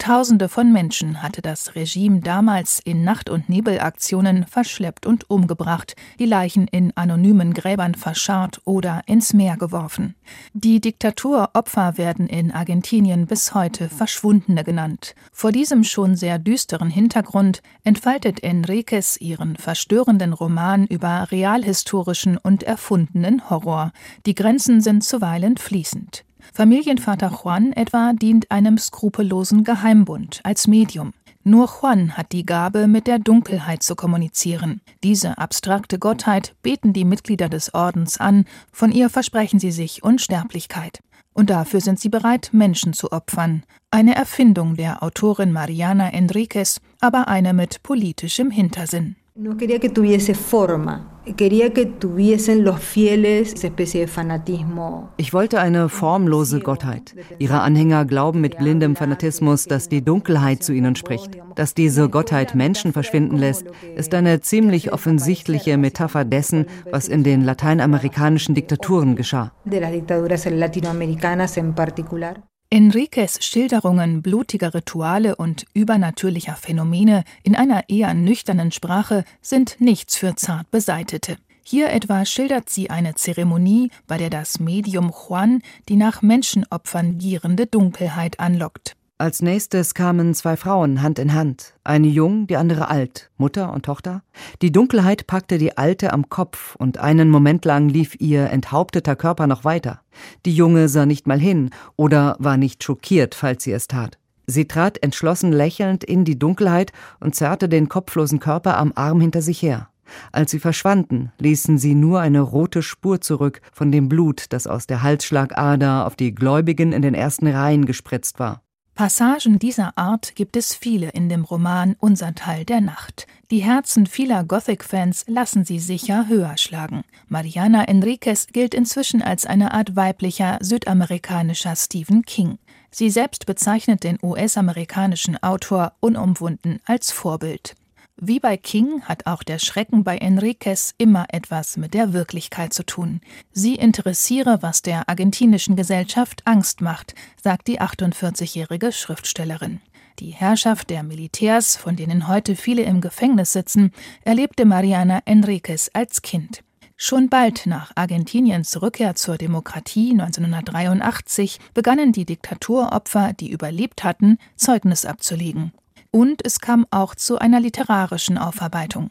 Tausende 0.00 0.48
von 0.48 0.72
Menschen 0.72 1.22
hatte 1.22 1.42
das 1.42 1.74
Regime 1.74 2.20
damals 2.20 2.80
in 2.82 3.04
Nacht- 3.04 3.28
und 3.28 3.50
Nebelaktionen 3.50 4.46
verschleppt 4.46 5.04
und 5.04 5.28
umgebracht, 5.28 5.94
die 6.18 6.24
Leichen 6.24 6.66
in 6.68 6.96
anonymen 6.96 7.52
Gräbern 7.52 7.94
verscharrt 7.94 8.62
oder 8.64 9.02
ins 9.04 9.34
Meer 9.34 9.58
geworfen. 9.58 10.14
Die 10.54 10.80
Diktaturopfer 10.80 11.98
werden 11.98 12.28
in 12.28 12.50
Argentinien 12.50 13.26
bis 13.26 13.52
heute 13.52 13.90
Verschwundene 13.90 14.64
genannt. 14.64 15.14
Vor 15.32 15.52
diesem 15.52 15.84
schon 15.84 16.16
sehr 16.16 16.38
düsteren 16.38 16.88
Hintergrund 16.88 17.60
entfaltet 17.84 18.42
Enriquez 18.42 19.18
ihren 19.20 19.56
verstörenden 19.56 20.32
Roman 20.32 20.86
über 20.86 21.30
realhistorischen 21.30 22.38
und 22.38 22.62
erfundenen 22.62 23.50
Horror. 23.50 23.92
Die 24.24 24.34
Grenzen 24.34 24.80
sind 24.80 25.04
zuweilen 25.04 25.58
fließend. 25.58 26.24
Familienvater 26.52 27.40
Juan 27.42 27.72
etwa 27.72 28.12
dient 28.12 28.50
einem 28.50 28.76
skrupellosen 28.76 29.64
Geheimbund 29.64 30.40
als 30.42 30.66
Medium. 30.66 31.12
Nur 31.42 31.70
Juan 31.80 32.18
hat 32.18 32.32
die 32.32 32.44
Gabe, 32.44 32.86
mit 32.86 33.06
der 33.06 33.18
Dunkelheit 33.18 33.82
zu 33.82 33.94
kommunizieren. 33.94 34.82
Diese 35.02 35.38
abstrakte 35.38 35.98
Gottheit 35.98 36.54
beten 36.62 36.92
die 36.92 37.06
Mitglieder 37.06 37.48
des 37.48 37.72
Ordens 37.72 38.18
an, 38.18 38.44
von 38.72 38.92
ihr 38.92 39.08
versprechen 39.08 39.58
sie 39.58 39.72
sich 39.72 40.02
Unsterblichkeit. 40.02 41.00
Und 41.32 41.48
dafür 41.48 41.80
sind 41.80 41.98
sie 41.98 42.08
bereit, 42.10 42.50
Menschen 42.52 42.92
zu 42.92 43.12
opfern. 43.12 43.62
Eine 43.90 44.16
Erfindung 44.16 44.76
der 44.76 45.02
Autorin 45.02 45.52
Mariana 45.52 46.12
Enriquez, 46.12 46.80
aber 47.00 47.28
eine 47.28 47.54
mit 47.54 47.82
politischem 47.82 48.50
Hintersinn. 48.50 49.16
No 49.42 49.56
quería 49.56 49.78
que 49.78 49.88
tuviese 49.88 50.34
forma, 50.34 51.22
quería 51.34 51.72
que 51.72 51.86
tuviesen 51.86 52.62
los 52.62 52.78
fieles 52.78 53.54
esa 53.54 53.68
especie 53.68 54.02
de 54.02 54.06
fanatismo. 54.06 55.14
Ich 55.16 55.32
wollte 55.32 55.58
eine 55.58 55.88
formlose 55.88 56.60
Gottheit. 56.60 57.14
Ihre 57.38 57.62
Anhänger 57.62 58.04
glauben 58.04 58.42
mit 58.42 58.58
blindem 58.58 58.96
Fanatismus, 58.96 59.64
dass 59.64 59.88
die 59.88 60.04
Dunkelheit 60.04 60.62
zu 60.62 60.74
ihnen 60.74 60.94
spricht. 60.94 61.38
Dass 61.54 61.72
diese 61.72 62.10
Gottheit 62.10 62.54
Menschen 62.54 62.92
verschwinden 62.92 63.38
lässt, 63.38 63.64
ist 63.96 64.12
eine 64.12 64.42
ziemlich 64.42 64.92
offensichtliche 64.92 65.78
Metapher 65.78 66.26
dessen, 66.26 66.66
was 66.90 67.08
in 67.08 67.24
den 67.24 67.42
lateinamerikanischen 67.42 68.54
Diktaturen 68.54 69.16
geschah. 69.16 69.54
De 69.64 69.80
las 69.80 69.92
dictaduras 69.92 70.44
latinoamericanas 70.44 71.56
en 71.56 71.74
particular. 71.74 72.49
Enriques 72.72 73.44
Schilderungen 73.44 74.22
blutiger 74.22 74.74
Rituale 74.74 75.34
und 75.34 75.66
übernatürlicher 75.74 76.54
Phänomene 76.54 77.24
in 77.42 77.56
einer 77.56 77.88
eher 77.88 78.14
nüchternen 78.14 78.70
Sprache 78.70 79.24
sind 79.42 79.80
nichts 79.80 80.16
für 80.16 80.36
zart 80.36 80.70
Beseitete. 80.70 81.36
Hier 81.64 81.90
etwa 81.90 82.24
schildert 82.24 82.70
sie 82.70 82.88
eine 82.88 83.16
Zeremonie, 83.16 83.90
bei 84.06 84.18
der 84.18 84.30
das 84.30 84.60
Medium 84.60 85.10
Juan 85.10 85.62
die 85.88 85.96
nach 85.96 86.22
Menschenopfern 86.22 87.18
gierende 87.18 87.66
Dunkelheit 87.66 88.38
anlockt. 88.38 88.94
Als 89.20 89.42
nächstes 89.42 89.92
kamen 89.92 90.32
zwei 90.32 90.56
Frauen 90.56 91.02
Hand 91.02 91.18
in 91.18 91.34
Hand, 91.34 91.74
eine 91.84 92.06
jung, 92.06 92.46
die 92.46 92.56
andere 92.56 92.88
alt, 92.88 93.30
Mutter 93.36 93.70
und 93.70 93.84
Tochter. 93.84 94.22
Die 94.62 94.72
Dunkelheit 94.72 95.26
packte 95.26 95.58
die 95.58 95.76
Alte 95.76 96.14
am 96.14 96.30
Kopf 96.30 96.74
und 96.76 96.96
einen 96.96 97.28
Moment 97.28 97.66
lang 97.66 97.90
lief 97.90 98.18
ihr 98.18 98.48
enthaupteter 98.48 99.16
Körper 99.16 99.46
noch 99.46 99.62
weiter. 99.62 100.00
Die 100.46 100.54
Junge 100.54 100.88
sah 100.88 101.04
nicht 101.04 101.26
mal 101.26 101.38
hin 101.38 101.68
oder 101.96 102.34
war 102.38 102.56
nicht 102.56 102.82
schockiert, 102.82 103.34
falls 103.34 103.62
sie 103.62 103.72
es 103.72 103.88
tat. 103.88 104.16
Sie 104.46 104.64
trat 104.64 105.02
entschlossen 105.02 105.52
lächelnd 105.52 106.02
in 106.02 106.24
die 106.24 106.38
Dunkelheit 106.38 106.90
und 107.20 107.34
zerrte 107.34 107.68
den 107.68 107.90
kopflosen 107.90 108.40
Körper 108.40 108.78
am 108.78 108.90
Arm 108.94 109.20
hinter 109.20 109.42
sich 109.42 109.60
her. 109.60 109.90
Als 110.32 110.50
sie 110.50 110.60
verschwanden, 110.60 111.30
ließen 111.36 111.76
sie 111.76 111.94
nur 111.94 112.20
eine 112.20 112.40
rote 112.40 112.80
Spur 112.80 113.20
zurück 113.20 113.60
von 113.70 113.92
dem 113.92 114.08
Blut, 114.08 114.46
das 114.48 114.66
aus 114.66 114.86
der 114.86 115.02
Halsschlagader 115.02 116.06
auf 116.06 116.16
die 116.16 116.34
Gläubigen 116.34 116.94
in 116.94 117.02
den 117.02 117.12
ersten 117.12 117.48
Reihen 117.48 117.84
gespritzt 117.84 118.38
war. 118.38 118.62
Passagen 119.00 119.58
dieser 119.58 119.96
Art 119.96 120.34
gibt 120.34 120.58
es 120.58 120.74
viele 120.74 121.08
in 121.08 121.30
dem 121.30 121.44
Roman 121.44 121.96
Unser 122.00 122.34
Teil 122.34 122.66
der 122.66 122.82
Nacht. 122.82 123.26
Die 123.50 123.60
Herzen 123.60 124.04
vieler 124.04 124.44
Gothic-Fans 124.44 125.24
lassen 125.26 125.64
sie 125.64 125.78
sicher 125.78 126.28
höher 126.28 126.58
schlagen. 126.58 127.00
Mariana 127.26 127.84
Enriquez 127.84 128.48
gilt 128.48 128.74
inzwischen 128.74 129.22
als 129.22 129.46
eine 129.46 129.72
Art 129.72 129.96
weiblicher 129.96 130.58
südamerikanischer 130.60 131.76
Stephen 131.76 132.26
King. 132.26 132.58
Sie 132.90 133.08
selbst 133.08 133.46
bezeichnet 133.46 134.04
den 134.04 134.18
US-amerikanischen 134.22 135.42
Autor 135.42 135.94
unumwunden 136.00 136.80
als 136.84 137.10
Vorbild. 137.10 137.76
Wie 138.22 138.38
bei 138.38 138.58
King 138.58 139.00
hat 139.04 139.24
auch 139.24 139.42
der 139.42 139.58
Schrecken 139.58 140.04
bei 140.04 140.18
Enriquez 140.18 140.92
immer 140.98 141.24
etwas 141.30 141.78
mit 141.78 141.94
der 141.94 142.12
Wirklichkeit 142.12 142.74
zu 142.74 142.84
tun. 142.84 143.22
Sie 143.50 143.76
interessiere, 143.76 144.58
was 144.60 144.82
der 144.82 145.08
argentinischen 145.08 145.74
Gesellschaft 145.74 146.42
Angst 146.44 146.82
macht, 146.82 147.14
sagt 147.42 147.66
die 147.66 147.80
48-jährige 147.80 148.92
Schriftstellerin. 148.92 149.80
Die 150.18 150.32
Herrschaft 150.32 150.90
der 150.90 151.02
Militärs, 151.02 151.76
von 151.76 151.96
denen 151.96 152.28
heute 152.28 152.56
viele 152.56 152.82
im 152.82 153.00
Gefängnis 153.00 153.54
sitzen, 153.54 153.90
erlebte 154.22 154.66
Mariana 154.66 155.22
Enriquez 155.24 155.88
als 155.94 156.20
Kind. 156.20 156.62
Schon 156.98 157.30
bald 157.30 157.64
nach 157.64 157.92
Argentiniens 157.94 158.82
Rückkehr 158.82 159.14
zur 159.14 159.38
Demokratie 159.38 160.10
1983 160.10 161.58
begannen 161.72 162.12
die 162.12 162.26
Diktaturopfer, 162.26 163.32
die 163.32 163.50
überlebt 163.50 164.04
hatten, 164.04 164.36
Zeugnis 164.56 165.06
abzulegen 165.06 165.72
und 166.10 166.44
es 166.44 166.60
kam 166.60 166.86
auch 166.90 167.14
zu 167.14 167.38
einer 167.38 167.60
literarischen 167.60 168.38
Aufarbeitung. 168.38 169.10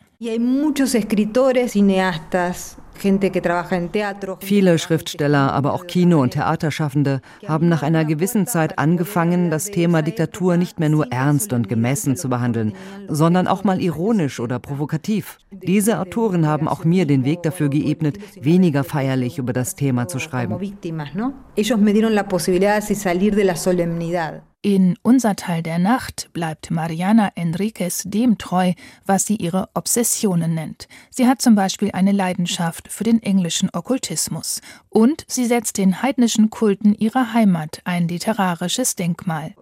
Viele 4.41 4.77
Schriftsteller, 4.77 5.53
aber 5.53 5.73
auch 5.73 5.87
Kino- 5.87 6.21
und 6.21 6.31
Theaterschaffende 6.31 7.21
haben 7.47 7.69
nach 7.69 7.81
einer 7.81 8.03
gewissen 8.03 8.45
Zeit 8.45 8.77
angefangen, 8.77 9.49
das 9.49 9.71
Thema 9.71 10.01
Diktatur 10.01 10.57
nicht 10.57 10.79
mehr 10.79 10.89
nur 10.89 11.09
ernst 11.09 11.53
und 11.53 11.69
gemessen 11.69 12.17
zu 12.17 12.27
behandeln, 12.29 12.73
sondern 13.07 13.47
auch 13.47 13.63
mal 13.63 13.81
ironisch 13.81 14.41
oder 14.41 14.59
provokativ. 14.59 15.37
Diese 15.51 15.99
Autoren 15.99 16.45
haben 16.45 16.67
auch 16.67 16.83
mir 16.83 17.05
den 17.05 17.23
Weg 17.23 17.41
dafür 17.43 17.69
geebnet, 17.69 18.17
weniger 18.41 18.83
feierlich 18.83 19.37
über 19.37 19.53
das 19.53 19.75
Thema 19.75 20.09
zu 20.09 20.19
schreiben. 20.19 20.59
In 24.61 24.97
Unser 25.03 25.37
Teil 25.37 25.63
der 25.63 25.79
Nacht 25.79 26.31
bleibt 26.33 26.69
Mariana 26.69 27.29
Enriquez 27.35 28.03
dem 28.05 28.37
treu, 28.37 28.73
was 29.05 29.25
sie 29.25 29.37
ihre 29.37 29.69
Obsessionen 29.73 30.53
nennt. 30.53 30.89
Sie 31.09 31.27
hat 31.27 31.41
zum 31.41 31.55
Beispiel 31.55 31.91
eine 31.93 32.11
Leidenschaft 32.11 32.91
für 32.91 33.05
den 33.05 33.23
englischen 33.23 33.69
Okkultismus 33.71 34.59
und 34.89 35.23
sie 35.29 35.45
setzt 35.45 35.77
den 35.77 36.01
heidnischen 36.01 36.49
Kulten 36.49 36.93
ihrer 36.93 37.33
Heimat 37.33 37.79
ein 37.85 38.09
literarisches 38.09 38.97
Denkmal. 38.97 39.55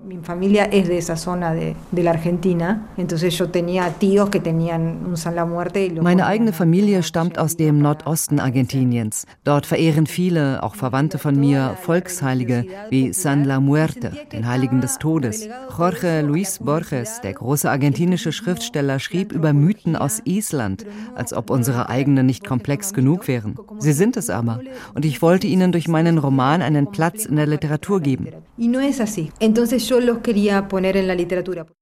Meine 6.02 6.26
eigene 6.26 6.54
Familie 6.54 7.04
stammt 7.04 7.38
aus 7.38 7.56
dem 7.56 7.78
Nordosten 7.78 8.40
Argentiniens. 8.40 9.28
Dort 9.44 9.68
verehren 9.68 10.08
viele, 10.08 10.64
auch 10.64 10.74
Verwandte 10.74 11.20
von 11.20 11.40
mir, 11.40 11.78
Volksheilige 11.84 12.66
wie 12.90 13.14
San 13.14 13.44
La 13.44 13.60
Muerte, 13.60 14.12
den 14.32 14.48
Heiligen 14.48 14.82
des 14.82 14.87
Todes. 15.00 15.48
Jorge 15.78 16.22
Luis 16.22 16.60
Borges, 16.60 17.22
der 17.22 17.34
große 17.34 17.70
argentinische 17.70 18.32
Schriftsteller, 18.32 19.00
schrieb 19.00 19.32
über 19.32 19.54
Mythen 19.54 19.96
aus 19.96 20.22
Island, 20.26 20.86
als 21.16 21.34
ob 21.34 21.50
unsere 21.50 21.90
eigenen 21.90 22.26
nicht 22.26 22.46
komplex 22.46 22.94
genug 22.94 23.28
wären. 23.28 23.56
Sie 23.80 23.94
sind 23.94 24.18
es 24.18 24.30
aber. 24.30 24.62
Und 24.94 25.06
ich 25.06 25.22
wollte 25.22 25.48
ihnen 25.48 25.72
durch 25.72 25.88
meinen 25.88 26.18
Roman 26.18 26.62
einen 26.62 26.92
Platz 26.92 27.26
in 27.26 27.36
der 27.36 27.48
Literatur 27.48 28.00
geben. 28.02 28.28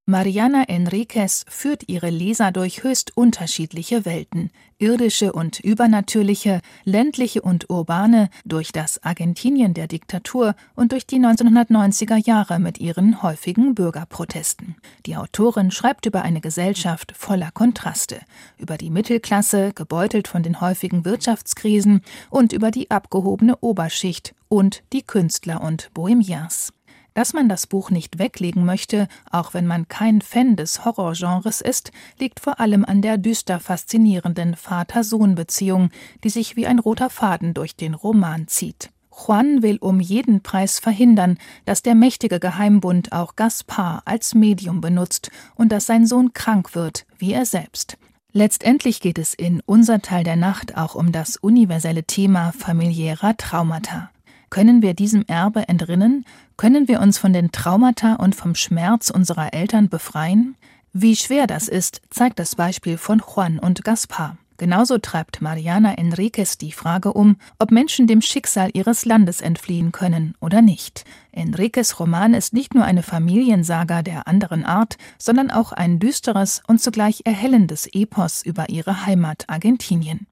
Mariana 0.08 0.64
Enriquez 0.68 1.46
führt 1.48 1.84
ihre 1.88 2.10
Leser 2.10 2.52
durch 2.52 2.84
höchst 2.84 3.16
unterschiedliche 3.16 4.06
Welten, 4.06 4.52
irdische 4.78 5.32
und 5.32 5.60
übernatürliche, 5.60 6.62
ländliche 6.84 7.42
und 7.42 7.70
urbane, 7.70 8.30
durch 8.46 8.72
das 8.72 9.02
Argentinien 9.04 9.74
der 9.74 9.88
Diktatur 9.88 10.56
und 10.76 10.92
durch 10.92 11.08
die 11.08 11.20
1990er 11.20 12.18
Jahre 12.18 12.60
mit 12.60 12.80
ihren 12.80 13.24
häufigen 13.24 13.76
Bürgerprotesten. 13.76 14.76
Die 15.06 15.16
Autorin 15.16 15.72
schreibt 15.72 16.06
über 16.06 16.24
eine 16.24 16.42
Gesellschaft 16.42 17.14
voller 17.16 17.52
Kontraste, 17.52 18.20
über 18.58 18.78
die 18.78 18.90
Mittelklasse, 18.90 19.72
gebeutelt 19.74 20.28
von 20.28 20.44
den 20.44 20.62
häufigen 20.62 21.06
Wirtschaftskrisen, 21.06 22.02
und 22.30 22.54
über 22.54 22.72
die 22.72 22.92
abgehobene 22.92 23.58
Oberschicht 23.62 24.36
und 24.50 24.84
die 24.94 25.04
Künstler 25.04 25.62
und 25.62 25.90
Bohemians. 25.94 26.74
Dass 27.16 27.32
man 27.32 27.48
das 27.48 27.66
Buch 27.66 27.92
nicht 27.92 28.20
weglegen 28.20 28.66
möchte, 28.66 29.08
auch 29.32 29.54
wenn 29.54 29.66
man 29.66 29.88
kein 29.88 30.22
Fan 30.22 30.58
des 30.58 30.84
Horrorgenres 30.84 31.62
ist, 31.62 31.94
liegt 32.20 32.42
vor 32.42 32.60
allem 32.60 32.84
an 32.84 33.02
der 33.02 33.18
düster 33.18 33.62
faszinierenden 33.62 34.56
Vater-Sohn-Beziehung, 34.56 35.92
die 36.26 36.30
sich 36.30 36.58
wie 36.58 36.68
ein 36.68 36.78
roter 36.78 37.10
Faden 37.10 37.54
durch 37.54 37.78
den 37.78 37.94
Roman 37.94 38.50
zieht. 38.50 38.90
Juan 39.18 39.64
will 39.64 39.78
um 39.80 40.02
jeden 40.02 40.42
Preis 40.42 40.80
verhindern, 40.80 41.38
dass 41.64 41.82
der 41.82 41.96
mächtige 41.96 42.42
Geheimbund 42.42 43.14
auch 43.14 43.38
Gaspar 43.38 44.02
als 44.04 44.36
Medium 44.36 44.82
benutzt 44.82 45.32
und 45.56 45.72
dass 45.72 45.86
sein 45.86 46.06
Sohn 46.06 46.34
krank 46.34 46.76
wird, 46.76 47.06
wie 47.18 47.32
er 47.32 47.46
selbst. 47.46 47.98
Letztendlich 48.34 49.00
geht 49.00 49.20
es 49.20 49.34
in 49.34 49.62
Unser 49.66 50.02
Teil 50.02 50.26
der 50.26 50.36
Nacht 50.36 50.76
auch 50.76 50.96
um 50.96 51.14
das 51.14 51.38
universelle 51.38 52.04
Thema 52.04 52.52
familiärer 52.52 53.38
Traumata. 53.38 54.12
Können 54.56 54.82
wir 54.82 54.94
diesem 54.94 55.26
Erbe 55.28 55.68
entrinnen? 55.68 56.24
Können 56.56 56.88
wir 56.88 57.02
uns 57.02 57.18
von 57.18 57.34
den 57.34 57.52
Traumata 57.52 58.14
und 58.14 58.36
vom 58.36 58.56
Schmerz 58.56 59.10
unserer 59.10 59.54
Eltern 59.54 59.90
befreien? 59.90 60.56
Wie 60.94 61.18
schwer 61.18 61.46
das 61.46 61.68
ist, 61.68 62.02
zeigt 62.10 62.40
das 62.40 62.56
Beispiel 62.56 62.98
von 62.98 63.20
Juan 63.20 63.60
und 63.60 63.84
Gaspar. 63.84 64.38
Genauso 64.56 64.98
treibt 64.98 65.42
Mariana 65.42 65.98
Enriquez 65.98 66.58
die 66.58 66.72
Frage 66.72 67.12
um, 67.12 67.36
ob 67.60 67.70
Menschen 67.70 68.08
dem 68.08 68.22
Schicksal 68.22 68.70
ihres 68.72 69.04
Landes 69.04 69.42
entfliehen 69.42 69.92
können 69.92 70.36
oder 70.40 70.62
nicht. 70.62 71.04
Enriquez 71.34 72.00
Roman 72.00 72.34
ist 72.34 72.54
nicht 72.54 72.74
nur 72.74 72.86
eine 72.86 73.04
Familiensaga 73.04 74.04
der 74.04 74.26
anderen 74.26 74.64
Art, 74.64 74.96
sondern 75.18 75.52
auch 75.52 75.74
ein 75.74 76.00
düsteres 76.00 76.64
und 76.66 76.80
zugleich 76.80 77.24
erhellendes 77.26 77.90
Epos 77.92 78.42
über 78.42 78.70
ihre 78.70 79.06
Heimat 79.06 79.44
Argentinien. 79.50 80.28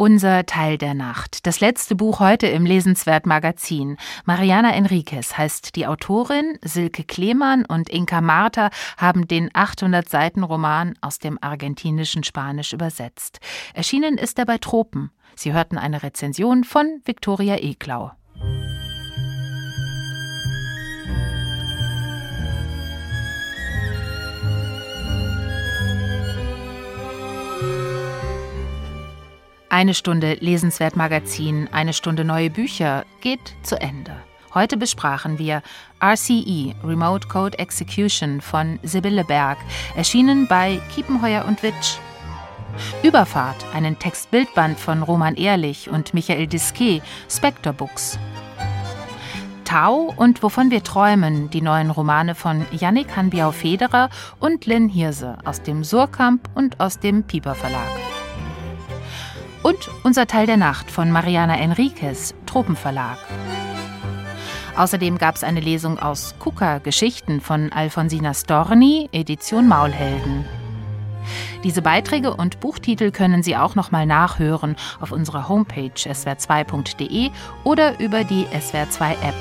Unser 0.00 0.46
Teil 0.46 0.78
der 0.78 0.94
Nacht. 0.94 1.44
Das 1.44 1.58
letzte 1.58 1.96
Buch 1.96 2.20
heute 2.20 2.46
im 2.46 2.64
Lesenswert 2.64 3.26
Magazin. 3.26 3.96
Mariana 4.24 4.72
Enriquez 4.72 5.36
heißt 5.36 5.74
die 5.74 5.88
Autorin. 5.88 6.56
Silke 6.62 7.02
Klemann 7.02 7.64
und 7.64 7.88
Inka 7.88 8.20
Marta 8.20 8.70
haben 8.96 9.26
den 9.26 9.50
800 9.52 10.08
Seiten 10.08 10.44
Roman 10.44 10.94
aus 11.00 11.18
dem 11.18 11.36
argentinischen 11.40 12.22
Spanisch 12.22 12.72
übersetzt. 12.72 13.40
Erschienen 13.74 14.18
ist 14.18 14.38
er 14.38 14.46
bei 14.46 14.58
Tropen. 14.58 15.10
Sie 15.34 15.52
hörten 15.52 15.78
eine 15.78 16.04
Rezension 16.04 16.62
von 16.62 17.02
Viktoria 17.04 17.56
Eklau. 17.56 18.12
Eine 29.70 29.92
Stunde 29.92 30.38
Lesenswert 30.40 30.96
Magazin, 30.96 31.68
eine 31.72 31.92
Stunde 31.92 32.24
neue 32.24 32.48
Bücher 32.48 33.04
geht 33.20 33.54
zu 33.62 33.78
Ende. 33.78 34.16
Heute 34.54 34.78
besprachen 34.78 35.38
wir 35.38 35.62
RCE, 36.02 36.74
Remote 36.82 37.28
Code 37.28 37.58
Execution 37.58 38.40
von 38.40 38.78
Sibylle 38.82 39.24
Berg, 39.24 39.58
erschienen 39.94 40.46
bei 40.48 40.80
Kiepenheuer 40.94 41.44
und 41.44 41.62
Witsch. 41.62 41.98
Überfahrt, 43.02 43.62
einen 43.74 43.98
Textbildband 43.98 44.80
von 44.80 45.02
Roman 45.02 45.34
Ehrlich 45.34 45.90
und 45.90 46.14
Michael 46.14 46.46
Disquet, 46.46 47.02
Spectre 47.28 47.74
Books. 47.74 48.18
Tau 49.66 50.14
und 50.16 50.42
Wovon 50.42 50.70
wir 50.70 50.82
träumen, 50.82 51.50
die 51.50 51.60
neuen 51.60 51.90
Romane 51.90 52.34
von 52.34 52.64
Yannick 52.72 53.14
Hanbiau-Federer 53.14 54.08
und 54.40 54.64
Lynn 54.64 54.88
Hirse 54.88 55.36
aus 55.44 55.62
dem 55.62 55.84
Surkamp 55.84 56.48
und 56.54 56.80
aus 56.80 57.00
dem 57.00 57.24
Pieper 57.24 57.54
Verlag. 57.54 58.07
Und 59.62 59.90
unser 60.04 60.26
Teil 60.26 60.46
der 60.46 60.56
Nacht 60.56 60.90
von 60.90 61.10
Mariana 61.10 61.58
Enriquez, 61.58 62.34
Tropenverlag. 62.46 63.18
Außerdem 64.76 65.18
gab 65.18 65.34
es 65.34 65.42
eine 65.42 65.60
Lesung 65.60 65.98
aus 65.98 66.36
Kuka 66.38 66.78
Geschichten 66.78 67.40
von 67.40 67.72
Alfonsina 67.72 68.32
Storni, 68.32 69.08
Edition 69.12 69.66
Maulhelden. 69.66 70.44
Diese 71.64 71.82
Beiträge 71.82 72.34
und 72.34 72.60
Buchtitel 72.60 73.10
können 73.10 73.42
Sie 73.42 73.56
auch 73.56 73.74
noch 73.74 73.90
mal 73.90 74.06
nachhören 74.06 74.76
auf 75.00 75.10
unserer 75.10 75.48
Homepage 75.48 75.90
swr2.de 75.96 77.30
oder 77.64 77.98
über 77.98 78.22
die 78.22 78.46
SWR2 78.46 79.10
App. 79.10 79.34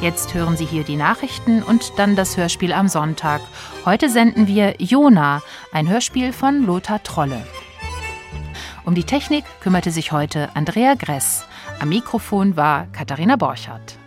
Jetzt 0.00 0.34
hören 0.34 0.56
Sie 0.56 0.66
hier 0.66 0.82
die 0.82 0.96
Nachrichten 0.96 1.62
und 1.62 1.92
dann 1.96 2.16
das 2.16 2.36
Hörspiel 2.36 2.72
am 2.72 2.88
Sonntag. 2.88 3.40
Heute 3.84 4.10
senden 4.10 4.48
wir 4.48 4.74
Jona, 4.78 5.42
ein 5.72 5.88
Hörspiel 5.88 6.32
von 6.32 6.66
Lothar 6.66 7.04
Trolle. 7.04 7.46
Um 8.84 8.94
die 8.94 9.04
Technik 9.04 9.44
kümmerte 9.60 9.90
sich 9.90 10.12
heute 10.12 10.50
Andrea 10.54 10.94
Gress. 10.94 11.44
Am 11.78 11.88
Mikrofon 11.88 12.56
war 12.56 12.86
Katharina 12.92 13.36
Borchardt. 13.36 14.01